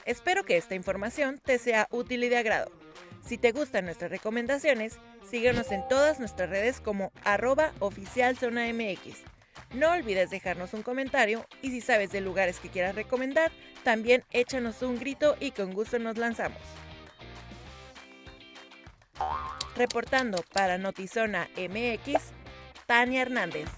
Espero 0.04 0.44
que 0.44 0.59
esta 0.59 0.74
información 0.74 1.40
te 1.42 1.59
sea 1.59 1.88
útil 1.90 2.24
y 2.24 2.28
de 2.28 2.36
agrado. 2.36 2.78
Si 3.25 3.39
te 3.39 3.53
gustan 3.53 3.85
nuestras 3.85 4.11
recomendaciones, 4.11 4.99
síguenos 5.31 5.71
en 5.71 5.87
todas 5.89 6.19
nuestras 6.19 6.49
redes 6.49 6.81
como 6.81 7.12
arroba 7.25 7.73
oficial 7.79 8.37
zona 8.37 8.73
MX. 8.73 9.23
No 9.75 9.91
olvides 9.91 10.31
dejarnos 10.31 10.73
un 10.73 10.83
comentario 10.83 11.47
y 11.61 11.71
si 11.71 11.81
sabes 11.81 12.11
de 12.11 12.21
lugares 12.21 12.59
que 12.59 12.71
quieras 12.71 12.95
recomendar, 12.95 13.53
también 13.85 14.25
échanos 14.31 14.83
un 14.83 14.99
grito 14.99 15.37
y 15.41 15.51
con 15.51 15.73
gusto 15.73 15.99
nos 15.99 16.16
lanzamos. 16.16 16.61
Reportando 19.77 20.43
para 20.53 20.79
Notizona 20.79 21.49
MX, 21.57 22.33
Tania 22.87 23.23
Hernández. 23.23 23.69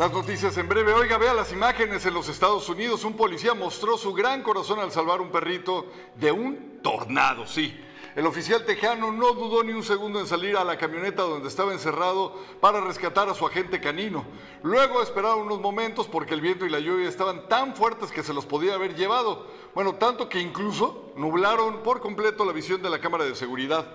Las 0.00 0.14
noticias 0.14 0.56
en 0.56 0.66
breve. 0.66 0.94
Oiga, 0.94 1.18
vea 1.18 1.34
las 1.34 1.52
imágenes 1.52 2.06
en 2.06 2.14
los 2.14 2.26
Estados 2.30 2.66
Unidos. 2.70 3.04
Un 3.04 3.12
policía 3.12 3.52
mostró 3.52 3.98
su 3.98 4.14
gran 4.14 4.42
corazón 4.42 4.78
al 4.78 4.90
salvar 4.90 5.20
un 5.20 5.30
perrito 5.30 5.88
de 6.16 6.32
un 6.32 6.80
tornado, 6.82 7.46
sí. 7.46 7.78
El 8.16 8.26
oficial 8.26 8.64
tejano 8.64 9.12
no 9.12 9.34
dudó 9.34 9.62
ni 9.62 9.74
un 9.74 9.82
segundo 9.82 10.18
en 10.18 10.26
salir 10.26 10.56
a 10.56 10.64
la 10.64 10.78
camioneta 10.78 11.20
donde 11.24 11.48
estaba 11.48 11.74
encerrado 11.74 12.34
para 12.62 12.80
rescatar 12.80 13.28
a 13.28 13.34
su 13.34 13.46
agente 13.46 13.78
canino. 13.78 14.24
Luego 14.62 15.02
esperaron 15.02 15.40
unos 15.40 15.60
momentos 15.60 16.08
porque 16.08 16.32
el 16.32 16.40
viento 16.40 16.64
y 16.64 16.70
la 16.70 16.80
lluvia 16.80 17.06
estaban 17.06 17.46
tan 17.46 17.76
fuertes 17.76 18.10
que 18.10 18.22
se 18.22 18.32
los 18.32 18.46
podía 18.46 18.76
haber 18.76 18.96
llevado. 18.96 19.48
Bueno, 19.74 19.96
tanto 19.96 20.30
que 20.30 20.40
incluso 20.40 21.12
nublaron 21.14 21.82
por 21.82 22.00
completo 22.00 22.46
la 22.46 22.52
visión 22.52 22.80
de 22.80 22.88
la 22.88 23.00
cámara 23.00 23.24
de 23.24 23.34
seguridad. 23.34 23.86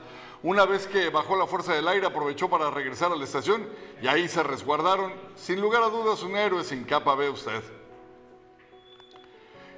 Una 0.45 0.67
vez 0.67 0.85
que 0.85 1.09
bajó 1.09 1.35
la 1.35 1.47
fuerza 1.47 1.73
del 1.73 1.87
aire, 1.87 2.05
aprovechó 2.05 2.47
para 2.47 2.69
regresar 2.69 3.11
a 3.11 3.15
la 3.15 3.23
estación 3.23 3.67
y 3.99 4.05
ahí 4.05 4.27
se 4.27 4.43
resguardaron. 4.43 5.11
Sin 5.35 5.59
lugar 5.59 5.81
a 5.81 5.89
dudas, 5.89 6.21
un 6.21 6.35
héroe 6.35 6.63
sin 6.63 6.83
capa, 6.83 7.15
ve 7.15 7.31
usted. 7.31 7.63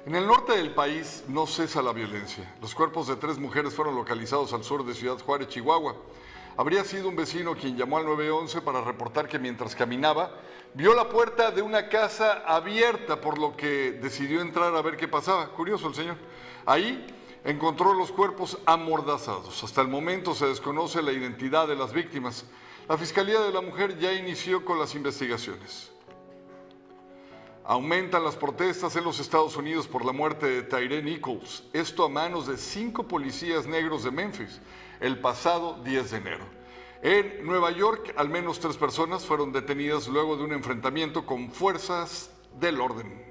En 0.04 0.14
el 0.14 0.26
norte 0.26 0.52
del 0.52 0.74
país 0.74 1.24
no 1.26 1.46
cesa 1.46 1.80
la 1.80 1.94
violencia. 1.94 2.54
Los 2.60 2.74
cuerpos 2.74 3.06
de 3.06 3.16
tres 3.16 3.38
mujeres 3.38 3.72
fueron 3.72 3.96
localizados 3.96 4.52
al 4.52 4.62
sur 4.62 4.84
de 4.84 4.92
Ciudad 4.92 5.18
Juárez, 5.18 5.48
Chihuahua. 5.48 5.96
Habría 6.58 6.84
sido 6.84 7.08
un 7.08 7.16
vecino 7.16 7.54
quien 7.54 7.74
llamó 7.74 7.96
al 7.96 8.04
911 8.04 8.60
para 8.60 8.82
reportar 8.82 9.26
que 9.26 9.38
mientras 9.38 9.74
caminaba 9.74 10.32
vio 10.74 10.92
la 10.92 11.08
puerta 11.08 11.50
de 11.50 11.62
una 11.62 11.88
casa 11.88 12.42
abierta, 12.46 13.22
por 13.22 13.38
lo 13.38 13.56
que 13.56 13.92
decidió 13.92 14.42
entrar 14.42 14.76
a 14.76 14.82
ver 14.82 14.98
qué 14.98 15.08
pasaba. 15.08 15.48
Curioso 15.48 15.88
el 15.88 15.94
señor. 15.94 16.16
Ahí 16.66 17.06
encontró 17.44 17.94
los 17.94 18.12
cuerpos 18.12 18.58
amordazados. 18.66 19.62
Hasta 19.62 19.80
el 19.80 19.88
momento 19.88 20.34
se 20.34 20.46
desconoce 20.46 21.02
la 21.02 21.12
identidad 21.12 21.68
de 21.68 21.76
las 21.76 21.92
víctimas. 21.92 22.44
La 22.88 22.96
Fiscalía 22.96 23.40
de 23.40 23.52
la 23.52 23.60
Mujer 23.60 23.98
ya 23.98 24.12
inició 24.12 24.64
con 24.64 24.78
las 24.78 24.94
investigaciones. 24.94 25.90
Aumentan 27.64 28.24
las 28.24 28.34
protestas 28.34 28.96
en 28.96 29.04
los 29.04 29.20
Estados 29.20 29.56
Unidos 29.56 29.86
por 29.86 30.04
la 30.04 30.12
muerte 30.12 30.46
de 30.46 30.62
Tyree 30.62 31.02
Nichols, 31.02 31.64
esto 31.74 32.04
a 32.04 32.08
manos 32.08 32.46
de 32.46 32.56
cinco 32.56 33.06
policías 33.06 33.66
negros 33.66 34.04
de 34.04 34.10
Memphis, 34.10 34.60
el 35.00 35.20
pasado 35.20 35.78
10 35.84 36.10
de 36.10 36.16
enero. 36.16 36.44
En 37.02 37.46
Nueva 37.46 37.70
York, 37.70 38.14
al 38.16 38.30
menos 38.30 38.58
tres 38.58 38.78
personas 38.78 39.26
fueron 39.26 39.52
detenidas 39.52 40.08
luego 40.08 40.38
de 40.38 40.44
un 40.44 40.52
enfrentamiento 40.52 41.26
con 41.26 41.52
fuerzas 41.52 42.30
del 42.58 42.80
orden. 42.80 43.27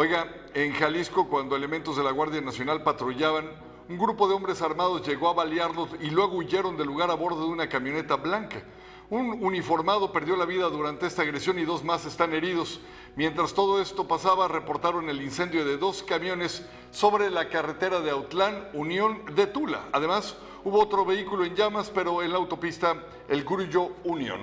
Oiga, 0.00 0.28
en 0.54 0.74
Jalisco, 0.74 1.26
cuando 1.26 1.56
elementos 1.56 1.96
de 1.96 2.04
la 2.04 2.12
Guardia 2.12 2.40
Nacional 2.40 2.84
patrullaban, 2.84 3.50
un 3.88 3.98
grupo 3.98 4.28
de 4.28 4.34
hombres 4.34 4.62
armados 4.62 5.04
llegó 5.04 5.28
a 5.28 5.32
balearlos 5.32 5.88
y 6.00 6.10
luego 6.10 6.36
huyeron 6.36 6.76
del 6.76 6.86
lugar 6.86 7.10
a 7.10 7.14
bordo 7.14 7.40
de 7.40 7.50
una 7.50 7.68
camioneta 7.68 8.14
blanca. 8.14 8.62
Un 9.10 9.42
uniformado 9.42 10.12
perdió 10.12 10.36
la 10.36 10.44
vida 10.44 10.68
durante 10.68 11.08
esta 11.08 11.22
agresión 11.22 11.58
y 11.58 11.64
dos 11.64 11.82
más 11.82 12.06
están 12.06 12.32
heridos. 12.32 12.78
Mientras 13.16 13.54
todo 13.54 13.82
esto 13.82 14.06
pasaba, 14.06 14.46
reportaron 14.46 15.10
el 15.10 15.20
incendio 15.20 15.64
de 15.64 15.78
dos 15.78 16.04
camiones 16.04 16.64
sobre 16.92 17.28
la 17.28 17.48
carretera 17.48 17.98
de 17.98 18.12
Autlán, 18.12 18.68
Unión 18.74 19.24
de 19.34 19.48
Tula. 19.48 19.88
Además, 19.90 20.36
hubo 20.62 20.80
otro 20.80 21.04
vehículo 21.04 21.44
en 21.44 21.56
llamas, 21.56 21.90
pero 21.92 22.22
en 22.22 22.30
la 22.30 22.38
autopista 22.38 23.02
El 23.28 23.44
Curillo 23.44 23.96
Unión. 24.04 24.42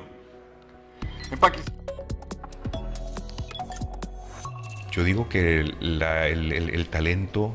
En. 1.32 1.95
Yo 4.96 5.04
digo 5.04 5.28
que 5.28 5.60
el, 5.60 6.52
el 6.54 6.88
talento, 6.88 7.54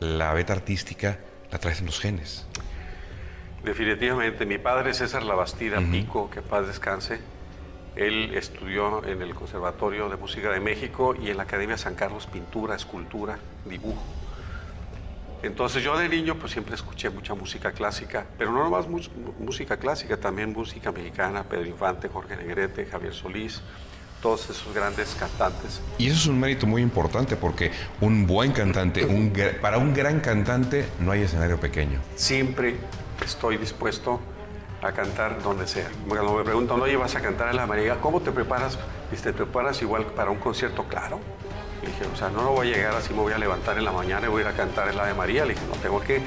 la 0.00 0.32
beta 0.32 0.54
artística, 0.54 1.18
la 1.50 1.58
traes 1.58 1.80
en 1.80 1.86
los 1.86 2.00
genes. 2.00 2.46
Definitivamente, 3.62 4.46
mi 4.46 4.56
padre 4.56 4.94
César 4.94 5.22
Labastida 5.22 5.80
Pico, 5.80 6.30
que 6.30 6.40
paz 6.40 6.66
descanse, 6.66 7.20
él 7.94 8.34
estudió 8.34 9.04
en 9.04 9.20
el 9.20 9.34
Conservatorio 9.34 10.08
de 10.08 10.16
Música 10.16 10.50
de 10.50 10.60
México 10.60 11.14
y 11.14 11.28
en 11.28 11.36
la 11.36 11.42
Academia 11.42 11.76
San 11.76 11.94
Carlos 11.94 12.26
pintura, 12.26 12.74
escultura, 12.74 13.38
dibujo. 13.66 14.02
Entonces 15.42 15.82
yo 15.82 15.98
de 15.98 16.08
niño 16.08 16.36
pues 16.36 16.52
siempre 16.52 16.74
escuché 16.74 17.10
mucha 17.10 17.34
música 17.34 17.72
clásica, 17.72 18.26
pero 18.38 18.50
no 18.50 18.64
nomás 18.64 18.86
música 19.38 19.76
clásica, 19.76 20.16
también 20.16 20.52
música 20.52 20.90
mexicana, 20.90 21.44
Pedro 21.44 21.66
Infante, 21.66 22.08
Jorge 22.08 22.36
Negrete, 22.36 22.86
Javier 22.86 23.12
Solís, 23.12 23.60
todos 24.22 24.48
esos 24.48 24.72
grandes 24.72 25.14
cantantes. 25.18 25.80
Y 25.98 26.06
eso 26.06 26.16
es 26.16 26.26
un 26.26 26.40
mérito 26.40 26.66
muy 26.66 26.80
importante 26.80 27.36
porque 27.36 27.72
un 28.00 28.26
buen 28.26 28.52
cantante, 28.52 29.04
un, 29.04 29.32
para 29.60 29.76
un 29.78 29.92
gran 29.92 30.20
cantante 30.20 30.86
no 31.00 31.10
hay 31.10 31.22
escenario 31.22 31.58
pequeño. 31.58 32.00
Siempre 32.14 32.76
estoy 33.22 33.58
dispuesto 33.58 34.20
a 34.80 34.92
cantar 34.92 35.42
donde 35.42 35.66
sea. 35.66 35.88
Cuando 36.08 36.34
me 36.34 36.44
preguntan, 36.44 36.80
oye, 36.80 36.96
vas 36.96 37.14
a 37.16 37.20
cantar 37.20 37.50
en 37.50 37.56
la 37.56 37.66
María, 37.66 38.00
¿cómo 38.00 38.20
te 38.20 38.32
preparas? 38.32 38.78
Y 39.12 39.16
te 39.16 39.32
preparas 39.32 39.82
igual 39.82 40.06
para 40.06 40.30
un 40.30 40.38
concierto, 40.38 40.84
claro. 40.84 41.20
Le 41.82 41.88
dije, 41.88 42.04
o 42.12 42.16
sea, 42.16 42.30
no, 42.30 42.42
lo 42.42 42.52
voy 42.52 42.72
a 42.72 42.76
llegar 42.76 42.94
así, 42.94 43.12
me 43.12 43.20
voy 43.20 43.32
a 43.32 43.38
levantar 43.38 43.76
en 43.76 43.84
la 43.84 43.92
mañana 43.92 44.26
y 44.26 44.30
voy 44.30 44.42
a 44.42 44.46
ir 44.46 44.48
a 44.52 44.56
cantar 44.56 44.88
en 44.88 44.96
la 44.96 45.06
de 45.06 45.14
María. 45.14 45.44
Le 45.44 45.54
dije, 45.54 45.66
no, 45.66 45.74
tengo 45.74 46.00
que 46.00 46.20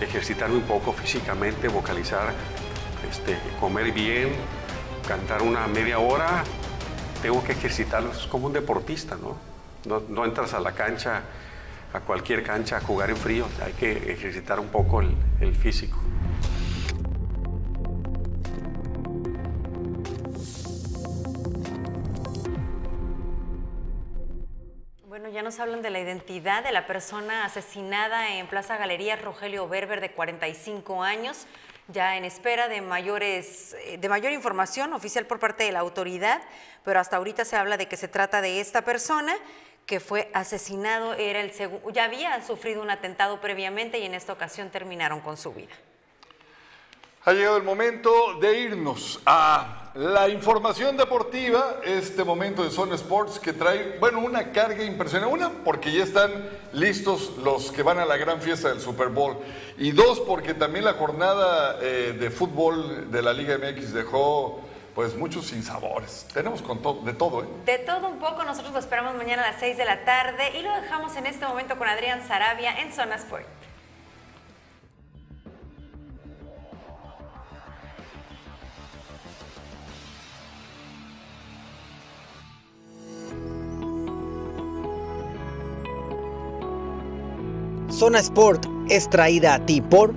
ejercitarme 0.00 0.56
un 0.56 0.62
poco 0.62 0.92
físicamente, 0.92 1.68
vocalizar, 1.68 2.32
este, 3.08 3.38
comer 3.60 3.92
bien, 3.92 4.30
cantar 5.06 5.42
una 5.42 5.66
media 5.66 5.98
hora. 5.98 6.44
Tengo 7.22 7.42
que 7.44 7.52
ejercitarlo, 7.52 8.10
es 8.12 8.26
como 8.26 8.48
un 8.48 8.52
deportista, 8.52 9.16
¿no? 9.16 9.36
No, 10.08 10.24
entras 10.24 10.54
a 10.54 10.60
la 10.60 10.72
cancha, 10.72 11.22
a 11.92 12.00
cualquier 12.00 12.42
cancha, 12.42 12.76
a 12.76 12.80
jugar 12.80 13.10
en 13.10 13.16
frío, 13.16 13.46
hay 13.64 13.72
que 13.72 14.12
ejercitar 14.12 14.60
un 14.60 14.68
poco 14.68 15.00
el 15.00 15.56
físico. 15.56 15.98
ya 25.32 25.42
nos 25.42 25.60
hablan 25.60 25.80
de 25.80 25.88
la 25.88 25.98
identidad 25.98 26.62
de 26.62 26.72
la 26.72 26.86
persona 26.86 27.46
asesinada 27.46 28.34
en 28.34 28.46
Plaza 28.46 28.76
Galería, 28.76 29.16
Rogelio 29.16 29.66
Berber, 29.66 30.02
de 30.02 30.12
45 30.12 31.02
años, 31.02 31.46
ya 31.92 32.16
en 32.16 32.24
espera 32.24 32.68
de 32.68 32.80
mayores, 32.80 33.76
eh, 33.84 33.98
de 33.98 34.08
mayor 34.08 34.32
información 34.32 34.92
oficial 34.92 35.26
por 35.26 35.38
parte 35.38 35.64
de 35.64 35.72
la 35.72 35.80
autoridad, 35.80 36.42
pero 36.84 37.00
hasta 37.00 37.16
ahorita 37.16 37.44
se 37.44 37.56
habla 37.56 37.76
de 37.76 37.86
que 37.86 37.96
se 37.96 38.08
trata 38.08 38.40
de 38.40 38.60
esta 38.60 38.82
persona 38.82 39.34
que 39.86 40.00
fue 40.00 40.30
asesinado, 40.32 41.14
era 41.14 41.40
el 41.40 41.52
ya 41.92 42.04
había 42.04 42.40
sufrido 42.42 42.82
un 42.82 42.90
atentado 42.90 43.40
previamente 43.40 43.98
y 43.98 44.04
en 44.04 44.14
esta 44.14 44.32
ocasión 44.32 44.70
terminaron 44.70 45.20
con 45.20 45.36
su 45.36 45.52
vida. 45.52 45.74
Ha 47.24 47.32
llegado 47.34 47.56
el 47.56 47.62
momento 47.62 48.10
de 48.40 48.62
irnos 48.62 49.20
a 49.24 49.92
la 49.94 50.28
información 50.28 50.96
deportiva, 50.96 51.76
este 51.84 52.24
momento 52.24 52.64
de 52.64 52.70
Zona 52.70 52.96
Sports 52.96 53.38
que 53.38 53.52
trae, 53.52 53.96
bueno, 54.00 54.18
una 54.18 54.50
carga 54.50 54.82
impresionante. 54.82 55.32
Una, 55.32 55.50
porque 55.64 55.92
ya 55.92 56.02
están 56.02 56.32
listos 56.72 57.34
los 57.44 57.70
que 57.70 57.84
van 57.84 58.00
a 58.00 58.06
la 58.06 58.16
gran 58.16 58.40
fiesta 58.40 58.70
del 58.70 58.80
Super 58.80 59.10
Bowl. 59.10 59.36
Y 59.78 59.92
dos, 59.92 60.18
porque 60.18 60.52
también 60.52 60.84
la 60.84 60.94
jornada 60.94 61.78
eh, 61.80 62.16
de 62.18 62.28
fútbol 62.28 63.12
de 63.12 63.22
la 63.22 63.32
Liga 63.32 63.56
MX 63.56 63.92
dejó 63.92 64.60
pues 64.92 65.14
muchos 65.14 65.46
sinsabores. 65.46 66.26
Tenemos 66.34 66.60
con 66.60 66.82
de 67.04 67.12
todo, 67.12 67.44
¿eh? 67.44 67.46
De 67.66 67.78
todo 67.78 68.08
un 68.08 68.18
poco, 68.18 68.42
nosotros 68.42 68.72
lo 68.72 68.80
esperamos 68.80 69.14
mañana 69.14 69.44
a 69.44 69.52
las 69.52 69.60
6 69.60 69.76
de 69.76 69.84
la 69.84 70.04
tarde 70.04 70.58
y 70.58 70.62
lo 70.62 70.74
dejamos 70.74 71.14
en 71.14 71.26
este 71.26 71.46
momento 71.46 71.78
con 71.78 71.86
Adrián 71.86 72.26
Sarabia 72.26 72.80
en 72.80 72.92
Zona 72.92 73.14
Sports. 73.14 73.61
Zona 88.02 88.18
Sport 88.18 88.66
es 88.88 89.08
traída 89.08 89.54
a 89.54 89.64
ti 89.64 89.80
por... 89.80 90.12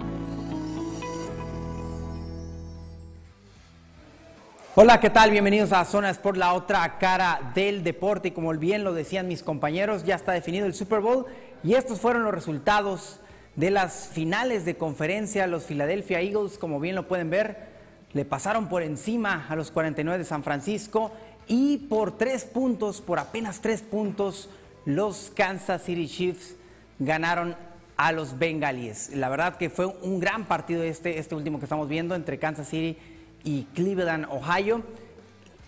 Hola, 4.73 4.99
¿qué 4.99 5.11
tal? 5.11 5.29
Bienvenidos 5.29 5.71
a 5.71 5.85
Zona 5.85 6.09
Sport, 6.09 6.35
la 6.35 6.53
otra 6.55 6.97
cara 6.97 7.51
del 7.53 7.83
deporte. 7.83 8.29
Y 8.29 8.31
como 8.31 8.51
bien 8.53 8.83
lo 8.83 8.91
decían 8.91 9.27
mis 9.27 9.43
compañeros, 9.43 10.03
ya 10.03 10.15
está 10.15 10.31
definido 10.31 10.65
el 10.65 10.73
Super 10.73 10.99
Bowl 10.99 11.27
y 11.63 11.75
estos 11.75 11.99
fueron 11.99 12.23
los 12.23 12.33
resultados 12.33 13.19
de 13.55 13.69
las 13.69 14.09
finales 14.11 14.65
de 14.65 14.77
conferencia. 14.77 15.45
Los 15.45 15.65
Philadelphia 15.65 16.21
Eagles, 16.21 16.57
como 16.57 16.79
bien 16.79 16.95
lo 16.95 17.07
pueden 17.07 17.29
ver, 17.29 17.67
le 18.13 18.25
pasaron 18.25 18.67
por 18.67 18.81
encima 18.81 19.45
a 19.47 19.55
los 19.55 19.69
49 19.69 20.17
de 20.17 20.25
San 20.25 20.41
Francisco 20.41 21.11
y 21.47 21.77
por 21.87 22.17
tres 22.17 22.45
puntos, 22.45 23.01
por 23.01 23.19
apenas 23.19 23.61
tres 23.61 23.83
puntos, 23.83 24.49
los 24.85 25.31
Kansas 25.35 25.83
City 25.83 26.07
Chiefs 26.07 26.55
ganaron 26.97 27.55
a 27.97 28.11
los 28.11 28.37
bengalíes. 28.37 29.09
La 29.13 29.29
verdad 29.29 29.57
que 29.57 29.69
fue 29.69 29.85
un 29.85 30.19
gran 30.19 30.45
partido 30.45 30.83
este, 30.83 31.17
este 31.19 31.35
último 31.35 31.59
que 31.59 31.65
estamos 31.65 31.87
viendo 31.87 32.15
entre 32.15 32.37
Kansas 32.37 32.67
City 32.67 32.97
y 33.43 33.63
Cleveland, 33.73 34.25
Ohio. 34.29 34.83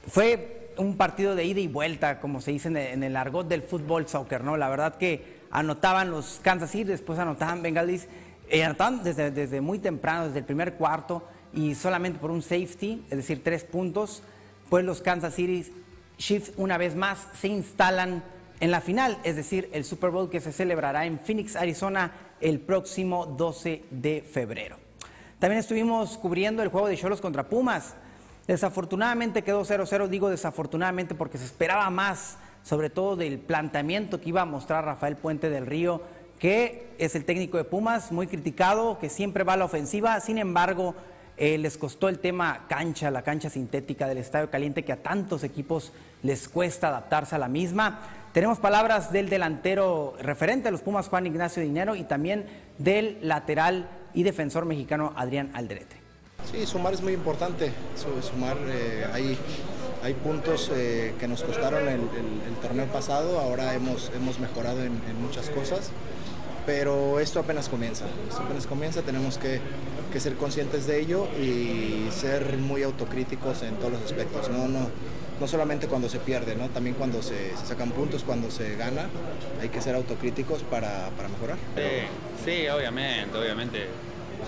Fue 0.07 0.71
un 0.77 0.97
partido 0.97 1.35
de 1.35 1.45
ida 1.45 1.59
y 1.59 1.67
vuelta, 1.67 2.19
como 2.19 2.41
se 2.41 2.51
dice 2.51 2.67
en 2.67 3.03
el, 3.03 3.15
argot 3.15 3.47
del 3.47 3.61
fútbol 3.61 4.07
soccer, 4.07 4.43
¿no? 4.43 4.57
La 4.57 4.69
verdad 4.69 4.95
que 4.97 5.37
anotaban 5.51 6.11
los 6.11 6.39
Kansas 6.41 6.71
City, 6.71 6.83
después 6.85 7.19
anotaban 7.19 7.61
bengalíes, 7.61 8.07
eh, 8.49 8.63
anotaban 8.63 9.03
desde, 9.03 9.31
desde 9.31 9.61
muy 9.61 9.79
temprano, 9.79 10.25
desde 10.25 10.39
el 10.39 10.45
primer 10.45 10.73
cuarto, 10.73 11.23
y 11.53 11.75
solamente 11.75 12.19
por 12.19 12.31
un 12.31 12.41
safety, 12.41 13.05
es 13.09 13.17
decir, 13.17 13.43
tres 13.43 13.63
puntos, 13.63 14.21
pues 14.69 14.83
los 14.85 15.01
Kansas 15.01 15.33
City 15.33 15.71
Chiefs 16.17 16.51
una 16.57 16.77
vez 16.77 16.95
más 16.95 17.27
se 17.39 17.47
instalan 17.47 18.23
en 18.59 18.71
la 18.71 18.81
final, 18.81 19.19
es 19.23 19.35
decir, 19.35 19.69
el 19.71 19.85
Super 19.85 20.09
Bowl 20.09 20.29
que 20.29 20.41
se 20.41 20.51
celebrará 20.51 21.05
en 21.05 21.19
Phoenix, 21.19 21.55
Arizona, 21.55 22.11
el 22.41 22.59
próximo 22.59 23.25
12 23.25 23.83
de 23.91 24.21
febrero. 24.21 24.77
También 25.39 25.59
estuvimos 25.59 26.17
cubriendo 26.17 26.63
el 26.63 26.69
juego 26.69 26.87
de 26.87 26.97
Cholos 26.97 27.21
contra 27.21 27.47
Pumas. 27.47 27.93
Desafortunadamente 28.47 29.43
quedó 29.43 29.63
0-0, 29.63 30.07
digo 30.07 30.29
desafortunadamente 30.29 31.13
porque 31.13 31.37
se 31.37 31.45
esperaba 31.45 31.89
más, 31.91 32.37
sobre 32.63 32.89
todo 32.89 33.15
del 33.15 33.37
planteamiento 33.37 34.19
que 34.19 34.29
iba 34.29 34.41
a 34.41 34.45
mostrar 34.45 34.85
Rafael 34.85 35.17
Puente 35.17 35.49
del 35.49 35.67
Río, 35.67 36.01
que 36.39 36.93
es 36.97 37.15
el 37.15 37.25
técnico 37.25 37.57
de 37.57 37.63
Pumas, 37.63 38.11
muy 38.11 38.25
criticado, 38.25 38.97
que 38.99 39.09
siempre 39.09 39.43
va 39.43 39.53
a 39.53 39.57
la 39.57 39.65
ofensiva, 39.65 40.19
sin 40.19 40.37
embargo, 40.37 40.95
eh, 41.37 41.59
les 41.59 41.77
costó 41.77 42.09
el 42.09 42.17
tema 42.17 42.65
cancha, 42.67 43.11
la 43.11 43.21
cancha 43.21 43.51
sintética 43.51 44.07
del 44.07 44.17
Estadio 44.17 44.49
Caliente, 44.49 44.83
que 44.83 44.93
a 44.93 45.03
tantos 45.03 45.43
equipos 45.43 45.91
les 46.23 46.49
cuesta 46.49 46.87
adaptarse 46.87 47.35
a 47.35 47.39
la 47.39 47.47
misma. 47.47 47.99
Tenemos 48.37 48.59
palabras 48.59 49.11
del 49.11 49.29
delantero 49.29 50.13
referente 50.19 50.67
a 50.67 50.71
los 50.71 50.81
Pumas, 50.81 51.07
Juan 51.07 51.25
Ignacio 51.25 51.63
Dinero, 51.63 51.95
y 51.95 52.03
también 52.03 52.45
del 52.77 53.17
lateral 53.23 53.89
y 54.13 54.21
defensor 54.21 54.65
mexicano 54.65 55.11
Adrián 55.15 55.49
Alderete. 55.55 55.95
Sí, 56.51 56.63
sumar 56.67 56.93
es 56.93 57.01
muy 57.01 57.13
importante. 57.13 57.71
Sumar, 58.21 58.55
eh, 58.67 59.07
hay, 60.03 60.13
puntos 60.13 60.71
eh, 60.71 61.15
que 61.19 61.27
nos 61.27 61.41
costaron 61.41 61.89
el, 61.89 62.01
torneo 62.61 62.85
pasado, 62.85 63.39
ahora 63.39 63.73
hemos, 63.73 64.11
hemos 64.15 64.39
mejorado 64.39 64.83
en, 64.83 65.01
muchas 65.19 65.49
cosas, 65.49 65.89
pero 66.67 67.19
esto 67.19 67.39
apenas 67.39 67.67
comienza. 67.69 68.05
Esto 68.29 68.43
apenas 68.43 68.67
comienza, 68.67 69.01
tenemos 69.01 69.39
que, 69.39 69.61
que, 70.13 70.19
ser 70.19 70.35
conscientes 70.35 70.85
de 70.85 70.99
ello 70.99 71.27
y 71.41 72.07
ser 72.11 72.55
muy 72.57 72.83
autocríticos 72.83 73.63
en 73.63 73.77
todos 73.77 73.93
los 73.93 74.03
aspectos. 74.03 74.47
No, 74.51 74.67
no, 74.67 74.91
no 75.39 75.47
solamente 75.47 75.87
cuando 75.87 76.09
se 76.09 76.19
pierde, 76.19 76.55
¿no? 76.55 76.69
también 76.69 76.95
cuando 76.95 77.21
se, 77.21 77.55
sacan 77.57 77.91
puntos, 77.91 78.23
cuando 78.23 78.49
se 78.49 78.75
gana, 78.75 79.09
hay 79.61 79.69
que 79.69 79.81
ser 79.81 79.95
autocríticos 79.95 80.63
para, 80.63 81.09
mejorar. 81.31 81.57
Sí, 82.43 82.67
obviamente, 82.67 83.37
obviamente. 83.37 83.87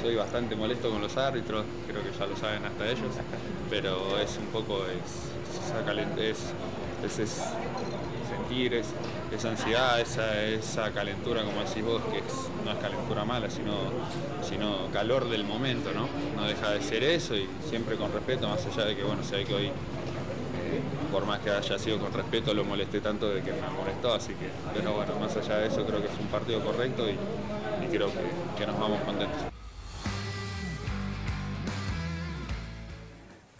Soy 0.01 0.15
bastante 0.15 0.55
molesto 0.55 0.89
con 0.91 1.01
los 1.01 1.17
árbitros, 1.17 1.65
creo 1.87 2.03
que 2.03 2.17
ya 2.17 2.25
lo 2.27 2.37
saben 2.37 2.63
hasta 2.63 2.87
ellos, 2.87 3.11
pero 3.69 4.19
es 4.19 4.37
un 4.37 4.45
poco 4.45 4.85
es, 4.85 5.29
es, 7.03 7.19
es 7.19 7.41
sentir, 8.29 8.75
es, 8.75 8.87
esa 9.35 9.49
ansiedad, 9.49 9.99
esa, 9.99 10.43
esa 10.45 10.91
calentura, 10.91 11.43
como 11.43 11.61
decís 11.61 11.83
vos, 11.83 12.01
que 12.11 12.21
no 12.63 12.71
es 12.71 12.77
calentura 12.77 13.25
mala, 13.25 13.49
sino, 13.49 13.73
sino 14.47 14.87
calor 14.91 15.29
del 15.29 15.43
momento, 15.43 15.91
¿no? 15.91 16.07
No 16.39 16.47
deja 16.47 16.71
de 16.71 16.81
ser 16.81 17.03
eso 17.03 17.35
y 17.35 17.47
siempre 17.67 17.95
con 17.95 18.11
respeto, 18.13 18.47
más 18.47 18.65
allá 18.65 18.85
de 18.85 18.95
que, 18.95 19.03
bueno, 19.03 19.23
sé 19.23 19.43
que 19.43 19.53
hoy 19.53 19.71
por 21.11 21.25
más 21.25 21.39
que 21.39 21.49
haya 21.49 21.79
sido 21.79 21.99
con 21.99 22.13
respeto, 22.13 22.53
lo 22.53 22.63
molesté 22.63 23.01
tanto 23.01 23.29
de 23.29 23.41
que 23.41 23.51
me 23.51 23.69
molestó, 23.77 24.13
así 24.13 24.33
que, 24.33 24.49
pero 24.73 24.93
bueno, 24.93 25.13
más 25.19 25.35
allá 25.35 25.57
de 25.57 25.67
eso 25.67 25.85
creo 25.85 26.01
que 26.01 26.07
es 26.07 26.19
un 26.19 26.27
partido 26.27 26.63
correcto 26.63 27.05
y, 27.09 27.17
creo 27.91 28.09
que, 28.57 28.67
nos 28.67 28.79
vamos 28.79 28.99
contentos. 29.01 29.37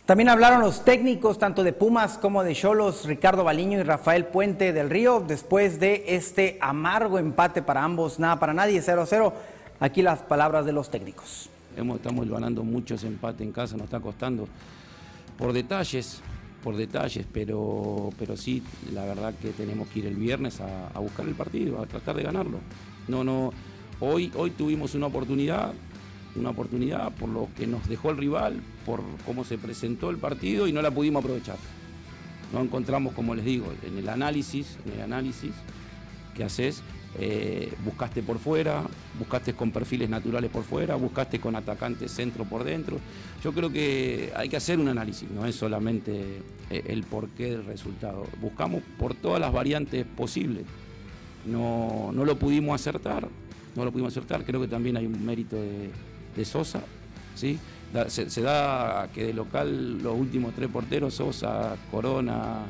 También 0.06 0.30
hablaron 0.30 0.62
los 0.62 0.84
técnicos 0.84 1.38
tanto 1.38 1.64
de 1.64 1.72
Pumas 1.72 2.18
como 2.18 2.44
de 2.44 2.56
Cholos, 2.56 3.06
Ricardo 3.06 3.44
Baliño 3.44 3.80
y 3.80 3.84
Rafael 3.84 4.26
Puente 4.26 4.74
del 4.74 4.90
Río, 4.90 5.24
después 5.26 5.80
de 5.80 6.04
este 6.08 6.58
amargo 6.62 7.20
empate 7.20 7.62
para 7.62 7.84
ambos, 7.84 8.18
nada 8.18 8.40
para 8.40 8.54
nadie, 8.54 8.82
0-0. 8.82 9.34
Aquí 9.80 10.02
las 10.02 10.20
palabras 10.20 10.66
de 10.66 10.72
los 10.72 10.90
técnicos. 10.90 11.50
estamos 11.76 12.28
ganando 12.28 12.64
muchos 12.64 13.04
empates 13.04 13.42
en 13.42 13.52
casa, 13.52 13.78
nos 13.78 13.86
está 13.86 14.00
costando 14.00 14.48
por 15.38 15.54
detalles, 15.54 16.22
por 16.64 16.76
detalles, 16.76 17.26
pero, 17.32 18.10
pero 18.18 18.36
sí, 18.36 18.62
la 18.94 19.06
verdad 19.06 19.34
que 19.42 19.50
tenemos 19.50 19.88
que 19.90 20.00
ir 20.00 20.06
el 20.06 20.16
viernes 20.16 20.60
a, 20.62 21.00
buscar 21.00 21.28
el 21.28 21.36
partido, 21.36 21.82
a 21.82 21.86
tratar 21.86 22.16
de 22.16 22.24
ganarlo. 22.24 22.60
No, 23.08 23.24
no, 23.24 23.52
hoy, 24.00 24.32
hoy 24.36 24.52
tuvimos 24.52 24.96
una 24.96 25.08
oportunidad, 25.08 25.74
una 26.36 26.50
oportunidad 26.50 27.12
por 27.14 27.30
lo 27.30 27.48
que 27.58 27.68
nos 27.68 27.88
dejó 27.88 28.12
el 28.12 28.18
rival, 28.18 28.62
por 28.86 29.02
cómo 29.26 29.44
se 29.44 29.58
presentó 29.58 30.10
el 30.10 30.18
partido 30.18 30.68
y 30.68 30.74
no 30.74 30.82
la 30.82 30.92
pudimos 30.92 31.24
aprovechar. 31.24 31.58
No 32.54 32.62
encontramos, 32.62 33.14
como 33.14 33.36
les 33.36 33.46
digo, 33.46 33.72
en 33.86 33.98
el 33.98 34.10
análisis, 34.10 34.78
en 34.86 34.94
el 34.94 35.02
análisis 35.02 35.52
que 36.36 36.44
haces, 36.44 36.82
eh, 37.18 37.74
buscaste 37.84 38.22
por 38.22 38.38
fuera, 38.38 38.84
buscaste 39.18 39.54
con 39.54 39.72
perfiles 39.72 40.10
naturales 40.10 40.52
por 40.52 40.64
fuera, 40.64 40.96
buscaste 40.96 41.40
con 41.40 41.56
atacantes 41.56 42.12
centro 42.12 42.46
por 42.46 42.64
dentro. 42.64 43.00
Yo 43.44 43.52
creo 43.52 43.72
que 43.72 44.32
hay 44.36 44.48
que 44.48 44.58
hacer 44.58 44.80
un 44.80 44.88
análisis, 44.90 45.30
no 45.30 45.46
es 45.46 45.56
solamente 45.56 46.42
eh, 46.70 46.84
el 46.88 47.04
porqué 47.04 47.52
del 47.52 47.66
resultado. 47.66 48.26
Buscamos 48.40 48.84
por 49.00 49.16
todas 49.16 49.40
las 49.40 49.52
variantes 49.52 50.06
posibles. 50.06 50.66
No, 51.46 52.12
no 52.14 52.26
lo 52.26 52.38
pudimos 52.38 52.80
acertar, 52.80 53.28
no 53.76 53.86
lo 53.86 53.92
pudimos 53.92 54.14
acertar. 54.14 54.46
Creo 54.46 54.62
que 54.62 54.68
también 54.68 54.98
hay 54.98 55.08
un 55.08 55.26
mérito 55.26 55.56
de, 55.56 55.92
Sosa, 56.46 56.82
¿sí? 57.36 57.60
se, 58.08 58.30
se, 58.30 58.42
da 58.42 59.10
que 59.14 59.26
de 59.26 59.34
local 59.34 60.02
los 60.02 60.18
últimos 60.18 60.54
tres 60.56 60.70
porteros, 60.70 61.16
Sosa, 61.16 61.76
Corona, 61.92 62.66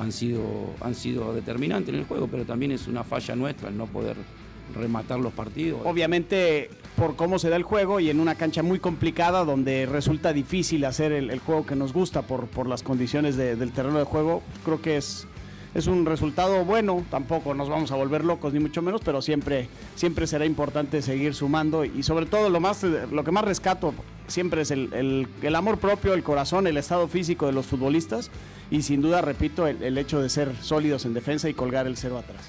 han 0.00 0.12
sido, 0.12 0.42
han 0.80 0.94
sido 0.94 1.34
determinantes 1.34 1.92
en 1.92 2.00
el 2.00 2.06
juego, 2.06 2.26
pero 2.26 2.44
también 2.44 2.72
es 2.72 2.88
una 2.88 3.04
falla 3.04 3.36
nuestra 3.36 3.68
el 3.68 3.76
no 3.76 3.86
poder 3.86 4.16
rematar 4.74 5.20
los 5.20 5.32
partidos. 5.32 5.82
Obviamente 5.84 6.70
por 6.96 7.16
cómo 7.16 7.38
se 7.38 7.50
da 7.50 7.56
el 7.56 7.64
juego 7.64 8.00
y 8.00 8.08
en 8.08 8.18
una 8.18 8.34
cancha 8.34 8.62
muy 8.62 8.78
complicada 8.78 9.44
donde 9.44 9.86
resulta 9.86 10.32
difícil 10.32 10.84
hacer 10.84 11.12
el, 11.12 11.38
juego 11.40 11.66
que 11.66 11.76
nos 11.76 11.92
gusta 11.92 12.22
por, 12.22 12.66
las 12.66 12.82
condiciones 12.82 13.36
del 13.36 13.72
terreno 13.72 13.98
de 13.98 14.04
juego, 14.04 14.42
creo 14.64 14.80
que 14.80 14.96
es, 14.96 15.26
es 15.74 15.86
un 15.86 16.06
resultado 16.06 16.64
bueno, 16.64 17.04
tampoco 17.10 17.54
nos 17.54 17.68
vamos 17.68 17.92
a 17.92 17.96
volver 17.96 18.24
locos 18.24 18.52
ni 18.52 18.60
mucho 18.60 18.82
menos, 18.82 19.00
pero 19.04 19.22
siempre, 19.22 19.68
siempre 19.94 20.26
será 20.26 20.44
importante 20.44 21.02
seguir 21.02 21.34
sumando 21.34 21.84
y 21.84 22.02
sobre 22.02 22.26
todo 22.26 22.50
lo, 22.50 22.60
más, 22.60 22.82
lo 22.82 23.24
que 23.24 23.30
más 23.30 23.44
rescato 23.44 23.94
siempre 24.26 24.62
es 24.62 24.70
el, 24.70 25.28
el 25.42 25.56
amor 25.56 25.78
propio, 25.78 26.14
el 26.14 26.22
corazón, 26.22 26.66
el 26.66 26.76
estado 26.76 27.08
físico 27.08 27.46
de 27.46 27.52
los 27.52 27.66
futbolistas 27.66 28.30
y 28.70 28.82
sin 28.82 29.02
duda, 29.02 29.20
repito, 29.20 29.66
el, 29.66 29.98
hecho 29.98 30.22
de 30.22 30.28
ser 30.28 30.54
sólidos 30.62 31.04
en 31.04 31.12
defensa 31.12 31.48
y 31.48 31.54
colgar 31.54 31.86
el 31.86 31.96
cero 31.96 32.18
atrás. 32.18 32.42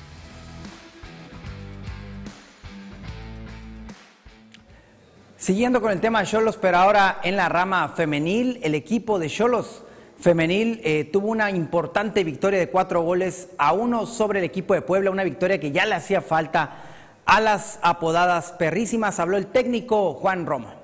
Siguiendo 5.36 5.82
con 5.82 5.92
el 5.92 6.00
tema 6.00 6.20
de 6.20 6.28
Cholos, 6.28 6.58
pero 6.58 6.78
ahora 6.78 7.20
en 7.24 7.36
la 7.36 7.50
rama 7.50 7.90
femenil, 7.90 8.60
el 8.62 8.76
equipo 8.76 9.18
de 9.18 9.28
Cholos 9.28 9.81
femenil 10.22 10.80
eh, 10.84 11.10
tuvo 11.12 11.28
una 11.28 11.50
importante 11.50 12.24
victoria 12.24 12.60
de 12.60 12.70
cuatro 12.70 13.02
goles 13.02 13.50
a 13.58 13.74
uno 13.74 14.06
sobre 14.06 14.40
el 14.40 14.46
equipo 14.46 14.74
de 14.74 14.82
Puebla, 14.82 15.10
una 15.10 15.24
victoria 15.24 15.60
que 15.60 15.72
ya 15.72 15.86
le 15.86 15.96
hacía 15.96 16.22
falta 16.22 16.78
a 17.26 17.42
las 17.42 17.80
apodadas 17.82 18.52
perrísimas. 18.54 19.20
Habló 19.20 19.38
el 19.38 19.48
técnico 19.48 20.14
Juan 20.14 20.46
Roma. 20.46 20.76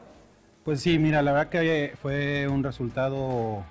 Pues 0.66 0.82
sí, 0.82 0.98
mira, 0.98 1.22
la 1.22 1.32
verdad 1.32 1.50
que 1.50 1.94
fue 2.02 2.48
un 2.48 2.64
resultado 2.64 3.64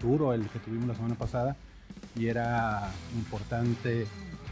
duro 0.00 0.32
el 0.32 0.48
que 0.48 0.60
tuvimos 0.60 0.88
la 0.88 0.94
semana 0.94 1.16
pasada 1.16 1.56
y 2.14 2.28
era 2.28 2.90
importante 3.14 4.06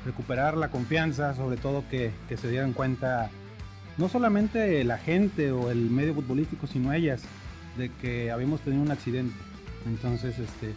recuperar 0.04 0.56
la 0.56 0.68
confianza, 0.68 1.34
sobre 1.34 1.56
todo 1.56 1.84
que, 1.88 2.10
se 2.36 2.50
dieran 2.50 2.72
cuenta 2.72 3.30
no 3.96 4.08
solamente 4.08 4.82
la 4.82 4.98
gente 4.98 5.52
o 5.52 5.70
el 5.70 5.90
medio 5.90 6.14
futbolístico, 6.14 6.66
sino 6.66 6.92
ellas, 6.92 7.22
de 7.78 7.90
que 7.90 8.32
habíamos 8.32 8.60
tenido 8.60 8.82
un 8.82 8.90
accidente. 8.90 9.53
Entonces, 9.86 10.38
este, 10.38 10.74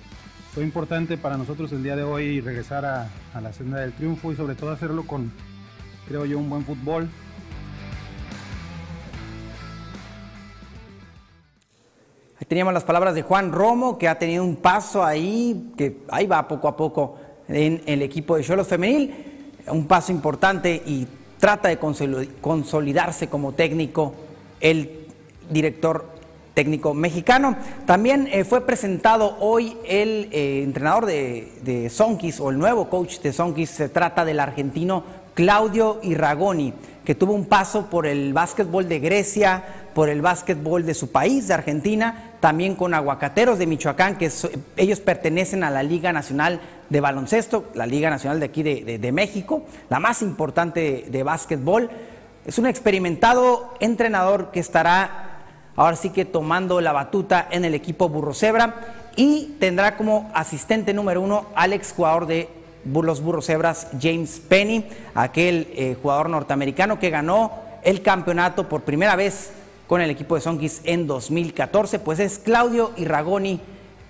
fue 0.54 0.64
importante 0.64 1.18
para 1.18 1.38
nosotros 1.38 1.72
el 1.72 1.84
día 1.84 1.96
de 1.96 2.04
hoy 2.04 2.42
regresar 2.42 2.86
a, 2.86 3.10
a 3.34 3.42
la 3.42 3.54
senda 3.54 3.80
del 3.80 3.94
triunfo 3.94 4.32
y 4.32 4.36
sobre 4.36 4.56
todo 4.56 4.72
hacerlo 4.72 5.06
con, 5.06 5.32
creo 6.08 6.26
yo, 6.26 6.40
un 6.40 6.50
buen 6.50 6.66
fútbol, 6.66 7.10
Teníamos 12.48 12.74
las 12.74 12.86
palabras 12.86 13.14
de 13.14 13.24
Juan 13.24 13.52
Romo, 13.52 13.98
que 13.98 14.08
ha 14.08 14.18
tenido 14.18 14.42
un 14.42 14.56
paso 14.56 15.04
ahí, 15.04 15.74
que 15.76 15.98
ahí 16.08 16.28
va 16.28 16.48
poco 16.48 16.70
a 16.70 16.78
poco 16.78 17.18
en 17.50 17.82
el 17.86 18.02
equipo 18.02 18.38
de 18.38 18.44
Cholos 18.44 18.68
Femenil, 18.68 19.52
un 19.68 19.86
paso 19.86 20.14
importante 20.14 20.82
y 20.86 21.06
trata 21.40 21.68
de 21.68 21.78
consolidarse 21.78 23.28
como 23.28 23.52
técnico 23.52 24.14
el 24.62 25.08
director 25.50 26.10
técnico 26.58 26.96
mexicano. 26.96 27.56
También 27.86 28.28
eh, 28.32 28.44
fue 28.44 28.66
presentado 28.66 29.38
hoy 29.40 29.78
el 29.86 30.28
eh, 30.32 30.64
entrenador 30.64 31.06
de, 31.06 31.52
de 31.62 31.88
Sonkis 31.92 32.40
o 32.40 32.50
el 32.50 32.58
nuevo 32.58 32.90
coach 32.90 33.20
de 33.20 33.32
Sonkis, 33.32 33.70
se 33.70 33.90
trata 33.90 34.26
del 34.26 34.40
argentino 34.40 35.04
Claudio 35.36 36.00
Irragoni, 36.02 36.74
que 37.06 37.14
tuvo 37.14 37.34
un 37.34 37.46
paso 37.46 37.92
por 37.92 38.08
el 38.08 38.34
básquetbol 38.34 38.90
de 38.90 38.98
Grecia, 38.98 39.64
por 39.94 40.10
el 40.10 40.24
básquetbol 40.24 40.84
de 40.84 40.96
su 40.96 41.12
país, 41.12 41.48
de 41.48 41.54
Argentina, 41.54 42.32
también 42.40 42.74
con 42.74 42.96
Aguacateros 42.96 43.60
de 43.60 43.68
Michoacán, 43.68 44.18
que 44.18 44.32
ellos 44.78 45.00
pertenecen 45.00 45.64
a 45.64 45.70
la 45.70 45.84
Liga 45.84 46.12
Nacional 46.12 46.60
de 46.90 47.02
Baloncesto, 47.02 47.66
la 47.76 47.86
Liga 47.86 48.10
Nacional 48.10 48.40
de 48.40 48.48
aquí 48.48 48.64
de, 48.64 49.12
México, 49.12 49.62
la 49.92 50.00
más 50.00 50.24
importante 50.24 51.06
de, 51.08 51.22
básquetbol. 51.22 51.92
Es 52.48 52.58
un 52.58 52.66
experimentado 52.66 53.76
entrenador 53.80 54.50
que 54.50 54.60
estará 54.60 55.27
ahora 55.78 55.96
sí 55.96 56.10
que 56.10 56.26
tomando 56.26 56.82
la 56.82 56.92
batuta 56.92 57.48
en 57.50 57.64
el 57.64 57.74
equipo 57.74 58.10
Burro 58.10 58.34
Cebra 58.34 58.76
y 59.16 59.56
tendrá 59.60 59.96
como 59.96 60.30
asistente 60.34 60.94
número 60.94 61.22
uno 61.22 61.46
al 61.56 61.72
exjugador 61.72 62.26
de 62.28 62.50
los 62.86 63.22
Burros 63.22 63.50
Hebras, 63.50 63.88
James 64.02 64.42
Penny, 64.48 64.86
aquel 65.14 65.68
eh, 65.76 65.96
jugador 66.02 66.30
norteamericano 66.30 67.00
que 67.00 67.10
ganó 67.10 67.52
el 67.84 68.02
campeonato 68.02 68.68
por 68.68 68.82
primera 68.82 69.16
vez 69.16 69.52
con 69.88 70.02
el 70.02 70.10
equipo 70.10 70.36
de 70.36 70.42
Sonkis 70.42 70.82
en 70.84 71.08
2014, 71.08 72.00
pues 72.00 72.20
es 72.20 72.40
Claudio 72.40 72.92
Irragoni, 72.98 73.62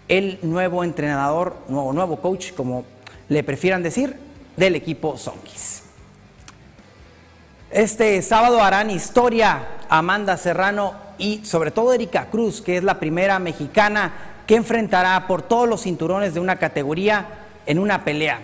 el 0.07 0.39
nuevo 0.41 0.83
entrenador, 0.83 1.55
nuevo, 1.67 1.93
nuevo 1.93 2.17
coach, 2.17 2.53
como 2.53 2.85
le 3.29 3.43
prefieran 3.43 3.83
decir, 3.83 4.15
del 4.55 4.75
equipo 4.75 5.17
Sonkis. 5.17 5.83
Este 7.71 8.21
sábado 8.21 8.63
harán 8.63 8.89
historia 8.89 9.67
Amanda 9.89 10.37
Serrano 10.37 10.93
y 11.17 11.43
sobre 11.43 11.71
todo 11.71 11.93
Erika 11.93 12.27
Cruz, 12.27 12.61
que 12.61 12.77
es 12.77 12.83
la 12.83 12.97
primera 12.97 13.39
mexicana 13.39 14.13
que 14.47 14.55
enfrentará 14.55 15.27
por 15.27 15.41
todos 15.41 15.67
los 15.67 15.81
cinturones 15.81 16.33
de 16.33 16.39
una 16.39 16.55
categoría 16.55 17.27
en 17.65 17.79
una 17.79 18.05
pelea. 18.05 18.39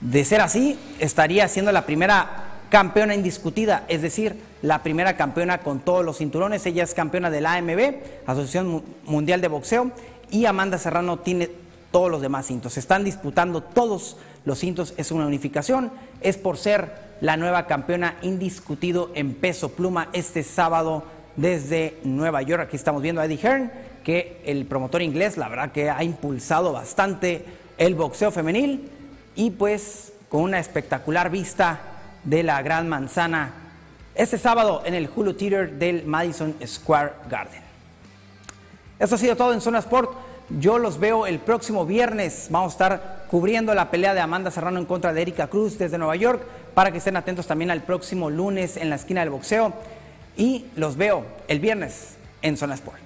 De 0.00 0.24
ser 0.24 0.40
así, 0.40 0.76
estaría 0.98 1.46
siendo 1.46 1.70
la 1.70 1.86
primera 1.86 2.44
campeona 2.68 3.14
indiscutida, 3.14 3.84
es 3.86 4.02
decir, 4.02 4.42
la 4.62 4.82
primera 4.82 5.16
campeona 5.16 5.58
con 5.58 5.78
todos 5.78 6.04
los 6.04 6.18
cinturones. 6.18 6.66
Ella 6.66 6.82
es 6.82 6.92
campeona 6.92 7.30
de 7.30 7.40
la 7.40 7.54
AMB, 7.54 7.94
Asociación 8.26 8.82
Mundial 9.04 9.40
de 9.40 9.48
Boxeo, 9.48 9.92
y 10.32 10.46
Amanda 10.46 10.78
Serrano 10.78 11.20
tiene 11.20 11.50
todos 11.92 12.10
los 12.10 12.20
demás 12.20 12.46
cintos. 12.46 12.76
Están 12.76 13.04
disputando 13.04 13.62
todos 13.62 14.16
los 14.44 14.58
cintos, 14.58 14.92
es 14.96 15.12
una 15.12 15.26
unificación, 15.26 15.92
es 16.20 16.36
por 16.36 16.56
ser 16.56 17.05
la 17.20 17.36
nueva 17.36 17.66
campeona 17.66 18.16
indiscutido 18.22 19.10
en 19.14 19.34
peso 19.34 19.70
pluma 19.70 20.08
este 20.12 20.42
sábado 20.42 21.04
desde 21.36 21.98
Nueva 22.04 22.42
York. 22.42 22.64
Aquí 22.64 22.76
estamos 22.76 23.02
viendo 23.02 23.20
a 23.20 23.24
Eddie 23.24 23.38
Hearn, 23.38 23.70
que 24.04 24.40
el 24.44 24.66
promotor 24.66 25.02
inglés, 25.02 25.36
la 25.36 25.48
verdad 25.48 25.72
que 25.72 25.90
ha 25.90 26.02
impulsado 26.04 26.72
bastante 26.72 27.44
el 27.78 27.94
boxeo 27.94 28.30
femenil 28.30 28.90
y 29.34 29.50
pues 29.50 30.12
con 30.28 30.42
una 30.42 30.58
espectacular 30.58 31.30
vista 31.30 31.80
de 32.24 32.42
la 32.42 32.60
Gran 32.62 32.88
Manzana 32.88 33.52
este 34.14 34.38
sábado 34.38 34.82
en 34.84 34.94
el 34.94 35.10
Hulu 35.14 35.34
Theater 35.34 35.72
del 35.72 36.06
Madison 36.06 36.54
Square 36.64 37.12
Garden. 37.28 37.62
Esto 38.98 39.14
ha 39.14 39.18
sido 39.18 39.36
todo 39.36 39.52
en 39.52 39.60
Zona 39.60 39.80
Sport. 39.80 40.10
Yo 40.58 40.78
los 40.78 40.98
veo 40.98 41.26
el 41.26 41.38
próximo 41.38 41.84
viernes. 41.84 42.48
Vamos 42.50 42.72
a 42.72 42.74
estar 42.74 43.26
cubriendo 43.28 43.74
la 43.74 43.90
pelea 43.90 44.14
de 44.14 44.20
Amanda 44.20 44.50
Serrano 44.50 44.78
en 44.78 44.86
contra 44.86 45.12
de 45.12 45.20
Erika 45.20 45.48
Cruz 45.48 45.76
desde 45.76 45.98
Nueva 45.98 46.16
York 46.16 46.42
para 46.76 46.92
que 46.92 46.98
estén 46.98 47.16
atentos 47.16 47.46
también 47.46 47.70
al 47.70 47.84
próximo 47.84 48.28
lunes 48.28 48.76
en 48.76 48.90
la 48.90 48.96
esquina 48.96 49.22
del 49.22 49.30
boxeo. 49.30 49.72
Y 50.36 50.66
los 50.76 50.98
veo 50.98 51.24
el 51.48 51.58
viernes 51.58 52.16
en 52.42 52.58
Zona 52.58 52.74
Sport. 52.74 53.05